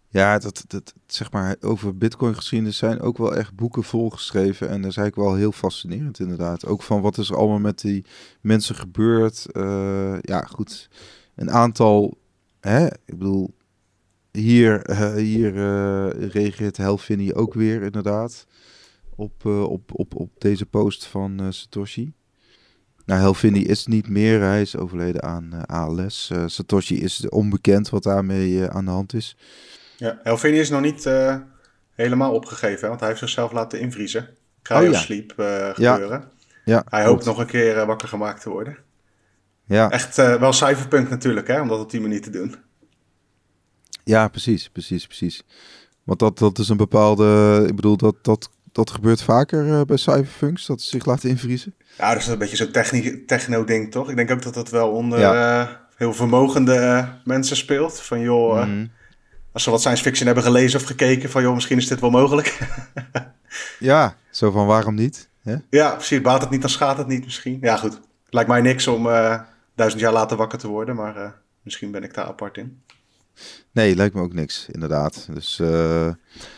Ja. 0.09 0.39
dat, 0.39 0.65
dat, 0.67 0.95
zeg 1.07 1.33
maar, 1.33 1.57
over 1.61 1.97
Bitcoin 1.97 2.35
geschiedenis 2.35 2.77
zijn 2.77 3.01
ook 3.01 3.19
wel 3.19 3.37
echt 3.37 3.55
boeken 3.55 3.83
volgeschreven. 3.83 4.69
En 4.69 4.83
dat 4.83 4.91
is 4.91 4.97
eigenlijk 4.97 5.29
wel 5.29 5.39
heel 5.39 5.53
fascinerend, 5.53 6.19
inderdaad. 6.19 6.67
Ook 6.67 6.83
van 6.83 7.01
wat 7.01 7.19
is 7.19 7.31
er 7.31 7.37
allemaal 7.37 7.59
met 7.59 7.81
die 7.81 8.05
mensen 8.41 8.75
gebeurd. 8.75 9.47
Uh, 9.53 10.19
ja, 10.21 10.41
goed. 10.41 10.89
Een 11.35 11.51
aantal, 11.51 12.19
hè, 12.61 12.87
ik 12.87 13.19
bedoel, 13.19 13.55
hier, 14.33 14.91
uh, 14.91 15.15
hier 15.15 15.55
uh, 15.55 16.31
reageert 16.31 16.77
Helfini 16.77 17.35
ook 17.35 17.55
weer, 17.55 17.83
inderdaad. 17.83 18.47
Op, 19.15 19.45
op, 19.45 19.91
op, 19.93 20.15
op 20.15 20.31
deze 20.39 20.67
post 20.67 21.07
van 21.07 21.53
Satoshi. 21.53 22.13
Nou, 23.09 23.21
Helvini 23.21 23.65
is 23.65 23.87
niet 23.87 24.09
meer. 24.09 24.41
Hij 24.41 24.61
is 24.61 24.77
overleden 24.77 25.23
aan 25.23 25.51
uh, 25.55 25.63
ALS. 25.63 26.31
Uh, 26.33 26.43
Satoshi 26.47 27.03
is 27.03 27.29
onbekend 27.29 27.89
wat 27.89 28.03
daarmee 28.03 28.51
uh, 28.51 28.65
aan 28.65 28.85
de 28.85 28.91
hand 28.91 29.15
is. 29.15 29.37
Ja, 29.97 30.19
Helvini 30.23 30.59
is 30.59 30.71
nog 30.71 30.81
niet 30.81 31.11
helemaal 31.95 32.33
opgegeven, 32.33 32.81
hè, 32.81 32.89
want 32.89 33.01
hij 33.01 33.09
heeft 33.09 33.21
zichzelf 33.21 33.53
laten 33.53 33.81
invriezen. 33.81 34.29
Cryosleep 34.63 35.33
oh, 35.37 35.47
ja. 35.77 35.93
gebeuren. 35.93 36.25
Ja. 36.65 36.75
ja. 36.75 36.85
hij 36.89 37.05
hoopt 37.05 37.25
nog 37.25 37.39
een 37.39 37.47
keer 37.47 37.87
wakker 37.87 38.09
gemaakt 38.09 38.43
te 38.43 38.51
worden. 38.51 38.79
Ja. 39.65 39.91
Echt 39.91 40.17
wel 40.17 40.53
cyberpunk 40.53 41.09
natuurlijk, 41.09 41.47
hè, 41.47 41.61
om 41.61 41.69
dat 41.69 41.81
op 41.81 41.91
die 41.91 42.01
manier 42.01 42.23
te 42.23 42.31
doen. 42.31 42.55
Ja, 44.05 44.29
precies, 44.29 44.69
precies, 44.69 45.07
precies. 45.07 45.43
Want 46.05 46.19
dat, 46.19 46.39
dat 46.39 46.59
is 46.59 46.69
een 46.69 46.77
bepaalde. 46.77 47.65
Ik 47.69 47.77
bedoel, 47.77 47.97
dat, 47.97 48.17
dat 48.23 48.51
dat 48.73 48.91
gebeurt 48.91 49.23
vaker 49.23 49.67
uh, 49.67 49.81
bij 49.81 49.97
cyberfunks, 49.97 50.67
dat 50.67 50.81
ze 50.81 50.89
zich 50.89 51.05
laten 51.05 51.29
invriezen. 51.29 51.75
Ja, 51.99 52.13
dat 52.13 52.23
is 52.23 52.27
een 52.27 52.39
beetje 52.39 52.57
zo'n 52.57 53.25
techno-ding, 53.27 53.91
toch? 53.91 54.11
Ik 54.11 54.17
denk 54.17 54.31
ook 54.31 54.43
dat 54.43 54.55
dat 54.55 54.71
wel 54.71 54.91
onder 54.91 55.19
uh, 55.19 55.69
heel 55.97 56.15
vermogende 56.15 56.75
uh, 56.75 57.09
mensen 57.25 57.57
speelt. 57.57 58.01
Van 58.01 58.21
joh, 58.21 58.67
mhm. 58.67 58.87
als 59.53 59.63
ze 59.63 59.71
wat 59.71 59.81
science 59.81 60.03
fiction 60.03 60.27
hebben 60.27 60.45
gelezen 60.45 60.81
of 60.81 60.87
gekeken, 60.87 61.31
van 61.31 61.43
joh, 61.43 61.55
misschien 61.55 61.79
is 61.79 61.87
dit 61.87 62.01
wel 62.01 62.11
mogelijk. 62.11 62.59
ja, 63.79 64.17
zo 64.31 64.51
van 64.51 64.67
waarom 64.67 64.95
niet? 64.95 65.29
Hè? 65.43 65.57
Ja, 65.71 65.91
precies. 65.95 66.21
Baat 66.21 66.41
het 66.41 66.51
niet, 66.51 66.61
dan 66.61 66.71
schaadt 66.71 66.99
het 66.99 67.07
niet 67.07 67.25
misschien. 67.25 67.59
Ja, 67.61 67.77
goed. 67.77 68.01
Lijkt 68.31 68.49
mij 68.51 68.61
niks 68.61 68.87
om 68.87 69.05
duizend 69.75 70.03
jaar 70.03 70.13
later 70.13 70.37
wakker 70.37 70.59
te 70.59 70.69
worden, 70.69 70.97
maar 70.97 71.35
misschien 71.63 71.91
ben 71.91 72.03
ik 72.03 72.15
daar 72.15 72.27
apart 72.27 72.57
in. 72.57 72.83
Nee, 73.73 73.95
lijkt 73.95 74.15
me 74.15 74.21
ook 74.21 74.33
niks, 74.33 74.67
inderdaad. 74.73 75.29
Dus 75.33 75.59
uh, 75.59 75.69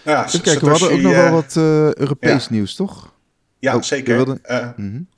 ja, 0.05 0.27
even 0.27 0.41
kijken, 0.41 0.65
we 0.65 0.71
hadden 0.71 0.93
ook 0.93 1.01
nog 1.01 1.13
wel 1.13 1.25
eh, 1.25 1.33
wat 1.33 1.55
uh, 1.57 1.93
Europees 1.93 2.49
nieuws, 2.49 2.75
toch? 2.75 3.15
Ja, 3.59 3.77
oh, 3.77 3.83
zeker. 3.83 4.17
Wilde... 4.17 4.75
Mm 4.77 5.09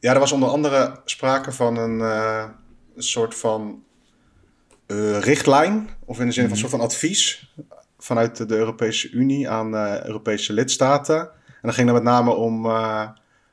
ja, 0.00 0.12
er 0.12 0.18
was 0.18 0.32
onder 0.32 0.48
andere 0.48 1.00
sprake 1.04 1.52
van 1.52 1.76
een, 1.76 2.00
een 2.00 3.02
soort 3.02 3.34
van 3.34 3.82
richtlijn, 5.20 5.88
of 6.04 6.20
in 6.20 6.26
de 6.26 6.32
zin 6.32 6.42
van 6.42 6.52
een 6.52 6.58
mhm. 6.58 6.68
soort 6.68 6.70
van 6.70 6.80
advies 6.80 7.54
vanuit 7.98 8.48
de 8.48 8.56
Europese 8.56 9.10
Unie 9.10 9.48
aan 9.48 9.74
Europese 10.06 10.52
lidstaten. 10.52 11.18
En 11.18 11.60
dan 11.62 11.72
ging 11.72 11.86
het 11.86 11.96
met 11.96 12.04
name 12.04 12.30
om 12.30 12.68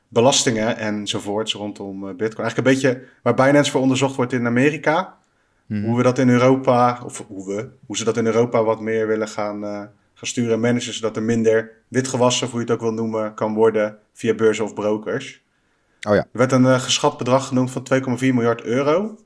belastingen 0.08 0.76
enzovoorts 0.76 1.52
rondom 1.52 2.00
Bitcoin. 2.00 2.46
Eigenlijk 2.46 2.56
een 2.56 2.74
beetje 2.74 3.02
waar 3.22 3.34
Binance 3.34 3.70
voor 3.70 3.80
onderzocht 3.80 4.16
wordt 4.16 4.32
in 4.32 4.46
Amerika. 4.46 5.16
Mhm. 5.72 5.84
Hoe 5.84 5.96
we 5.96 6.02
dat 6.02 6.18
in 6.18 6.28
Europa, 6.28 7.00
of 7.04 7.24
hoe, 7.26 7.46
we, 7.46 7.68
hoe 7.86 7.96
ze 7.96 8.04
dat 8.04 8.16
in 8.16 8.26
Europa 8.26 8.64
wat 8.64 8.80
meer 8.80 9.06
willen 9.06 9.28
gaan, 9.28 9.64
uh, 9.64 9.70
gaan 10.14 10.28
sturen 10.28 10.52
en 10.52 10.60
managen, 10.60 10.94
zodat 10.94 11.16
er 11.16 11.22
minder 11.22 11.70
witgewassen, 11.88 12.46
of 12.46 12.52
hoe 12.52 12.60
je 12.60 12.66
het 12.66 12.74
ook 12.74 12.82
wil 12.82 12.92
noemen, 12.92 13.34
kan 13.34 13.54
worden 13.54 13.98
via 14.12 14.34
beurzen 14.34 14.64
of 14.64 14.74
brokers. 14.74 15.42
Oh 16.08 16.14
ja. 16.14 16.20
Er 16.20 16.38
werd 16.38 16.52
een 16.52 16.64
uh, 16.64 16.80
geschat 16.80 17.18
bedrag 17.18 17.46
genoemd 17.46 17.70
van 17.70 17.86
2,4 17.94 18.04
miljard 18.18 18.62
euro. 18.62 19.18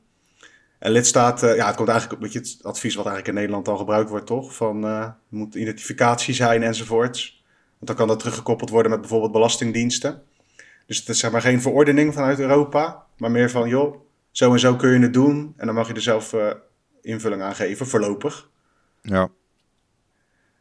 En 0.78 0.90
lidstaten, 0.90 1.54
ja, 1.56 1.66
het 1.66 1.76
komt 1.76 1.88
eigenlijk 1.88 2.22
een 2.22 2.26
beetje 2.32 2.38
het 2.38 2.58
advies 2.62 2.94
wat 2.94 3.06
eigenlijk 3.06 3.34
in 3.34 3.40
Nederland 3.40 3.68
al 3.68 3.76
gebruikt 3.76 4.10
wordt, 4.10 4.26
toch? 4.26 4.54
Van 4.54 4.84
uh, 4.84 5.08
moet 5.28 5.54
identificatie 5.54 6.34
zijn 6.34 6.62
enzovoorts. 6.62 7.44
Want 7.78 7.86
dan 7.86 7.96
kan 7.96 8.08
dat 8.08 8.18
teruggekoppeld 8.18 8.70
worden 8.70 8.90
met 8.90 9.00
bijvoorbeeld 9.00 9.32
belastingdiensten. 9.32 10.22
Dus 10.86 10.98
het 10.98 11.08
is 11.08 11.18
zeg 11.18 11.30
maar 11.30 11.40
geen 11.40 11.60
verordening 11.60 12.14
vanuit 12.14 12.38
Europa, 12.38 13.04
maar 13.16 13.30
meer 13.30 13.50
van, 13.50 13.68
joh, 13.68 14.05
zo 14.36 14.52
en 14.52 14.60
zo 14.60 14.76
kun 14.76 14.90
je 14.90 14.98
het 14.98 15.12
doen. 15.12 15.54
En 15.56 15.66
dan 15.66 15.74
mag 15.74 15.88
je 15.88 15.94
er 15.94 16.00
zelf 16.00 16.32
uh, 16.32 16.50
invulling 17.00 17.42
aangeven, 17.42 17.86
voorlopig. 17.86 18.50
Ja. 19.02 19.30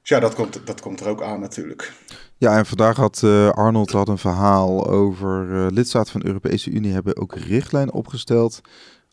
Dus 0.02 0.10
ja, 0.10 0.20
dat 0.20 0.36
komt, 0.36 0.62
dat 0.66 0.82
komt 0.82 1.00
er 1.00 1.08
ook 1.08 1.24
aan 1.24 1.40
natuurlijk. 1.40 1.94
Ja, 2.38 2.58
en 2.58 2.66
vandaag 2.66 2.96
had 2.96 3.22
uh, 3.26 3.50
Arnold 3.50 3.92
had 3.92 4.08
een 4.08 4.18
verhaal 4.18 4.88
over 4.88 5.50
uh, 5.50 5.68
lidstaten 5.70 6.12
van 6.12 6.22
de 6.22 6.28
Europese 6.28 6.70
Unie 6.70 6.94
hebben 6.94 7.18
ook 7.18 7.36
richtlijnen 7.36 7.94
opgesteld 7.94 8.62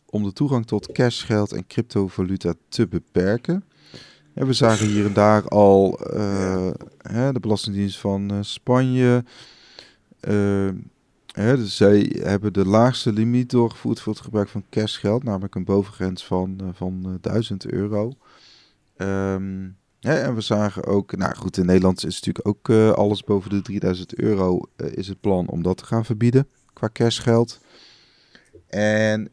om 0.05 0.23
de 0.23 0.33
toegang 0.33 0.67
tot 0.67 0.91
cashgeld 0.91 1.51
en 1.51 1.67
cryptovaluta 1.67 2.53
te 2.69 2.87
beperken. 2.87 3.65
En 4.33 4.47
we 4.47 4.53
zagen 4.53 4.87
hier 4.87 5.05
en 5.05 5.13
daar 5.13 5.47
al 5.47 5.99
uh, 6.13 6.71
hè, 6.97 7.31
de 7.33 7.39
Belastingdienst 7.39 7.99
van 7.99 8.45
Spanje. 8.45 9.23
Hè, 11.33 11.57
dus 11.57 11.75
zij 11.75 12.15
hebben 12.19 12.53
de 12.53 12.65
laagste 12.65 13.13
limiet 13.13 13.49
doorgevoerd 13.49 13.99
voor 13.99 14.13
het 14.13 14.21
gebruik 14.21 14.49
van 14.49 14.65
cashgeld, 14.69 15.23
namelijk 15.23 15.55
een 15.55 15.63
bovengrens 15.63 16.25
van, 16.25 16.71
van 16.73 17.17
1000 17.21 17.65
euro. 17.65 18.13
Um, 18.97 19.77
ja, 19.99 20.17
en 20.17 20.35
we 20.35 20.41
zagen 20.41 20.85
ook, 20.85 21.15
nou 21.15 21.35
goed, 21.35 21.57
in 21.57 21.65
Nederland 21.65 22.05
is 22.05 22.21
natuurlijk 22.21 22.47
ook 22.47 22.69
uh, 22.69 22.91
alles 22.91 23.23
boven 23.23 23.49
de 23.49 23.61
3000 23.61 24.15
euro 24.15 24.61
is 24.75 25.07
het 25.07 25.19
plan 25.19 25.47
om 25.47 25.63
dat 25.63 25.77
te 25.77 25.85
gaan 25.85 26.05
verbieden 26.05 26.47
qua 26.73 26.89
cashgeld. 26.93 27.59
En 28.67 29.29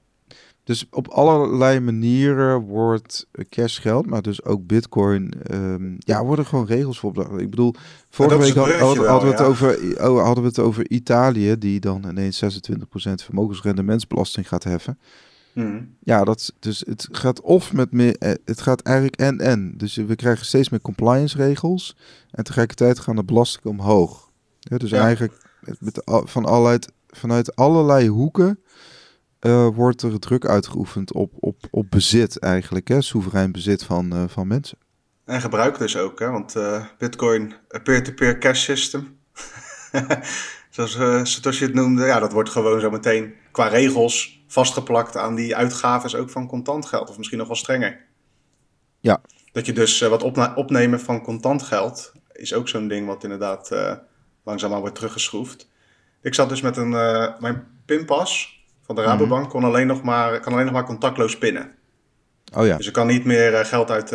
dus 0.70 0.86
op 0.90 1.08
allerlei 1.08 1.80
manieren 1.80 2.60
wordt 2.60 3.26
cashgeld, 3.48 4.06
maar 4.06 4.22
dus 4.22 4.44
ook 4.44 4.66
bitcoin, 4.66 5.32
um, 5.52 5.96
ja, 5.98 6.24
worden 6.24 6.46
gewoon 6.46 6.66
regels 6.66 6.98
voor. 6.98 7.40
Ik 7.40 7.50
bedoel, 7.50 7.74
vorige 8.10 8.38
week 8.38 8.54
hadden, 8.54 9.26
we 9.26 9.30
het 9.30 9.40
over, 9.40 9.78
oh, 10.08 10.22
hadden 10.24 10.42
we 10.42 10.48
het 10.48 10.58
over 10.58 10.90
Italië, 10.90 11.58
die 11.58 11.80
dan 11.80 12.04
ineens 12.08 12.44
26% 12.44 12.78
vermogensrendementsbelasting 13.24 14.48
gaat 14.48 14.64
heffen. 14.64 14.98
Hmm. 15.52 15.94
Ja, 16.00 16.24
dat, 16.24 16.52
dus 16.58 16.82
het 16.86 17.08
gaat 17.12 17.40
of 17.40 17.72
met 17.72 17.92
meer, 17.92 18.16
eh, 18.18 18.32
het 18.44 18.60
gaat 18.60 18.80
eigenlijk 18.80 19.16
en 19.16 19.38
en. 19.38 19.74
Dus 19.76 19.96
we 19.96 20.14
krijgen 20.14 20.46
steeds 20.46 20.68
meer 20.68 20.80
compliance 20.80 21.36
regels 21.36 21.96
en 22.30 22.44
tegelijkertijd 22.44 22.98
gaan 22.98 23.16
de 23.16 23.24
belastingen 23.24 23.78
omhoog. 23.78 24.30
Ja, 24.58 24.76
dus 24.76 24.92
eigenlijk 24.92 25.50
met, 25.78 26.02
van 26.24 26.44
allerlei, 26.44 26.78
vanuit 27.08 27.56
allerlei 27.56 28.08
hoeken 28.08 28.58
uh, 29.40 29.68
wordt 29.74 30.02
er 30.02 30.18
druk 30.18 30.46
uitgeoefend 30.46 31.12
op, 31.12 31.32
op, 31.40 31.56
op 31.70 31.90
bezit 31.90 32.38
eigenlijk, 32.38 32.88
hè, 32.88 33.00
soeverein 33.00 33.52
bezit 33.52 33.84
van, 33.84 34.14
uh, 34.14 34.24
van 34.26 34.46
mensen. 34.46 34.78
En 35.24 35.40
gebruik 35.40 35.78
dus 35.78 35.96
ook, 35.96 36.18
hè, 36.18 36.30
want 36.30 36.56
uh, 36.56 36.84
Bitcoin, 36.98 37.54
peer-to-peer 37.82 38.38
cash 38.38 38.64
system, 38.64 39.18
zoals 40.70 40.92
Satoshi 41.32 41.64
het 41.64 41.74
noemde, 41.74 42.04
ja, 42.04 42.18
dat 42.18 42.32
wordt 42.32 42.50
gewoon 42.50 42.80
zo 42.80 42.90
meteen 42.90 43.34
qua 43.52 43.66
regels 43.66 44.44
vastgeplakt 44.46 45.16
aan 45.16 45.34
die 45.34 45.56
uitgaves 45.56 46.14
ook 46.14 46.30
van 46.30 46.46
contant 46.46 46.86
geld. 46.86 47.08
Of 47.10 47.16
misschien 47.16 47.38
nog 47.38 47.46
wel 47.46 47.56
strenger. 47.56 48.04
Ja. 49.00 49.20
Dat 49.52 49.66
je 49.66 49.72
dus 49.72 50.00
wat 50.00 50.22
opnemen 50.54 51.00
van 51.00 51.22
contant 51.22 51.62
geld 51.62 52.12
is 52.32 52.54
ook 52.54 52.68
zo'n 52.68 52.88
ding 52.88 53.06
wat 53.06 53.22
inderdaad 53.22 53.70
langzaamaan 54.44 54.80
wordt 54.80 54.94
teruggeschroefd. 54.94 55.68
Ik 56.22 56.34
zat 56.34 56.48
dus 56.48 56.60
met 56.60 56.76
een, 56.76 56.90
mijn 57.38 57.66
pinpas 57.84 58.59
van 58.94 59.04
de 59.04 59.10
Rabobank 59.10 59.42
mhm. 59.42 59.50
kon 59.50 59.64
alleen 59.64 59.86
nog 59.86 60.02
maar, 60.02 60.40
kan 60.40 60.52
alleen 60.52 60.64
nog 60.64 60.74
maar 60.74 60.84
contactloos 60.84 61.38
pinnen. 61.38 61.74
Oh 62.54 62.66
ja. 62.66 62.76
Dus 62.76 62.86
ik 62.86 62.92
kan 62.92 63.06
niet 63.06 63.24
meer 63.24 63.64
geld 63.64 63.90
uit, 63.90 64.12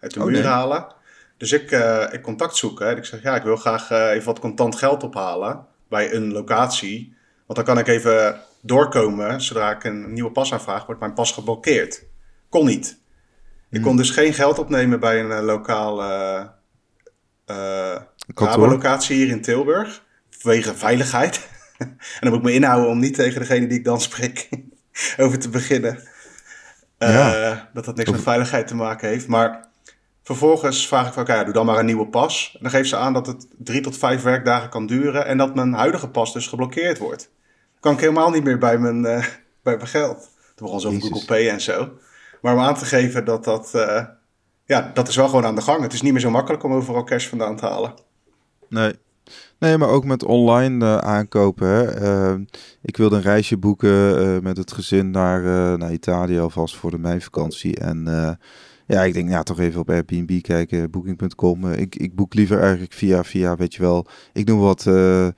uit 0.00 0.14
de 0.14 0.20
oh, 0.20 0.26
muur 0.26 0.46
halen. 0.46 0.86
Dus 1.36 1.52
ik, 1.52 1.70
ik 2.10 2.22
contact 2.22 2.56
zoeken. 2.56 2.96
Ik 2.96 3.04
zeg, 3.04 3.22
ja, 3.22 3.36
ik 3.36 3.42
wil 3.42 3.56
graag 3.56 3.90
even 3.90 4.24
wat 4.24 4.38
contant 4.38 4.76
geld 4.76 5.02
ophalen 5.02 5.66
bij 5.88 6.14
een 6.14 6.32
locatie. 6.32 7.16
Want 7.46 7.58
dan 7.58 7.64
kan 7.64 7.78
ik 7.78 7.88
even 7.88 8.40
doorkomen, 8.60 9.40
zodra 9.40 9.70
ik 9.70 9.84
een 9.84 10.12
nieuwe 10.12 10.30
pas 10.30 10.52
aanvraag, 10.52 10.86
wordt 10.86 11.00
mijn 11.00 11.14
pas 11.14 11.32
geblokkeerd. 11.32 12.04
Kon 12.48 12.66
niet. 12.66 13.00
Ik 13.70 13.80
kon 13.80 13.88
hmm. 13.88 13.96
dus 13.96 14.10
geen 14.10 14.34
geld 14.34 14.58
opnemen 14.58 15.00
bij 15.00 15.20
een 15.20 15.30
uh, 15.30 15.40
lokale 15.40 16.50
uh, 17.46 17.96
locatie 18.56 19.16
hier 19.16 19.28
in 19.28 19.42
Tilburg. 19.42 20.02
Vanwege 20.30 20.74
veiligheid. 20.74 21.48
en 22.20 22.20
dan 22.20 22.28
moet 22.28 22.38
ik 22.38 22.44
me 22.44 22.52
inhouden 22.52 22.90
om 22.90 22.98
niet 22.98 23.14
tegen 23.14 23.40
degene 23.40 23.66
die 23.66 23.78
ik 23.78 23.84
dan 23.84 24.00
spreek 24.00 24.48
over 25.22 25.38
te 25.38 25.48
beginnen. 25.48 26.02
Uh, 26.98 27.58
Dat 27.74 27.84
dat 27.84 27.96
niks 27.96 28.10
met 28.10 28.22
veiligheid 28.22 28.66
te 28.66 28.74
maken 28.74 29.08
heeft. 29.08 29.26
Maar 29.26 29.68
vervolgens 30.22 30.88
vraag 30.88 31.06
ik 31.06 31.12
van, 31.12 31.22
oké, 31.22 31.44
doe 31.44 31.52
dan 31.52 31.66
maar 31.66 31.78
een 31.78 31.86
nieuwe 31.86 32.06
pas. 32.06 32.50
En 32.52 32.58
dan 32.62 32.70
geeft 32.70 32.88
ze 32.88 32.96
aan 32.96 33.12
dat 33.12 33.26
het 33.26 33.46
drie 33.58 33.80
tot 33.80 33.98
vijf 33.98 34.22
werkdagen 34.22 34.68
kan 34.68 34.86
duren 34.86 35.26
en 35.26 35.36
dat 35.36 35.54
mijn 35.54 35.72
huidige 35.72 36.08
pas 36.08 36.32
dus 36.32 36.46
geblokkeerd 36.46 36.98
wordt 36.98 37.30
kan 37.82 37.92
ik 37.92 38.00
helemaal 38.00 38.30
niet 38.30 38.44
meer 38.44 38.58
bij 38.58 38.78
mijn, 38.78 39.04
uh, 39.04 39.24
bij 39.66 39.76
mijn 39.76 39.86
geld. 39.86 40.30
Toen 40.54 40.66
begon 40.66 40.80
ze 40.80 40.86
over 40.86 41.00
Google 41.00 41.24
Pay 41.24 41.48
en 41.48 41.60
zo. 41.60 41.92
Maar 42.40 42.54
om 42.54 42.60
aan 42.60 42.74
te 42.74 42.84
geven 42.84 43.24
dat 43.24 43.44
dat, 43.44 43.72
uh, 43.74 44.04
ja, 44.64 44.90
dat 44.94 45.08
is 45.08 45.16
wel 45.16 45.28
gewoon 45.28 45.44
aan 45.44 45.54
de 45.54 45.62
gang. 45.62 45.82
Het 45.82 45.92
is 45.92 46.02
niet 46.02 46.12
meer 46.12 46.20
zo 46.20 46.30
makkelijk 46.30 46.62
om 46.62 46.72
overal 46.72 47.04
cash 47.04 47.28
vandaan 47.28 47.56
te 47.56 47.66
halen. 47.66 47.94
Nee. 48.68 48.92
Nee, 49.62 49.78
maar 49.78 49.88
ook 49.88 50.04
met 50.04 50.24
online 50.24 50.84
uh, 50.84 50.96
aankopen. 50.96 51.68
Hè. 51.68 52.36
ik 52.82 52.96
wilde 52.96 53.16
een 53.16 53.22
reisje 53.22 53.56
boeken 53.56 54.42
met 54.42 54.56
het 54.56 54.72
gezin 54.72 55.10
naar, 55.10 55.42
naar 55.78 55.92
Italië 55.92 56.38
alvast 56.38 56.76
voor 56.76 56.90
de 56.90 56.98
meivakantie. 56.98 57.76
En 57.76 58.04
ja, 58.86 59.02
ik 59.02 59.12
denk, 59.14 59.28
ja, 59.28 59.42
toch 59.42 59.58
even 59.58 59.80
op 59.80 59.90
Airbnb 59.90 60.40
kijken, 60.40 60.90
booking.com. 60.90 61.66
ik, 61.66 61.96
ik 61.96 62.14
boek 62.14 62.34
liever 62.34 62.60
eigenlijk 62.60 62.92
via, 62.92 63.24
via, 63.24 63.56
weet 63.56 63.74
je 63.74 63.80
wel, 63.82 64.06
ik 64.32 64.46
noem 64.46 64.58
wat 64.58 64.86
uh, 64.86 65.28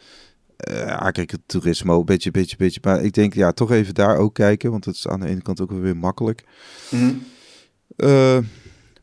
toerisme, 1.47 2.05
beetje, 2.05 2.31
beetje, 2.31 2.57
beetje. 2.57 2.81
Maar 2.83 3.03
ik 3.03 3.13
denk, 3.13 3.35
ja, 3.35 3.53
toch 3.53 3.71
even 3.71 3.95
daar 3.95 4.17
ook 4.17 4.35
kijken, 4.35 4.71
want 4.71 4.85
het 4.85 4.95
is 4.95 5.09
aan 5.09 5.21
de 5.21 5.27
ene 5.27 5.43
kant 5.43 5.61
ook 5.61 5.71
weer 5.71 5.97
makkelijk. 5.97 6.45
Mm 6.91 7.23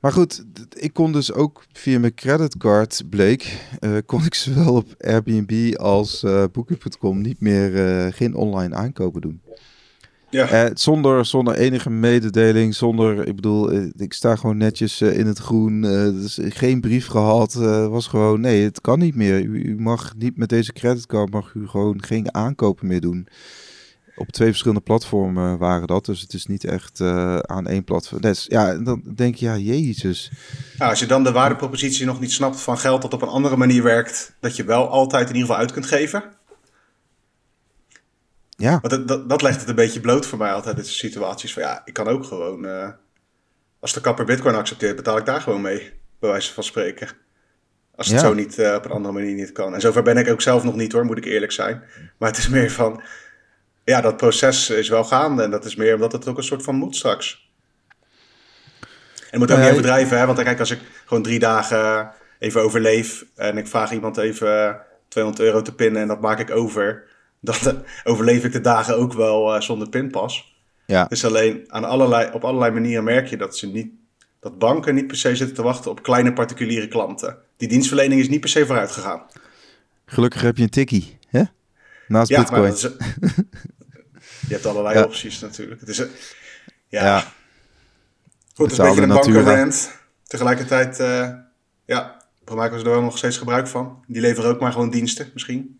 maar 0.01 0.11
goed, 0.11 0.43
ik 0.73 0.93
kon 0.93 1.11
dus 1.11 1.33
ook 1.33 1.63
via 1.73 1.99
mijn 1.99 2.13
creditcard, 2.13 3.03
bleek, 3.09 3.59
uh, 3.79 3.97
kon 4.05 4.25
ik 4.25 4.33
zowel 4.33 4.73
op 4.73 4.95
Airbnb 4.99 5.75
als 5.75 6.23
uh, 6.23 6.43
Booking.com 6.51 7.21
niet 7.21 7.39
meer, 7.39 8.13
geen 8.13 8.35
online 8.35 8.75
aankopen 8.75 9.21
doen. 9.21 9.41
Ja. 10.29 10.71
Zonder, 10.73 11.25
zonder 11.25 11.55
enige 11.55 11.89
mededeling, 11.89 12.75
zonder, 12.75 13.27
ik 13.27 13.35
bedoel, 13.35 13.71
eh, 13.71 13.83
ik 13.97 14.13
sta 14.13 14.35
gewoon 14.35 14.57
netjes 14.57 15.01
in 15.01 15.27
het 15.27 15.37
groen. 15.37 15.81
dus 15.81 16.39
geen 16.43 16.81
brief 16.81 17.07
gehad. 17.07 17.53
was 17.89 18.07
gewoon, 18.07 18.41
nee, 18.41 18.63
het 18.63 18.81
kan 18.81 18.99
niet 18.99 19.15
meer. 19.15 19.41
U, 19.41 19.63
u, 19.63 19.79
mag 19.79 20.13
niet 20.17 20.37
met 20.37 20.49
deze 20.49 20.73
creditcard, 20.73 21.31
mag 21.31 21.53
u 21.53 21.67
gewoon 21.67 22.03
geen 22.03 22.33
aankopen 22.33 22.87
meer 22.87 23.01
doen. 23.01 23.27
Op 24.21 24.31
twee 24.31 24.47
verschillende 24.47 24.83
platformen 24.83 25.57
waren 25.57 25.87
dat, 25.87 26.05
dus 26.05 26.21
het 26.21 26.33
is 26.33 26.45
niet 26.45 26.63
echt 26.63 27.01
aan 27.41 27.67
één 27.67 27.83
platform. 27.83 28.21
Dus, 28.21 28.45
ja, 28.49 28.73
dan 28.77 29.01
denk 29.15 29.35
je, 29.35 29.45
ja, 29.45 29.57
jezus. 29.57 30.31
Ja, 30.77 30.89
als 30.89 30.99
je 30.99 31.05
dan 31.05 31.23
de 31.23 31.31
waardepropositie 31.31 32.05
nog 32.05 32.19
niet 32.19 32.31
snapt 32.31 32.61
van 32.61 32.77
geld 32.77 33.01
dat 33.01 33.13
op 33.13 33.21
een 33.21 33.27
andere 33.27 33.57
manier 33.57 33.83
werkt, 33.83 34.35
dat 34.39 34.55
je 34.55 34.63
wel 34.63 34.89
altijd 34.89 35.29
in 35.29 35.35
ieder 35.35 35.47
geval 35.47 35.61
uit 35.61 35.71
kunt 35.71 35.85
geven 35.85 36.23
ja. 38.61 38.79
dat, 38.81 39.07
dat, 39.07 39.29
dat, 39.29 39.41
legt 39.41 39.59
het 39.59 39.69
een 39.69 39.75
beetje 39.75 39.99
bloot 39.99 40.25
voor 40.25 40.37
mij 40.37 40.51
altijd, 40.51 40.75
dit 40.75 40.85
soort 40.87 40.97
situaties. 40.97 41.53
Van 41.53 41.63
ja, 41.63 41.81
ik 41.85 41.93
kan 41.93 42.07
ook 42.07 42.25
gewoon, 42.25 42.65
uh, 42.65 42.89
als 43.79 43.93
de 43.93 44.01
kapper 44.01 44.25
bitcoin 44.25 44.55
accepteert, 44.55 44.95
betaal 44.95 45.17
ik 45.17 45.25
daar 45.25 45.41
gewoon 45.41 45.61
mee, 45.61 45.91
bij 46.19 46.29
wijze 46.29 46.53
van 46.53 46.63
spreken. 46.63 47.09
Als 47.95 48.07
het 48.07 48.19
zo 48.19 48.33
niet 48.33 48.57
uh, 48.57 48.73
op 48.75 48.85
een 48.85 48.91
andere 48.91 49.13
manier 49.13 49.35
niet 49.35 49.51
kan. 49.51 49.73
En 49.73 49.81
zover 49.81 50.03
ben 50.03 50.17
ik 50.17 50.29
ook 50.29 50.41
zelf 50.41 50.63
nog 50.63 50.75
niet 50.75 50.91
hoor, 50.91 51.05
moet 51.05 51.17
ik 51.17 51.25
eerlijk 51.25 51.51
zijn. 51.51 51.83
Maar 52.17 52.29
het 52.29 52.37
is 52.37 52.49
meer 52.49 52.71
van, 52.71 53.01
ja, 53.91 54.01
dat 54.01 54.17
proces 54.17 54.69
is 54.69 54.89
wel 54.89 55.03
gaande. 55.03 55.43
En 55.43 55.51
dat 55.51 55.65
is 55.65 55.75
meer 55.75 55.93
omdat 55.93 56.11
het 56.11 56.27
ook 56.27 56.37
een 56.37 56.43
soort 56.43 56.63
van 56.63 56.75
moet 56.75 56.95
straks. 56.95 57.49
En 59.31 59.39
moet 59.39 59.51
ook 59.51 59.57
niet 59.57 59.69
overdrijven, 59.69 60.17
hè. 60.17 60.25
Want 60.25 60.43
kijk, 60.43 60.59
als 60.59 60.71
ik 60.71 60.79
gewoon 61.05 61.23
drie 61.23 61.39
dagen 61.39 62.11
even 62.39 62.61
overleef... 62.61 63.25
en 63.35 63.57
ik 63.57 63.67
vraag 63.67 63.91
iemand 63.91 64.17
even 64.17 64.81
200 65.07 65.45
euro 65.45 65.61
te 65.61 65.75
pinnen 65.75 66.01
en 66.01 66.07
dat 66.07 66.21
maak 66.21 66.39
ik 66.39 66.51
over 66.51 67.03
dan 67.39 67.83
overleef 68.03 68.43
ik 68.43 68.51
de 68.51 68.61
dagen 68.61 68.97
ook 68.97 69.13
wel 69.13 69.55
uh, 69.55 69.61
zonder 69.61 69.89
pinpas. 69.89 70.55
Ja. 70.85 71.05
Dus 71.05 71.25
alleen 71.25 71.63
aan 71.67 71.83
allerlei, 71.83 72.29
op 72.33 72.43
allerlei 72.43 72.71
manieren 72.71 73.03
merk 73.03 73.27
je 73.27 73.37
dat, 73.37 73.57
ze 73.57 73.67
niet, 73.67 73.91
dat 74.39 74.57
banken 74.57 74.95
niet 74.95 75.07
per 75.07 75.17
se 75.17 75.35
zitten 75.35 75.55
te 75.55 75.61
wachten 75.61 75.91
op 75.91 76.03
kleine 76.03 76.33
particuliere 76.33 76.87
klanten. 76.87 77.37
Die 77.57 77.67
dienstverlening 77.67 78.21
is 78.21 78.29
niet 78.29 78.39
per 78.39 78.49
se 78.49 78.65
vooruit 78.65 78.91
gegaan. 78.91 79.21
Gelukkig 80.05 80.41
heb 80.41 80.57
je 80.57 80.63
een 80.63 80.69
tikkie, 80.69 81.17
hè? 81.27 81.43
Naast 82.07 82.29
ja, 82.29 82.39
Bitcoin. 82.39 82.61
Maar 82.61 82.71
is, 82.71 82.89
je 84.47 84.53
hebt 84.53 84.65
allerlei 84.65 85.03
opties 85.03 85.39
natuurlijk. 85.39 85.79
Het 85.79 85.89
is, 85.89 85.97
ja. 86.87 87.03
ja. 87.03 87.33
Goed, 88.53 88.71
het 88.71 88.71
is 88.71 88.77
een 88.77 88.85
beetje 88.85 89.01
een 89.01 89.07
bankenrand. 89.07 89.91
Tegelijkertijd, 90.27 90.99
uh, 90.99 91.29
ja, 91.85 92.21
voor 92.45 92.57
mij 92.57 92.69
was 92.69 92.81
er 92.81 92.89
wel 92.89 93.01
nog 93.01 93.17
steeds 93.17 93.37
gebruik 93.37 93.67
van. 93.67 94.03
Die 94.07 94.21
leveren 94.21 94.49
ook 94.49 94.59
maar 94.59 94.71
gewoon 94.71 94.89
diensten, 94.89 95.29
misschien. 95.33 95.79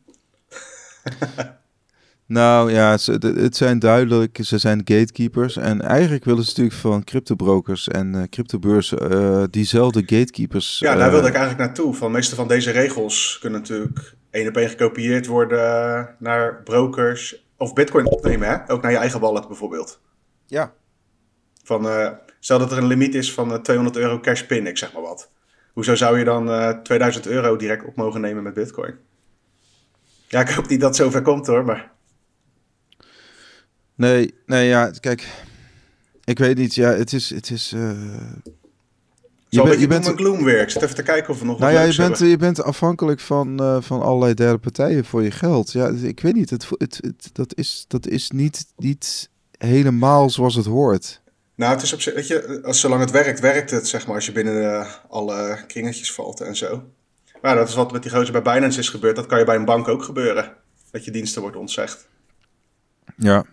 nou 2.25 2.71
ja, 2.71 2.97
het 3.21 3.55
zijn 3.55 3.79
duidelijk, 3.79 4.39
ze 4.41 4.57
zijn 4.57 4.81
gatekeepers. 4.85 5.57
En 5.57 5.81
eigenlijk 5.81 6.25
willen 6.25 6.43
ze 6.43 6.49
natuurlijk 6.49 6.75
van 6.75 7.03
cryptobrokers 7.03 7.87
en 7.87 8.13
uh, 8.15 8.23
cryptobeurzen 8.29 9.11
uh, 9.11 9.43
diezelfde 9.49 9.99
gatekeepers. 9.99 10.79
Ja, 10.79 10.95
daar 10.95 11.11
wilde 11.11 11.27
ik 11.27 11.33
eigenlijk 11.33 11.65
naartoe. 11.65 11.93
Van 11.93 12.07
de 12.07 12.17
meeste 12.17 12.35
van 12.35 12.47
deze 12.47 12.71
regels 12.71 13.37
kunnen 13.41 13.59
natuurlijk 13.59 14.15
één 14.29 14.47
op 14.47 14.57
één 14.57 14.69
gekopieerd 14.69 15.25
worden 15.25 16.15
naar 16.19 16.61
brokers. 16.63 17.45
Of 17.61 17.73
bitcoin 17.73 18.05
opnemen, 18.05 18.47
hè? 18.47 18.71
Ook 18.71 18.81
naar 18.81 18.91
je 18.91 18.97
eigen 18.97 19.19
wallet 19.19 19.47
bijvoorbeeld. 19.47 19.99
Ja. 20.45 20.73
Van, 21.63 21.85
uh, 21.85 22.11
stel 22.39 22.59
dat 22.59 22.71
er 22.71 22.77
een 22.77 22.87
limiet 22.87 23.15
is 23.15 23.33
van 23.33 23.61
200 23.61 23.97
euro 23.97 24.19
cash 24.19 24.43
pin, 24.43 24.67
ik 24.67 24.77
zeg 24.77 24.93
maar 24.93 25.01
wat. 25.01 25.29
Hoezo 25.73 25.95
zou 25.95 26.17
je 26.17 26.23
dan 26.23 26.83
2000 26.83 27.27
euro 27.27 27.55
direct 27.55 27.85
op 27.85 27.95
mogen 27.95 28.21
nemen 28.21 28.43
met 28.43 28.53
bitcoin? 28.53 28.95
Ja, 30.27 30.39
ik 30.39 30.49
hoop 30.49 30.67
niet 30.67 30.79
dat 30.79 30.89
het 30.89 30.97
zover 30.97 31.21
komt 31.21 31.47
hoor, 31.47 31.65
maar... 31.65 31.91
Nee, 33.95 34.33
nee, 34.45 34.67
ja, 34.67 34.91
kijk, 34.99 35.27
ik 36.23 36.39
weet 36.39 36.57
niet, 36.57 36.75
ja, 36.75 36.89
het 36.89 37.13
is, 37.13 37.29
het 37.29 37.49
is, 37.49 37.75
je, 39.55 39.63
ben, 39.63 39.79
je 39.79 39.87
bent 39.87 40.07
een 40.07 40.17
gloom 40.17 40.43
weer. 40.43 40.61
Ik 40.61 40.69
zit 40.69 40.81
even 40.81 40.95
te 40.95 41.03
kijken 41.03 41.33
of 41.33 41.39
we 41.39 41.45
nog 41.45 41.59
nou 41.59 41.73
ja, 41.73 41.81
je 41.81 41.95
bent, 41.95 42.19
je 42.19 42.37
bent 42.37 42.63
afhankelijk 42.63 43.19
van, 43.19 43.61
uh, 43.61 43.81
van 43.81 44.01
allerlei 44.01 44.33
derde 44.33 44.57
partijen 44.57 45.05
voor 45.05 45.23
je 45.23 45.31
geld. 45.31 45.71
Ja, 45.71 45.87
ik 46.01 46.19
weet 46.19 46.35
niet. 46.35 46.49
Het, 46.49 46.67
het, 46.77 46.99
het, 47.01 47.29
dat, 47.33 47.55
is, 47.55 47.85
dat 47.87 48.07
is 48.07 48.31
niet, 48.31 48.65
niet 48.77 49.29
helemaal 49.57 50.29
zoals 50.29 50.55
het 50.55 50.65
hoort. 50.65 51.21
Nou, 51.55 51.73
het 51.73 51.81
is 51.81 51.93
op 51.93 52.01
zich, 52.01 52.13
weet 52.13 52.27
je, 52.27 52.61
als, 52.63 52.79
zolang 52.79 53.01
het 53.01 53.11
werkt, 53.11 53.39
werkt 53.39 53.71
het, 53.71 53.87
zeg 53.87 54.05
maar, 54.05 54.15
als 54.15 54.25
je 54.25 54.31
binnen 54.31 54.63
uh, 54.63 54.87
alle 55.09 55.59
kringetjes 55.67 56.13
valt 56.13 56.41
en 56.41 56.55
zo. 56.55 56.83
Maar 57.41 57.55
dat 57.55 57.67
is 57.67 57.75
wat 57.75 57.91
met 57.91 58.03
die 58.03 58.11
gozer 58.11 58.31
bij 58.31 58.53
Binance 58.53 58.79
is 58.79 58.89
gebeurd. 58.89 59.15
Dat 59.15 59.25
kan 59.25 59.39
je 59.39 59.45
bij 59.45 59.55
een 59.55 59.65
bank 59.65 59.87
ook 59.87 60.03
gebeuren. 60.03 60.53
Dat 60.91 61.05
je 61.05 61.11
diensten 61.11 61.41
wordt 61.41 61.57
ontzegd. 61.57 62.07
Ja. 63.17 63.45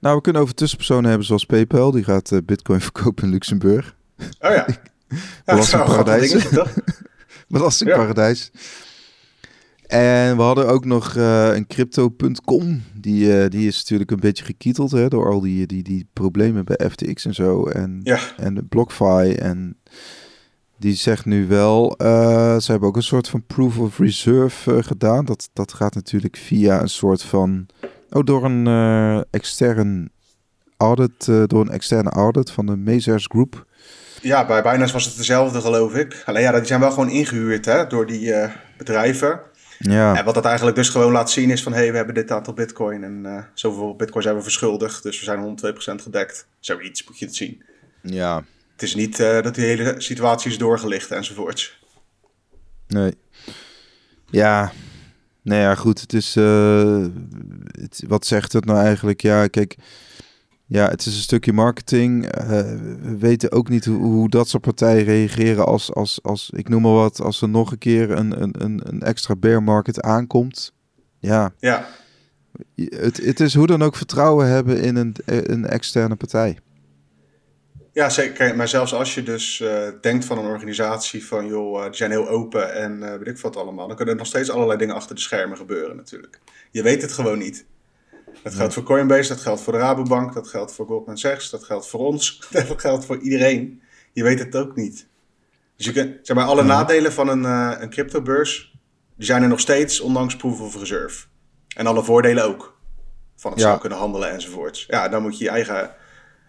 Nou, 0.00 0.16
we 0.16 0.22
kunnen 0.22 0.42
over 0.42 0.54
tussenpersonen 0.54 1.08
hebben 1.08 1.26
zoals 1.26 1.44
PayPal. 1.44 1.90
Die 1.90 2.04
gaat 2.04 2.30
uh, 2.30 2.38
bitcoin 2.44 2.80
verkopen 2.90 3.24
in 3.24 3.30
Luxemburg. 3.30 3.94
Oh 4.18 4.54
ja. 4.54 4.66
Belastingparadijs. 5.44 6.50
Ja, 6.50 6.66
Belastingparadijs. 7.48 8.50
En 9.90 10.36
we 10.36 10.42
hadden 10.42 10.68
ook 10.68 10.84
nog 10.84 11.14
uh, 11.14 11.54
een 11.54 11.66
crypto.com. 11.66 12.82
Die, 12.94 13.26
uh, 13.26 13.48
die 13.48 13.66
is 13.66 13.78
natuurlijk 13.78 14.10
een 14.10 14.20
beetje 14.20 14.44
gekieteld 14.44 14.90
hè, 14.90 15.08
door 15.08 15.30
al 15.30 15.40
die, 15.40 15.66
die, 15.66 15.82
die 15.82 16.06
problemen 16.12 16.64
bij 16.64 16.90
FTX 16.90 17.24
en 17.24 17.34
zo. 17.34 17.66
En, 17.66 18.00
ja. 18.02 18.18
en 18.36 18.68
BlockFi. 18.68 19.32
En 19.32 19.76
die 20.76 20.94
zegt 20.94 21.24
nu 21.24 21.46
wel, 21.46 21.94
uh, 22.02 22.58
ze 22.58 22.70
hebben 22.70 22.88
ook 22.88 22.96
een 22.96 23.02
soort 23.02 23.28
van 23.28 23.46
proof 23.46 23.78
of 23.78 23.98
reserve 23.98 24.82
gedaan. 24.82 25.24
Dat, 25.24 25.50
dat 25.52 25.72
gaat 25.72 25.94
natuurlijk 25.94 26.36
via 26.36 26.80
een 26.80 26.88
soort 26.88 27.22
van, 27.22 27.66
oh, 28.10 28.24
door 28.24 28.44
een 28.44 29.24
extern 29.30 30.10
audit, 30.76 31.24
door 31.24 31.60
een 31.60 31.70
externe 31.70 32.10
audit 32.10 32.50
van 32.50 32.66
de 32.66 32.76
Mazars 32.76 33.26
Group. 33.26 33.66
Ja, 34.20 34.46
bij 34.46 34.62
Binance 34.62 34.92
was 34.92 35.04
het 35.04 35.16
dezelfde, 35.16 35.60
geloof 35.60 35.94
ik. 35.94 36.22
Alleen 36.26 36.42
ja, 36.42 36.52
die 36.52 36.64
zijn 36.64 36.80
wel 36.80 36.90
gewoon 36.90 37.10
ingehuurd 37.10 37.64
hè, 37.64 37.86
door 37.86 38.06
die 38.06 38.20
uh, 38.20 38.50
bedrijven. 38.76 39.40
Ja. 39.78 40.16
En 40.16 40.24
wat 40.24 40.34
dat 40.34 40.44
eigenlijk 40.44 40.76
dus 40.76 40.88
gewoon 40.88 41.12
laat 41.12 41.30
zien 41.30 41.50
is 41.50 41.62
van... 41.62 41.72
hé, 41.72 41.78
hey, 41.78 41.90
we 41.90 41.96
hebben 41.96 42.14
dit 42.14 42.30
aantal 42.30 42.54
bitcoin 42.54 43.04
en 43.04 43.22
uh, 43.24 43.42
zoveel 43.54 43.96
bitcoin 43.96 44.22
zijn 44.22 44.36
we 44.36 44.42
verschuldigd. 44.42 45.02
Dus 45.02 45.18
we 45.18 45.24
zijn 45.24 45.58
102% 45.98 46.02
gedekt. 46.02 46.46
Zoiets 46.60 47.04
moet 47.04 47.18
je 47.18 47.24
het 47.24 47.36
zien. 47.36 47.62
Ja. 48.02 48.44
Het 48.72 48.82
is 48.82 48.94
niet 48.94 49.20
uh, 49.20 49.42
dat 49.42 49.54
die 49.54 49.64
hele 49.64 49.94
situatie 49.98 50.50
is 50.50 50.58
doorgelicht 50.58 51.10
enzovoorts. 51.10 51.78
Nee. 52.88 53.14
Ja. 54.26 54.72
Nou 55.42 55.60
ja, 55.60 55.74
goed. 55.74 56.00
Het 56.00 56.12
is... 56.12 56.34
Het, 56.34 58.02
wat 58.08 58.26
zegt 58.26 58.52
het 58.52 58.64
nou 58.64 58.78
eigenlijk? 58.78 59.22
Ja, 59.22 59.46
kijk... 59.46 59.76
Ja, 60.72 60.88
het 60.88 61.06
is 61.06 61.14
een 61.14 61.22
stukje 61.22 61.52
marketing. 61.52 62.24
Uh, 62.24 62.48
we 63.00 63.16
weten 63.18 63.52
ook 63.52 63.68
niet 63.68 63.84
hoe, 63.84 63.96
hoe, 63.96 64.28
dat 64.28 64.48
soort 64.48 64.62
partijen 64.62 65.04
reageren 65.04 65.66
als, 65.66 65.94
als, 65.94 66.18
als, 66.22 66.50
ik 66.54 66.68
noem 66.68 66.82
maar 66.82 66.92
wat, 66.92 67.20
als 67.20 67.42
er 67.42 67.48
nog 67.48 67.70
een 67.70 67.78
keer 67.78 68.10
een, 68.10 68.42
een, 68.42 68.80
een 68.84 69.02
extra 69.02 69.36
bear 69.36 69.62
market 69.62 70.00
aankomt. 70.00 70.72
Ja. 71.18 71.52
ja. 71.58 71.86
Het, 72.74 73.16
het 73.16 73.40
is 73.40 73.54
hoe 73.54 73.66
dan 73.66 73.82
ook 73.82 73.96
vertrouwen 73.96 74.46
hebben 74.46 74.80
in 74.80 74.96
een, 74.96 75.14
een 75.24 75.66
externe 75.66 76.16
partij. 76.16 76.58
Ja, 77.92 78.08
zeker. 78.08 78.56
Maar 78.56 78.68
zelfs 78.68 78.94
als 78.94 79.14
je 79.14 79.22
dus 79.22 79.60
uh, 79.60 79.88
denkt 80.00 80.24
van 80.24 80.38
een 80.38 80.44
organisatie 80.44 81.26
van, 81.26 81.46
joh, 81.46 81.78
uh, 81.78 81.84
die 81.84 81.94
zijn 81.94 82.10
heel 82.10 82.28
open 82.28 82.74
en 82.74 82.96
uh, 83.02 83.14
weet 83.14 83.26
ik 83.26 83.38
wat 83.38 83.56
allemaal, 83.56 83.86
dan 83.86 83.96
kunnen 83.96 84.14
er 84.14 84.20
nog 84.20 84.28
steeds 84.28 84.50
allerlei 84.50 84.78
dingen 84.78 84.94
achter 84.94 85.14
de 85.14 85.20
schermen 85.20 85.56
gebeuren 85.56 85.96
natuurlijk. 85.96 86.40
Je 86.70 86.82
weet 86.82 87.02
het 87.02 87.12
gewoon 87.12 87.38
niet. 87.38 87.66
Dat 88.42 88.54
geldt 88.54 88.74
voor 88.74 88.82
Coinbase, 88.82 89.28
dat 89.28 89.40
geldt 89.40 89.60
voor 89.60 89.72
de 89.72 89.78
Rabobank, 89.78 90.32
dat 90.34 90.48
geldt 90.48 90.72
voor 90.72 90.86
Goldman 90.86 91.18
Sachs, 91.18 91.50
dat 91.50 91.64
geldt 91.64 91.86
voor 91.86 92.00
ons, 92.00 92.40
dat 92.50 92.80
geldt 92.80 93.04
voor 93.04 93.18
iedereen. 93.18 93.82
Je 94.12 94.22
weet 94.22 94.38
het 94.38 94.56
ook 94.56 94.76
niet. 94.76 95.08
Dus 95.76 95.86
je 95.86 95.92
kunt, 95.92 96.26
zeg 96.26 96.36
maar, 96.36 96.46
alle 96.46 96.62
nadelen 96.62 97.12
van 97.12 97.28
een, 97.28 97.42
uh, 97.42 97.76
een 97.78 97.90
cryptobeurs, 97.90 98.78
die 99.16 99.26
zijn 99.26 99.42
er 99.42 99.48
nog 99.48 99.60
steeds, 99.60 100.00
ondanks 100.00 100.36
proof 100.36 100.60
of 100.60 100.76
reserve. 100.76 101.26
En 101.76 101.86
alle 101.86 102.04
voordelen 102.04 102.44
ook. 102.44 102.78
Van 103.36 103.50
het 103.50 103.60
ja. 103.60 103.66
zou 103.66 103.80
kunnen 103.80 103.98
handelen 103.98 104.30
enzovoorts. 104.30 104.84
Ja, 104.88 105.08
daar 105.08 105.20
moet 105.20 105.38
je 105.38 105.44
je 105.44 105.50
eigen 105.50 105.94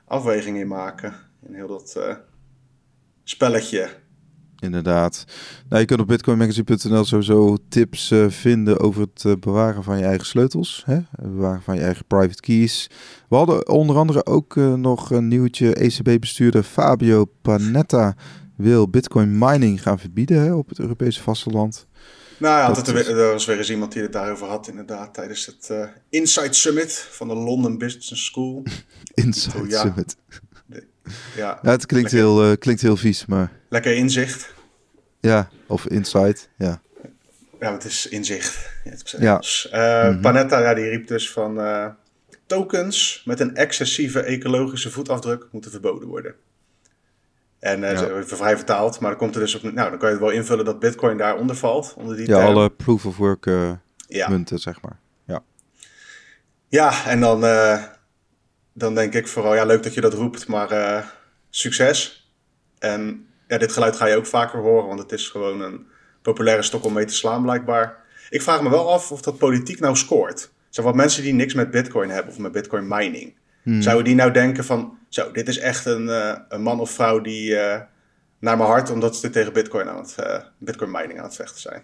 afweging 0.06 0.58
in 0.58 0.68
maken. 0.68 1.16
In 1.48 1.54
heel 1.54 1.68
dat 1.68 1.96
uh, 1.98 2.16
spelletje. 3.24 3.90
Inderdaad. 4.62 5.26
Nou, 5.70 5.82
je 5.82 5.88
kunt 5.88 6.00
op 6.00 6.08
bitcoinmagazine.nl 6.08 7.06
sowieso 7.06 7.58
tips 7.70 8.12
uh, 8.12 8.30
vinden 8.30 8.80
over 8.80 9.02
het 9.02 9.24
uh, 9.24 9.34
bewaren 9.40 9.84
van 9.84 9.98
je 9.98 10.04
eigen 10.04 10.26
sleutels. 10.26 10.84
Hè? 10.86 10.94
Het 10.94 11.36
bewaren 11.36 11.62
van 11.62 11.76
je 11.76 11.82
eigen 11.82 12.06
private 12.06 12.40
keys. 12.40 12.90
We 13.30 13.36
hadden 13.36 13.70
onder 13.70 13.98
andere 13.98 14.26
ook 14.26 14.56
uh, 14.56 14.74
nog 14.74 15.12
een 15.12 15.28
nieuwtje. 15.28 15.74
ECB-bestuurder 15.74 16.64
Fabio 16.64 17.26
Panetta 17.42 18.16
wil 18.56 18.90
bitcoin 18.90 19.38
mining 19.38 19.82
gaan 19.82 20.00
verbieden 20.00 20.42
hè, 20.42 20.54
op 20.54 20.70
het 20.70 20.80
Europese 20.80 21.22
vasteland. 21.22 21.88
Nou 22.38 22.60
ja, 22.60 22.74
dat 22.74 22.88
er, 22.88 23.20
er, 23.20 23.32
was 23.32 23.46
weer 23.46 23.58
eens 23.58 23.70
iemand 23.70 23.92
die 23.92 24.02
het 24.02 24.14
daarover 24.14 24.48
had 24.48 24.68
inderdaad 24.68 25.14
tijdens 25.14 25.46
het 25.46 25.90
Insight 26.10 26.56
Summit 26.56 27.08
van 27.12 27.28
de 27.28 27.36
London 27.36 27.78
Business 27.78 28.26
School. 28.26 28.64
Insight 29.14 29.72
ja. 29.72 29.82
Summit. 29.82 30.16
Ja, 31.36 31.60
ja 31.62 31.72
het 31.72 31.86
klinkt 31.86 32.12
heel, 32.12 32.58
klinkt 32.58 32.82
heel 32.82 32.98
vies, 32.98 33.26
maar... 33.26 33.52
Lekker 33.70 33.96
inzicht. 33.96 34.54
Ja, 35.20 35.50
of 35.68 35.88
insight, 35.88 36.50
ja. 36.58 36.82
Ja, 37.60 37.72
het 37.72 37.84
is 37.84 38.08
inzicht. 38.08 38.70
Ja. 39.20 39.36
Het 39.36 39.70
uh, 39.74 40.04
mm 40.04 40.12
-hmm. 40.12 40.22
Panetta, 40.22 40.60
ja, 40.60 40.74
die 40.74 40.90
riep 40.90 41.08
dus 41.08 41.32
van... 41.32 41.60
Uh, 41.60 41.88
tokens 42.46 43.22
met 43.26 43.40
een 43.40 43.56
excessieve 43.56 44.22
ecologische 44.22 44.92
voetafdruk 44.92 45.48
moeten 45.52 45.72
verboden 45.72 46.08
worden. 46.08 46.36
En 47.60 47.82
uh, 47.82 47.92
ja. 47.92 48.24
vrij 48.24 48.56
vertaald, 48.56 49.00
maar 49.00 49.10
dan 49.10 49.20
komt 49.20 49.36
er 49.36 49.42
dus 49.42 49.56
op... 49.56 49.62
Nou, 49.62 49.90
dan 49.90 50.00
kan 50.00 50.08
je 50.10 50.16
het 50.16 50.24
wel 50.24 50.34
invullen 50.34 50.66
dat 50.66 50.80
bitcoin 50.80 51.18
daaronder 51.18 51.56
valt. 51.56 51.94
Onder 51.98 52.16
die 52.16 52.28
ja, 52.28 52.36
term. 52.36 52.48
alle 52.48 52.70
proof-of-work 52.70 53.46
ja. 54.08 54.30
munten, 54.30 54.60
zeg 54.60 54.82
maar. 54.82 55.00
Ja, 55.26 55.44
ja 56.68 57.06
en 57.06 57.20
dan, 57.20 57.40
dan 58.82 58.96
denk 58.96 59.14
ik 59.14 59.28
vooral... 59.28 59.56
Ja, 59.56 59.66
leuk 59.66 59.84
dat 59.84 59.94
je 59.94 60.02
dat 60.02 60.14
roept, 60.14 60.48
maar 60.48 61.14
succes. 61.50 62.32
En 62.80 63.28
ja, 63.48 63.58
dit 63.58 63.72
geluid 63.72 63.96
ga 63.96 64.06
je 64.06 64.16
ook 64.16 64.26
vaker 64.26 64.60
horen, 64.60 64.88
want 64.88 65.00
het 65.00 65.12
is 65.12 65.28
gewoon 65.30 65.62
een 65.62 65.86
populaire 66.22 66.64
stok 66.64 66.86
om 66.86 66.94
mee 66.94 67.06
te 67.06 67.14
slaan 67.14 67.42
blijkbaar. 67.42 67.98
Ik 68.30 68.42
vraag 68.42 68.62
me 68.62 68.70
wel 68.70 68.94
af 68.94 69.12
of 69.12 69.22
dat 69.22 69.38
politiek 69.38 69.80
nou 69.80 69.96
scoort. 69.96 70.52
Zo 70.70 70.82
wat 70.82 70.96
mensen 70.96 71.24
die 71.24 71.34
niks 71.34 71.54
met 71.54 71.72
bitcoin 71.72 72.10
hebben 72.10 72.32
of 72.32 72.40
met 72.40 72.52
bitcoin 72.52 72.88
mining. 72.88 73.36
Hmm. 73.64 73.82
Zouden 73.82 74.06
die 74.06 74.16
nou 74.16 74.32
denken 74.32 74.64
van, 74.64 74.98
zo, 75.10 75.32
dit 75.32 75.48
is 75.48 75.58
echt 75.58 75.86
een, 75.86 76.06
uh, 76.06 76.38
een 76.50 76.62
man 76.62 76.80
of 76.80 76.92
vrouw 76.92 77.22
die 77.22 77.50
uh, 77.50 77.80
naar 78.40 78.58
mijn 78.58 78.70
hart, 78.70 78.90
omdat 78.90 79.16
ze 79.16 79.30
tegen 79.30 79.54
bitcoin, 79.54 79.90
aan 79.90 79.98
het, 79.98 80.16
uh, 80.20 80.36
bitcoin 80.58 80.92
mining 80.92 81.20
aan 81.20 81.26
het 81.26 81.36
vechten 81.36 81.62
zijn. 81.62 81.84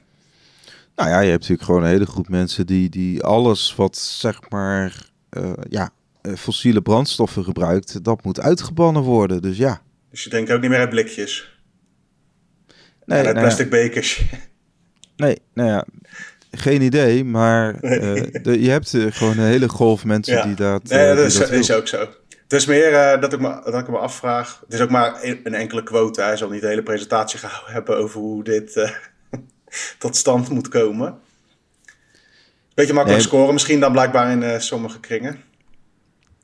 Nou 0.95 1.09
ja, 1.09 1.19
je 1.19 1.29
hebt 1.29 1.41
natuurlijk 1.41 1.67
gewoon 1.67 1.83
een 1.83 1.89
hele 1.89 2.05
groep 2.05 2.29
mensen 2.29 2.65
die, 2.65 2.89
die 2.89 3.23
alles 3.23 3.75
wat 3.75 3.97
zeg 3.97 4.49
maar, 4.49 5.09
ja, 5.69 5.89
fossiele 6.36 6.82
brandstoffen 6.82 7.43
gebruikt, 7.43 8.03
dat 8.03 8.23
moet 8.23 8.39
uitgebannen 8.39 9.01
worden. 9.01 9.41
Dus 9.41 9.57
ja. 9.57 9.82
Dus 10.11 10.23
je 10.23 10.30
denkt 10.30 10.51
ook 10.51 10.61
niet 10.61 10.69
meer 10.69 10.80
uit 10.80 10.89
blikjes? 10.89 11.59
Nee, 13.05 13.17
uit 13.17 13.34
nou 13.34 13.39
plastic 13.39 13.69
bekers. 13.69 14.21
Nee, 15.17 15.38
nou 15.53 15.69
ja, 15.69 15.86
geen 16.51 16.82
idee, 16.82 17.23
maar 17.23 17.75
uh, 17.84 18.23
de, 18.43 18.61
je 18.61 18.69
hebt 18.69 18.93
uh, 18.93 19.05
gewoon 19.09 19.38
een 19.38 19.45
hele 19.45 19.69
golf 19.69 20.05
mensen 20.05 20.43
die 20.47 20.55
dat. 20.55 20.84
Nee, 20.84 21.09
uh, 21.09 21.15
dat, 21.15 21.25
is, 21.25 21.38
dat 21.38 21.51
is, 21.51 21.71
ook 21.71 21.88
zo. 21.88 21.99
Het 22.30 22.53
is 22.53 22.65
meer 22.65 23.19
dat, 23.19 23.34
ik 23.34 23.39
me, 23.39 23.61
dat 23.63 23.73
ik 23.73 23.88
me 23.88 23.97
afvraag. 23.97 24.59
Het 24.63 24.73
is 24.73 24.82
ook 24.82 24.89
maar 24.89 25.23
een 25.23 25.53
enkele 25.53 25.84
quote. 25.84 26.21
Hij 26.21 26.38
zal 26.38 26.49
niet 26.49 26.61
de 26.61 26.67
hele 26.67 26.84
presentatie 26.84 27.39
gehouden 27.39 27.73
hebben 27.73 27.97
over 27.97 28.19
hoe 28.19 28.43
dit 28.43 28.91
tot 29.99 30.15
stand 30.15 30.49
moet 30.49 30.67
komen. 30.67 31.19
Beetje 32.73 32.93
makkelijk 32.93 33.21
nee, 33.21 33.32
scoren, 33.32 33.53
misschien 33.53 33.80
dan 33.80 33.91
blijkbaar 33.91 34.32
in 34.32 34.61
sommige 34.61 34.99
kringen. 34.99 35.43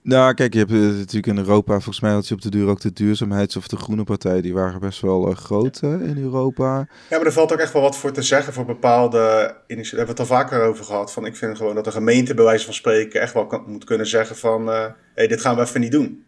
Nou, 0.03 0.33
kijk, 0.33 0.53
je 0.53 0.59
hebt 0.59 0.71
natuurlijk 0.71 1.27
in 1.27 1.37
Europa, 1.37 1.73
volgens 1.73 1.99
mij 1.99 2.11
had 2.11 2.27
je 2.27 2.33
op 2.33 2.41
de 2.41 2.49
duur 2.49 2.67
ook 2.67 2.81
de 2.81 2.93
duurzaamheids- 2.93 3.55
of 3.55 3.67
de 3.67 3.75
groene 3.75 4.03
partij, 4.03 4.41
die 4.41 4.53
waren 4.53 4.79
best 4.79 5.01
wel 5.01 5.29
uh, 5.29 5.35
groot 5.35 5.81
in 5.81 6.17
Europa. 6.17 6.77
Ja, 7.09 7.17
maar 7.17 7.25
er 7.25 7.31
valt 7.31 7.53
ook 7.53 7.59
echt 7.59 7.73
wel 7.73 7.81
wat 7.81 7.97
voor 7.97 8.11
te 8.11 8.21
zeggen 8.21 8.53
voor 8.53 8.65
bepaalde 8.65 9.19
initiatieven. 9.67 9.97
Daar 9.97 10.05
hebben 10.05 10.15
we 10.15 10.21
het 10.21 10.31
al 10.31 10.37
vaker 10.37 10.61
over 10.61 10.85
gehad. 10.85 11.13
Van, 11.13 11.25
ik 11.25 11.35
vind 11.35 11.57
gewoon 11.57 11.75
dat 11.75 11.83
de 11.83 11.91
gemeente, 11.91 12.33
bij 12.33 12.43
wijze 12.43 12.65
van 12.65 12.73
spreken, 12.73 13.21
echt 13.21 13.33
wel 13.33 13.47
kan, 13.47 13.63
moet 13.67 13.83
kunnen 13.83 14.07
zeggen 14.07 14.35
van, 14.35 14.67
hé, 14.67 14.85
uh, 14.85 14.91
hey, 15.15 15.27
dit 15.27 15.41
gaan 15.41 15.55
we 15.55 15.61
even 15.61 15.81
niet 15.81 15.91
doen. 15.91 16.23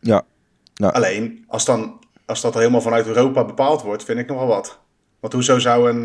Ja. 0.00 0.22
ja. 0.74 0.88
Alleen, 0.88 1.44
als, 1.46 1.64
dan, 1.64 1.98
als 2.26 2.40
dat 2.40 2.52
er 2.52 2.60
helemaal 2.60 2.80
vanuit 2.80 3.06
Europa 3.06 3.44
bepaald 3.44 3.82
wordt, 3.82 4.04
vind 4.04 4.18
ik 4.18 4.28
nog 4.28 4.38
wel 4.38 4.46
wat. 4.46 4.78
Want 5.20 5.32
hoezo 5.32 5.58
zou 5.58 5.90
een, 5.90 6.04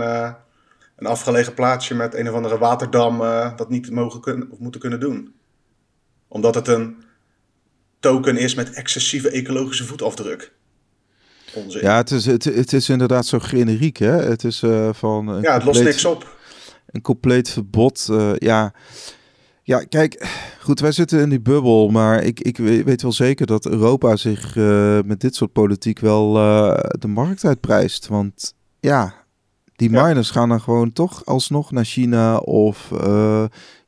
een 0.95 1.05
afgelegen 1.05 1.53
plaatsje 1.53 1.95
met 1.95 2.13
een 2.13 2.29
of 2.29 2.35
andere 2.35 2.57
waterdam 2.57 3.17
dat 3.55 3.69
niet 3.69 3.91
mogen 3.91 4.21
kunnen, 4.21 4.51
of 4.51 4.59
moeten 4.59 4.81
kunnen 4.81 4.99
doen? 4.99 5.33
Omdat 6.27 6.55
het 6.55 6.67
een 6.67 6.95
token 7.99 8.37
is 8.37 8.55
met 8.55 8.73
excessieve 8.73 9.29
ecologische 9.29 9.85
voetafdruk. 9.85 10.53
Onzin. 11.53 11.81
Ja, 11.81 11.97
het 11.97 12.11
is, 12.11 12.25
het, 12.25 12.43
het 12.43 12.73
is 12.73 12.89
inderdaad 12.89 13.25
zo 13.25 13.39
generiek, 13.39 13.97
hè? 13.97 14.11
Het 14.11 14.43
is 14.43 14.61
uh, 14.61 14.89
van... 14.93 15.39
ja, 15.41 15.53
het 15.53 15.63
lost 15.63 15.83
niks 15.83 16.05
op. 16.05 16.37
Een 16.85 17.01
compleet 17.01 17.49
verbod, 17.49 18.07
uh, 18.11 18.31
ja... 18.35 18.73
Ja, 19.67 19.83
kijk, 19.83 20.27
goed, 20.61 20.79
wij 20.79 20.91
zitten 20.91 21.19
in 21.19 21.29
die 21.29 21.41
bubbel, 21.41 21.89
maar 21.89 22.23
ik, 22.23 22.39
ik 22.39 22.57
weet 22.57 23.01
wel 23.01 23.11
zeker 23.11 23.45
dat 23.45 23.65
Europa 23.65 24.15
zich 24.15 24.55
uh, 24.55 24.99
met 25.05 25.21
dit 25.21 25.35
soort 25.35 25.51
politiek 25.51 25.99
wel 25.99 26.33
de 26.99 27.07
markt 27.07 27.45
uitprijst. 27.45 28.07
Want 28.07 28.53
ja, 28.79 29.13
die 29.75 29.89
miners 29.89 30.29
gaan 30.29 30.49
dan 30.49 30.61
gewoon 30.61 30.93
toch 30.93 31.25
alsnog 31.25 31.71
naar 31.71 31.85
China 31.85 32.37
of 32.37 32.89
uh, 32.93 33.45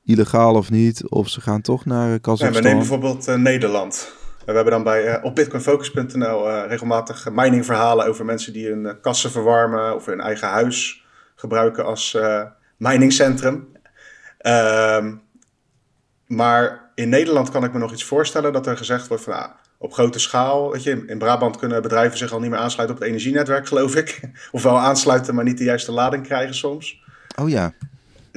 illegaal 0.07 0.55
of 0.55 0.69
niet, 0.69 1.09
of 1.09 1.29
ze 1.29 1.41
gaan 1.41 1.61
toch 1.61 1.85
naar 1.85 2.19
Kazachstan. 2.19 2.47
Ja, 2.49 2.55
we 2.55 2.61
nemen 2.61 2.77
bijvoorbeeld 2.77 3.37
Nederland. 3.37 4.11
We 4.45 4.53
hebben 4.53 4.73
dan 4.73 4.83
bij, 4.83 5.21
op 5.21 5.35
bitcoinfocus.nl 5.35 6.65
regelmatig 6.67 7.29
miningverhalen 7.31 8.05
over 8.05 8.25
mensen 8.25 8.53
die 8.53 8.67
hun 8.67 8.99
kassen 9.01 9.31
verwarmen 9.31 9.95
of 9.95 10.05
hun 10.05 10.19
eigen 10.19 10.47
huis 10.47 11.05
gebruiken 11.35 11.85
als 11.85 12.17
miningcentrum. 12.77 13.67
Ehm 14.37 15.13
maar 16.27 16.91
in 16.95 17.09
Nederland 17.09 17.49
kan 17.49 17.63
ik 17.63 17.73
me 17.73 17.79
nog 17.79 17.91
iets 17.91 18.03
voorstellen 18.03 18.53
dat 18.53 18.67
er 18.67 18.77
gezegd 18.77 19.07
wordt 19.07 19.23
van 19.23 19.33
ah, 19.33 19.51
op 19.77 19.93
grote 19.93 20.19
schaal. 20.19 20.71
Weet 20.71 20.83
je, 20.83 21.03
in 21.07 21.17
Brabant 21.17 21.57
kunnen 21.57 21.81
bedrijven 21.81 22.17
zich 22.17 22.31
al 22.31 22.39
niet 22.39 22.49
meer 22.49 22.59
aansluiten 22.59 22.95
op 22.95 23.01
het 23.01 23.11
energienetwerk, 23.11 23.67
geloof 23.67 23.95
ik. 23.95 24.21
of 24.51 24.63
wel 24.63 24.79
aansluiten, 24.79 25.35
maar 25.35 25.43
niet 25.43 25.57
de 25.57 25.63
juiste 25.63 25.91
lading 25.91 26.23
krijgen 26.23 26.55
soms. 26.55 27.03
Oh 27.35 27.49
ja. 27.49 27.73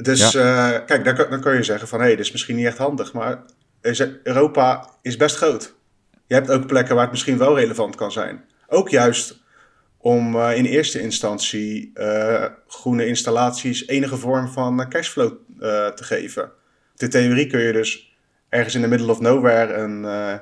Dus 0.01 0.31
ja. 0.31 0.73
Uh, 0.73 0.85
kijk, 0.85 1.03
dan, 1.03 1.15
dan 1.29 1.41
kun 1.41 1.53
je 1.53 1.63
zeggen 1.63 1.87
van 1.87 1.99
hé, 1.99 2.05
hey, 2.05 2.15
dit 2.15 2.25
is 2.25 2.31
misschien 2.31 2.55
niet 2.55 2.65
echt 2.65 2.77
handig. 2.77 3.13
Maar 3.13 3.43
Europa 4.23 4.89
is 5.01 5.17
best 5.17 5.35
groot. 5.35 5.73
Je 6.27 6.33
hebt 6.33 6.49
ook 6.49 6.67
plekken 6.67 6.93
waar 6.93 7.03
het 7.03 7.11
misschien 7.11 7.37
wel 7.37 7.59
relevant 7.59 7.95
kan 7.95 8.11
zijn. 8.11 8.43
Ook 8.67 8.89
juist 8.89 9.39
om 9.97 10.35
uh, 10.35 10.57
in 10.57 10.65
eerste 10.65 11.01
instantie 11.01 11.91
uh, 11.93 12.45
groene 12.67 13.05
installaties 13.05 13.87
enige 13.87 14.17
vorm 14.17 14.47
van 14.47 14.89
cashflow 14.89 15.33
te 15.95 16.03
geven 16.03 16.51
de 16.95 17.07
theorie 17.07 17.47
kun 17.47 17.59
je 17.59 17.73
dus 17.73 18.15
ergens 18.49 18.75
in 18.75 18.81
de 18.81 18.87
middle 18.87 19.11
of 19.11 19.19
nowhere 19.19 19.73
een 19.73 20.39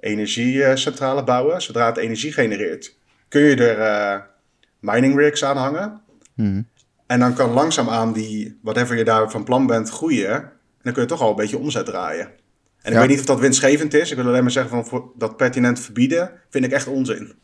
energiecentrale 0.00 1.24
bouwen. 1.24 1.62
Zodra 1.62 1.86
het 1.86 1.96
energie 1.96 2.32
genereert, 2.32 2.96
kun 3.28 3.40
je 3.40 3.56
er 3.56 4.26
mining 4.78 5.18
rigs 5.18 5.44
aan 5.44 5.56
hangen. 5.56 6.00
Mhm. 6.34 6.62
En 7.10 7.20
dan 7.20 7.34
kan 7.34 7.50
langzaamaan 7.50 8.12
die, 8.12 8.58
whatever 8.62 8.96
je 8.96 9.04
daar 9.04 9.30
van 9.30 9.44
plan 9.44 9.66
bent, 9.66 9.90
groeien. 9.90 10.32
En 10.32 10.52
dan 10.82 10.92
kun 10.92 11.02
je 11.02 11.08
toch 11.08 11.20
al 11.20 11.30
een 11.30 11.36
beetje 11.36 11.58
omzet 11.58 11.84
draaien. 11.86 12.30
En 12.82 12.92
ik 12.92 12.98
weet 12.98 13.08
niet 13.08 13.18
of 13.18 13.24
dat 13.24 13.40
winstgevend 13.40 13.94
is. 13.94 14.10
Ik 14.10 14.16
wil 14.16 14.26
alleen 14.26 14.42
maar 14.42 14.50
zeggen 14.50 14.72
van 14.72 14.86
voor 14.86 15.12
dat 15.16 15.36
pertinent 15.36 15.80
verbieden 15.80 16.30
vind 16.50 16.64
ik 16.64 16.72
echt 16.72 16.86
onzin. 16.86 17.34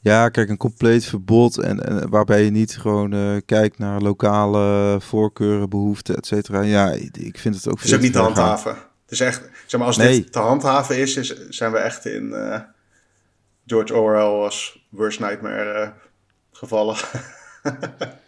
Ja, 0.00 0.28
kijk, 0.28 0.48
een 0.48 0.56
compleet 0.56 1.04
verbod 1.04 1.58
en, 1.58 1.84
en 1.84 2.08
waarbij 2.08 2.44
je 2.44 2.50
niet 2.50 2.78
gewoon 2.78 3.14
uh, 3.14 3.36
kijkt 3.46 3.78
naar 3.78 4.00
lokale 4.00 4.96
voorkeuren, 5.00 5.68
behoeften, 5.68 6.16
et 6.16 6.26
cetera. 6.26 6.60
Ja, 6.60 6.90
ik 7.12 7.38
vind 7.38 7.54
het 7.54 7.68
ook. 7.68 7.76
Het 7.76 7.84
is 7.84 7.94
ook 7.94 8.00
niet 8.00 8.12
te 8.12 8.18
handhaven. 8.18 8.72
Het 8.72 9.10
is 9.10 9.20
echt, 9.20 9.42
zeg 9.66 9.78
maar, 9.78 9.88
als 9.88 9.96
nee. 9.96 10.20
dit 10.20 10.32
te 10.32 10.38
handhaven 10.38 10.98
is, 10.98 11.16
is, 11.16 11.48
zijn 11.48 11.72
we 11.72 11.78
echt 11.78 12.06
in 12.06 12.24
uh, 12.24 12.60
George 13.66 13.94
Orwell 13.94 14.42
als 14.42 14.86
worst 14.88 15.20
nightmare 15.20 15.82
uh, 15.82 15.88
gevallen. 16.52 16.96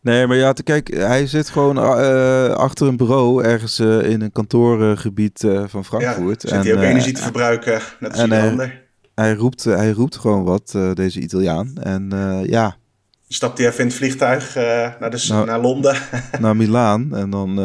Nee, 0.00 0.26
maar 0.26 0.36
ja, 0.36 0.52
kijk, 0.52 0.88
hij 0.88 1.26
zit 1.26 1.48
gewoon 1.48 1.76
uh, 1.78 2.50
achter 2.50 2.86
een 2.86 2.96
bureau 2.96 3.44
ergens 3.44 3.80
uh, 3.80 4.10
in 4.10 4.20
een 4.20 4.32
kantoorgebied 4.32 5.42
uh, 5.42 5.64
van 5.66 5.84
Frankfurt. 5.84 6.42
Ja, 6.42 6.48
zit 6.48 6.64
hij 6.64 6.74
ook 6.74 6.82
energie 6.82 7.12
te 7.12 7.22
verbruiken, 7.22 7.80
net 8.00 8.10
als 8.10 8.22
ieder 8.22 8.40
ander 8.40 8.86
hij, 9.14 9.34
roept, 9.34 9.66
eh, 9.66 9.76
hij 9.76 9.90
roept 9.90 10.16
gewoon 10.16 10.44
wat, 10.44 10.78
deze 10.94 11.20
Italiaan. 11.20 11.72
En 11.82 12.10
ja. 12.46 12.76
Stapt 13.28 13.58
hij 13.58 13.66
even 13.66 13.80
in 13.80 13.86
het 13.86 13.94
vliegtuig 13.94 14.54
naar, 14.54 15.10
de, 15.10 15.24
nou, 15.28 15.46
naar 15.46 15.60
Londen. 15.60 15.96
naar 16.40 16.56
Milaan 16.56 17.16
en 17.16 17.30
dan... 17.30 17.58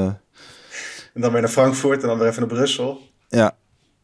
en 1.14 1.22
dan 1.22 1.32
weer 1.32 1.42
naar 1.42 1.50
Frankfurt 1.50 2.02
en 2.02 2.08
dan 2.08 2.18
weer 2.18 2.28
even 2.28 2.40
naar 2.40 2.56
Brussel. 2.56 3.02
Ja, 3.30 3.56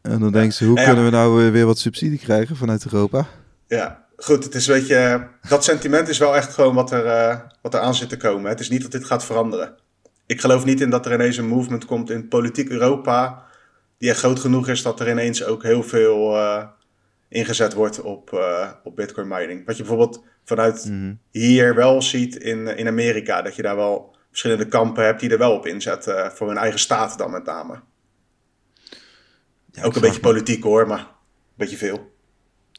en 0.02 0.10
dan 0.10 0.28
ja. 0.28 0.30
denken 0.30 0.52
ze, 0.52 0.64
hoe 0.64 0.84
kunnen 0.84 1.04
we 1.04 1.10
nou 1.10 1.50
weer 1.50 1.66
wat 1.66 1.78
subsidie 1.78 2.18
krijgen 2.18 2.56
vanuit 2.56 2.84
Europa? 2.84 3.26
Ja, 3.66 3.99
goed, 4.24 4.44
het 4.44 4.54
is 4.54 4.66
een 4.66 4.74
beetje... 4.74 5.28
Dat 5.48 5.64
sentiment 5.64 6.08
is 6.08 6.18
wel 6.18 6.36
echt 6.36 6.54
gewoon 6.54 6.74
wat 6.74 6.90
er, 6.90 7.42
wat 7.62 7.74
er 7.74 7.80
aan 7.80 7.94
zit 7.94 8.08
te 8.08 8.16
komen. 8.16 8.50
Het 8.50 8.60
is 8.60 8.70
niet 8.70 8.82
dat 8.82 8.92
dit 8.92 9.04
gaat 9.04 9.24
veranderen. 9.24 9.74
Ik 10.26 10.40
geloof 10.40 10.64
niet 10.64 10.80
in 10.80 10.90
dat 10.90 11.06
er 11.06 11.12
ineens 11.12 11.36
een 11.36 11.48
movement 11.48 11.84
komt 11.84 12.10
in 12.10 12.28
politiek 12.28 12.70
Europa... 12.70 13.46
die 13.98 14.10
echt 14.10 14.18
groot 14.18 14.40
genoeg 14.40 14.68
is 14.68 14.82
dat 14.82 15.00
er 15.00 15.10
ineens 15.10 15.44
ook 15.44 15.62
heel 15.62 15.82
veel 15.82 16.36
ingezet 17.30 17.72
wordt 17.72 18.00
op, 18.00 18.30
uh, 18.34 18.70
op 18.84 18.96
bitcoin 18.96 19.28
mining. 19.28 19.66
Wat 19.66 19.76
je 19.76 19.82
bijvoorbeeld 19.82 20.24
vanuit 20.44 20.84
mhm. 20.84 21.14
hier 21.30 21.74
wel 21.74 22.02
ziet 22.02 22.36
in, 22.36 22.76
in 22.76 22.86
Amerika. 22.86 23.42
Dat 23.42 23.56
je 23.56 23.62
daar 23.62 23.76
wel 23.76 24.16
verschillende 24.28 24.66
kampen 24.66 25.04
hebt 25.04 25.20
die 25.20 25.30
er 25.30 25.38
wel 25.38 25.52
op 25.52 25.66
inzetten. 25.66 26.32
Voor 26.32 26.48
hun 26.48 26.56
eigen 26.56 26.80
staat 26.80 27.18
dan 27.18 27.30
met 27.30 27.44
name. 27.44 27.80
Ja, 29.72 29.82
ook 29.82 29.94
een 29.94 30.00
beetje 30.00 30.20
politiek 30.20 30.62
hoor, 30.62 30.86
maar 30.86 30.98
een 30.98 31.06
beetje 31.56 31.76
veel. 31.76 32.09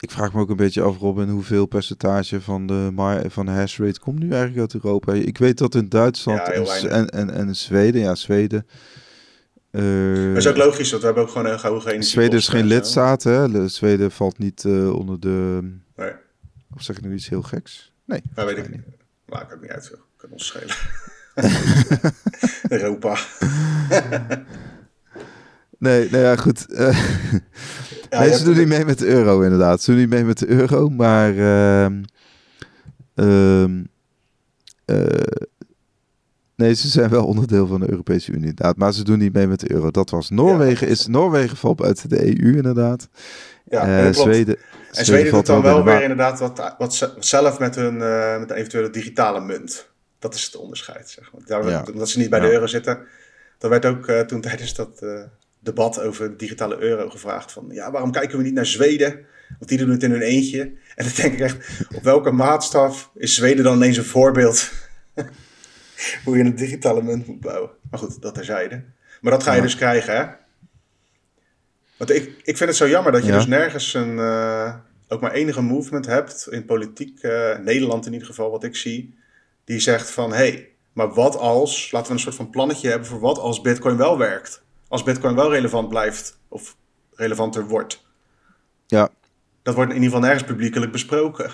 Ik 0.01 0.11
vraag 0.11 0.33
me 0.33 0.39
ook 0.39 0.49
een 0.49 0.55
beetje 0.55 0.81
af, 0.81 0.97
Robin, 0.97 1.29
hoeveel 1.29 1.65
percentage 1.65 2.41
van 2.41 2.67
de, 2.67 2.91
van 3.27 3.45
de 3.45 3.51
hash 3.51 3.79
rate 3.79 3.99
komt 3.99 4.19
nu 4.19 4.29
eigenlijk 4.29 4.59
uit 4.59 4.83
Europa? 4.83 5.13
Ik 5.13 5.37
weet 5.37 5.57
dat 5.57 5.75
in 5.75 5.89
Duitsland 5.89 6.39
en, 6.49 7.09
en, 7.09 7.29
en 7.29 7.55
Zweden, 7.55 8.01
ja, 8.01 8.15
Zweden, 8.15 8.67
uh, 9.71 10.27
dat 10.27 10.37
is 10.37 10.47
ook 10.47 10.57
logisch, 10.57 10.89
want 10.89 11.01
we 11.01 11.07
hebben 11.07 11.23
ook 11.23 11.31
gewoon 11.31 11.47
een 11.47 11.59
hoge 11.59 11.89
energie. 11.89 12.09
Zweden 12.09 12.37
is 12.37 12.47
geen 12.47 12.65
lidstaat, 12.65 13.23
hè? 13.23 13.67
Zweden 13.67 14.11
valt 14.11 14.37
niet 14.37 14.63
uh, 14.63 14.93
onder 14.93 15.19
de... 15.19 15.59
Nee. 15.95 16.11
Of 16.75 16.81
zeg 16.81 16.97
ik 16.97 17.03
nu 17.03 17.13
iets 17.13 17.29
heel 17.29 17.41
geks? 17.41 17.93
Nee. 18.05 18.21
Dat 18.33 18.45
weet 18.45 18.57
ik 18.57 18.69
niet. 18.69 18.81
Maakt 19.25 19.53
ook 19.53 19.61
niet 19.61 19.71
uit, 19.71 19.97
kan 20.17 20.29
ons 20.29 20.45
schelen. 20.45 20.75
Europa. 22.79 23.17
nee, 25.81 26.09
nou 26.09 26.23
ja, 26.23 26.35
goed. 26.35 26.65
Uh, 26.69 27.19
ja, 28.09 28.19
nee, 28.19 28.37
ze 28.37 28.43
doen 28.43 28.57
niet 28.57 28.67
mee 28.67 28.85
met 28.85 28.99
de 28.99 29.07
euro, 29.07 29.41
inderdaad. 29.41 29.81
Ze 29.81 29.91
doen 29.91 29.99
niet 29.99 30.09
mee 30.09 30.23
met 30.23 30.39
de 30.39 30.47
euro, 30.49 30.89
maar... 30.89 31.33
Uh, 31.33 31.85
Nee, 36.61 36.73
ze 36.73 36.87
zijn 36.87 37.09
wel 37.09 37.25
onderdeel 37.25 37.67
van 37.67 37.79
de 37.79 37.89
Europese 37.89 38.31
Unie, 38.31 38.49
inderdaad. 38.49 38.77
Maar 38.77 38.93
ze 38.93 39.03
doen 39.03 39.19
niet 39.19 39.33
mee 39.33 39.47
met 39.47 39.59
de 39.59 39.71
euro. 39.71 39.91
Dat 39.91 40.09
was 40.09 40.29
Noorwegen. 40.29 40.87
Is 40.87 41.07
Noorwegen 41.07 41.57
valt 41.57 41.81
uit 41.81 42.09
de 42.09 42.25
EU, 42.25 42.55
inderdaad. 42.55 43.09
Ja, 43.63 44.07
uh, 44.07 44.13
Zweden. 44.13 44.57
En 44.91 45.05
Zweden 45.05 45.31
doet 45.31 45.45
dan 45.45 45.61
wel 45.61 45.83
weer 45.83 46.01
inderdaad 46.01 46.39
wat, 46.39 46.75
wat 46.77 47.13
zelf 47.19 47.59
met 47.59 47.75
hun 47.75 47.93
uh, 47.93 48.39
met 48.39 48.49
een 48.49 48.55
eventuele 48.55 48.89
digitale 48.89 49.41
munt. 49.41 49.89
Dat 50.19 50.33
is 50.33 50.45
het 50.45 50.55
onderscheid, 50.55 51.09
zeg 51.09 51.31
maar. 51.33 51.41
Daar, 51.45 51.69
ja. 51.69 51.85
Omdat 51.93 52.09
ze 52.09 52.19
niet 52.19 52.29
bij 52.29 52.39
de 52.39 52.51
euro 52.51 52.67
zitten. 52.67 52.99
Dat 53.57 53.69
werd 53.69 53.85
ook 53.85 54.07
uh, 54.07 54.19
toen 54.19 54.41
tijdens 54.41 54.73
dat 54.73 55.05
debat 55.63 55.99
over 55.99 56.29
de 56.29 56.35
digitale 56.35 56.77
euro 56.79 57.09
gevraagd 57.09 57.51
van... 57.51 57.67
Ja, 57.69 57.91
waarom 57.91 58.11
kijken 58.11 58.37
we 58.37 58.43
niet 58.43 58.53
naar 58.53 58.65
Zweden? 58.65 59.25
Want 59.57 59.69
die 59.69 59.77
doen 59.77 59.89
het 59.89 60.03
in 60.03 60.11
hun 60.11 60.21
eentje. 60.21 60.61
En 60.95 61.05
dan 61.05 61.13
denk 61.15 61.33
ik 61.33 61.39
echt, 61.39 61.85
op 61.95 62.03
welke 62.03 62.31
maatstaf 62.31 63.11
is 63.15 63.35
Zweden 63.35 63.63
dan 63.63 63.75
ineens 63.75 63.97
een 63.97 64.03
voorbeeld... 64.03 64.71
hoe 66.25 66.37
je 66.37 66.43
een 66.43 66.55
digitale 66.55 67.01
munt 67.01 67.27
moet 67.27 67.39
bouwen. 67.39 67.69
Maar 67.89 67.99
goed, 67.99 68.21
dat 68.21 68.33
terzijde. 68.33 68.83
Maar 69.21 69.31
dat 69.31 69.43
ga 69.43 69.53
je 69.53 69.61
dus 69.61 69.75
krijgen, 69.75 70.15
hè? 70.15 70.25
Want 71.97 72.11
ik, 72.11 72.27
ik 72.43 72.57
vind 72.57 72.69
het 72.69 72.75
zo 72.75 72.87
jammer 72.87 73.11
dat 73.11 73.25
je 73.25 73.31
dus 73.31 73.45
nergens 73.45 73.93
een, 73.93 74.15
uh, 74.15 74.75
ook 75.07 75.21
maar 75.21 75.31
enige 75.31 75.61
movement 75.61 76.05
hebt 76.05 76.47
in 76.49 76.65
politiek, 76.65 77.23
uh, 77.23 77.57
Nederland 77.57 78.05
in 78.05 78.13
ieder 78.13 78.27
geval, 78.27 78.51
wat 78.51 78.63
ik 78.63 78.75
zie, 78.75 79.17
die 79.63 79.79
zegt 79.79 80.09
van, 80.09 80.29
hé, 80.29 80.37
hey, 80.37 80.69
maar 80.93 81.13
wat 81.13 81.37
als, 81.37 81.91
laten 81.91 82.07
we 82.07 82.13
een 82.13 82.19
soort 82.19 82.35
van 82.35 82.49
plannetje 82.49 82.89
hebben 82.89 83.07
voor 83.07 83.19
wat 83.19 83.37
als 83.37 83.61
Bitcoin 83.61 83.97
wel 83.97 84.17
werkt. 84.17 84.63
Als 84.91 85.03
Bitcoin 85.03 85.35
wel 85.35 85.51
relevant 85.51 85.89
blijft 85.89 86.39
of 86.47 86.75
relevanter 87.15 87.67
wordt. 87.67 88.03
Ja. 88.87 89.09
Dat 89.61 89.75
wordt 89.75 89.89
in 89.89 89.95
ieder 89.95 90.11
geval 90.11 90.27
nergens 90.27 90.49
publiekelijk 90.49 90.91
besproken. 90.91 91.45
En 91.45 91.53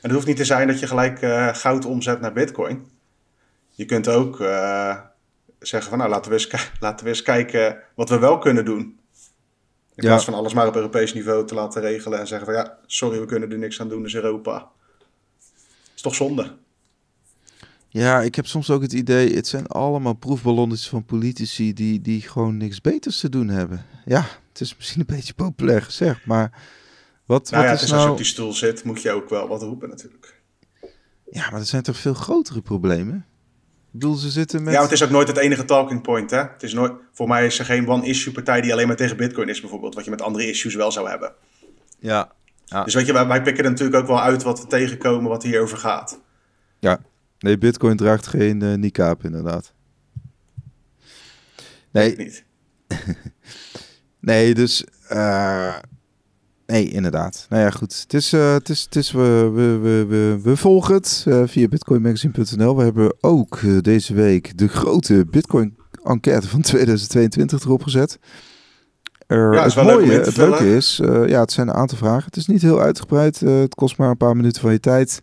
het 0.00 0.12
hoeft 0.12 0.26
niet 0.26 0.36
te 0.36 0.44
zijn 0.44 0.66
dat 0.66 0.78
je 0.78 0.86
gelijk 0.86 1.22
uh, 1.22 1.54
goud 1.54 1.84
omzet 1.84 2.20
naar 2.20 2.32
bitcoin. 2.32 2.90
Je 3.70 3.84
kunt 3.84 4.08
ook 4.08 4.40
uh, 4.40 5.00
zeggen 5.58 5.90
van 5.90 5.98
nou 5.98 6.10
laten 6.10 6.30
we, 6.30 6.36
eens 6.36 6.70
laten 6.80 7.04
we 7.04 7.10
eens 7.10 7.22
kijken 7.22 7.82
wat 7.94 8.08
we 8.08 8.18
wel 8.18 8.38
kunnen 8.38 8.64
doen. 8.64 8.80
In 8.80 8.98
ja. 9.94 10.08
plaats 10.08 10.24
van 10.24 10.34
alles 10.34 10.54
maar 10.54 10.66
op 10.66 10.76
Europees 10.76 11.14
niveau 11.14 11.46
te 11.46 11.54
laten 11.54 11.82
regelen 11.82 12.18
en 12.18 12.26
zeggen 12.26 12.46
van 12.46 12.56
ja, 12.56 12.78
sorry, 12.86 13.20
we 13.20 13.26
kunnen 13.26 13.50
er 13.50 13.58
niks 13.58 13.80
aan 13.80 13.88
doen, 13.88 14.02
dus 14.02 14.14
Europa. 14.14 14.70
is 15.94 16.02
toch 16.02 16.14
zonde. 16.14 16.56
Ja, 17.94 18.20
ik 18.20 18.34
heb 18.34 18.46
soms 18.46 18.70
ook 18.70 18.82
het 18.82 18.92
idee, 18.92 19.34
het 19.34 19.46
zijn 19.46 19.66
allemaal 19.66 20.14
proefballonnetjes 20.14 20.88
van 20.88 21.04
politici 21.04 21.72
die, 21.72 22.00
die 22.00 22.20
gewoon 22.20 22.56
niks 22.56 22.80
beters 22.80 23.20
te 23.20 23.28
doen 23.28 23.48
hebben. 23.48 23.86
Ja, 24.04 24.26
het 24.48 24.60
is 24.60 24.76
misschien 24.76 25.00
een 25.00 25.16
beetje 25.16 25.34
populair 25.34 25.82
gezegd, 25.82 26.26
maar 26.26 26.52
wat, 27.26 27.50
nou 27.50 27.66
wat 27.66 27.78
ja, 27.78 27.84
is 27.84 27.90
nou... 27.90 27.94
als 27.94 28.04
je 28.04 28.10
op 28.10 28.16
die 28.16 28.26
stoel 28.26 28.52
zit, 28.52 28.84
moet 28.84 29.02
je 29.02 29.10
ook 29.10 29.28
wel 29.28 29.48
wat 29.48 29.62
roepen 29.62 29.88
natuurlijk. 29.88 30.40
Ja, 31.30 31.50
maar 31.50 31.60
er 31.60 31.66
zijn 31.66 31.82
toch 31.82 31.96
veel 31.96 32.14
grotere 32.14 32.60
problemen? 32.60 33.16
Ik 33.16 33.90
bedoel, 33.90 34.14
ze 34.14 34.30
zitten 34.30 34.62
met... 34.62 34.74
Ja, 34.74 34.82
het 34.82 34.92
is 34.92 35.02
ook 35.02 35.10
nooit 35.10 35.28
het 35.28 35.36
enige 35.36 35.64
talking 35.64 36.02
point, 36.02 36.30
hè? 36.30 36.38
Het 36.42 36.62
is 36.62 36.72
nooit, 36.72 36.92
voor 37.12 37.28
mij 37.28 37.46
is 37.46 37.58
er 37.58 37.64
geen 37.64 37.88
one-issue 37.88 38.32
partij 38.32 38.60
die 38.60 38.72
alleen 38.72 38.86
maar 38.86 38.96
tegen 38.96 39.16
bitcoin 39.16 39.48
is, 39.48 39.60
bijvoorbeeld. 39.60 39.94
Wat 39.94 40.04
je 40.04 40.10
met 40.10 40.22
andere 40.22 40.48
issues 40.48 40.74
wel 40.74 40.92
zou 40.92 41.08
hebben. 41.08 41.32
Ja. 41.98 42.32
ja. 42.64 42.84
Dus 42.84 42.94
weet 42.94 43.06
je, 43.06 43.12
wij, 43.12 43.26
wij 43.26 43.42
pikken 43.42 43.64
er 43.64 43.70
natuurlijk 43.70 44.02
ook 44.02 44.06
wel 44.06 44.20
uit 44.20 44.42
wat 44.42 44.60
we 44.60 44.66
tegenkomen 44.66 45.30
wat 45.30 45.42
hierover 45.42 45.78
gaat. 45.78 46.20
Ja. 46.78 47.00
Nee, 47.44 47.58
bitcoin 47.58 47.96
draagt 47.96 48.26
geen 48.26 48.62
uh, 48.62 48.74
niqab, 48.74 49.24
inderdaad. 49.24 49.72
Nee. 51.90 52.16
Niet. 52.16 52.44
nee, 54.20 54.54
dus... 54.54 54.84
Uh, 55.12 55.76
Nee, 56.66 56.90
inderdaad. 56.90 57.46
Nou 57.48 57.62
ja, 57.62 57.70
goed. 57.70 58.00
Het 58.02 58.14
is, 58.14 58.32
uh, 58.32 58.52
het 58.52 58.68
is, 58.68 58.82
het 58.82 58.96
is, 58.96 59.12
we, 59.12 59.50
we, 59.54 60.04
we, 60.08 60.38
we 60.42 60.56
volgen 60.56 60.94
het 60.94 61.24
uh, 61.28 61.42
via 61.46 61.68
bitcoinmagazine.nl. 61.68 62.76
We 62.76 62.82
hebben 62.82 63.14
ook 63.20 63.60
deze 63.80 64.14
week 64.14 64.58
de 64.58 64.68
grote 64.68 65.26
Bitcoin-enquête 65.30 66.48
van 66.48 66.60
2022 66.72 67.64
erop 67.64 67.82
gezet. 67.82 68.18
Er, 69.26 69.54
ja, 69.54 69.64
het 69.64 69.74
mooie, 69.74 70.12
het 70.12 70.36
leuke 70.36 70.76
is, 70.76 71.00
ja, 71.26 71.40
het 71.40 71.52
zijn 71.52 71.68
een 71.68 71.74
aantal 71.74 71.98
vragen. 71.98 72.24
Het 72.24 72.36
is 72.36 72.46
niet 72.46 72.62
heel 72.62 72.80
uitgebreid. 72.80 73.40
het 73.40 73.74
kost 73.74 73.98
maar 73.98 74.10
een 74.10 74.16
paar 74.16 74.36
minuten 74.36 74.60
van 74.60 74.72
je 74.72 74.80
tijd. 74.80 75.20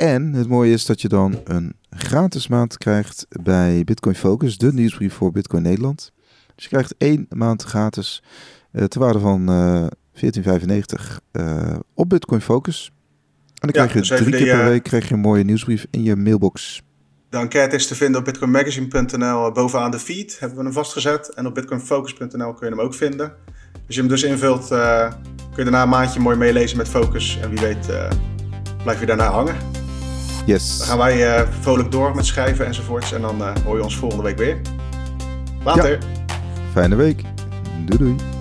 En 0.00 0.32
het 0.32 0.48
mooie 0.48 0.72
is 0.72 0.86
dat 0.86 1.00
je 1.00 1.08
dan 1.08 1.40
een 1.44 1.74
gratis 1.90 2.48
maand 2.48 2.78
krijgt 2.78 3.26
bij 3.42 3.84
Bitcoin 3.84 4.14
Focus, 4.14 4.58
de 4.58 4.72
nieuwsbrief 4.72 5.14
voor 5.14 5.32
Bitcoin 5.32 5.62
Nederland. 5.62 6.12
Dus 6.54 6.64
je 6.64 6.70
krijgt 6.70 6.94
één 6.98 7.26
maand 7.28 7.62
gratis 7.62 8.22
ter 8.72 9.00
waarde 9.00 9.18
van 9.18 9.46
1495 9.46 11.20
uh, 11.32 11.78
op 11.94 12.08
Bitcoin 12.08 12.40
Focus. 12.40 12.92
En 13.46 13.54
dan 13.54 13.70
krijg 13.70 13.92
je 13.92 13.98
dus 13.98 14.08
drie 14.08 14.36
keer 14.36 14.56
per 14.56 14.64
week 14.64 14.82
krijg 14.82 15.08
je 15.08 15.14
een 15.14 15.20
mooie 15.20 15.44
nieuwsbrief 15.44 15.86
in 15.90 16.02
je 16.02 16.16
mailbox. 16.16 16.82
De 17.28 17.36
enquête 17.36 17.76
is 17.76 17.86
te 17.86 17.94
vinden 17.94 18.20
op 18.20 18.26
bitcoinmagazine.nl 18.26 19.46
eh, 19.46 19.52
bovenaan 19.52 19.90
de 19.90 19.98
feed. 19.98 20.36
Hebben 20.38 20.58
we 20.58 20.64
hem 20.64 20.72
vastgezet. 20.72 21.34
En 21.34 21.46
op 21.46 21.54
bitcoinfocus.nl 21.54 22.54
kun 22.54 22.68
je 22.68 22.74
hem 22.74 22.80
ook 22.80 22.94
vinden. 22.94 23.32
Als 23.86 23.94
je 23.94 24.00
hem 24.00 24.08
dus 24.08 24.22
invult, 24.22 24.70
uh, 24.72 25.12
kun 25.38 25.56
je 25.56 25.62
daarna 25.62 25.82
een 25.82 25.88
maandje 25.88 26.20
mooi 26.20 26.36
meelezen 26.36 26.76
met 26.76 26.88
Focus. 26.88 27.38
En 27.42 27.50
wie 27.50 27.60
weet 27.60 27.88
uh, 27.90 28.10
blijf 28.82 29.00
je 29.00 29.06
daarna 29.06 29.30
hangen. 29.30 29.79
Yes. 30.50 30.78
Dan 30.78 30.86
gaan 30.86 30.98
wij 30.98 31.46
vrolijk 31.60 31.90
door 31.90 32.14
met 32.14 32.26
schrijven 32.26 32.66
enzovoorts. 32.66 33.12
En 33.12 33.20
dan 33.20 33.42
hoor 33.64 33.76
je 33.76 33.82
ons 33.82 33.96
volgende 33.96 34.24
week 34.24 34.38
weer. 34.38 34.60
Later. 35.64 35.98
Fijne 36.72 36.94
week. 36.94 37.22
Doei 37.86 37.98
doei. 37.98 38.39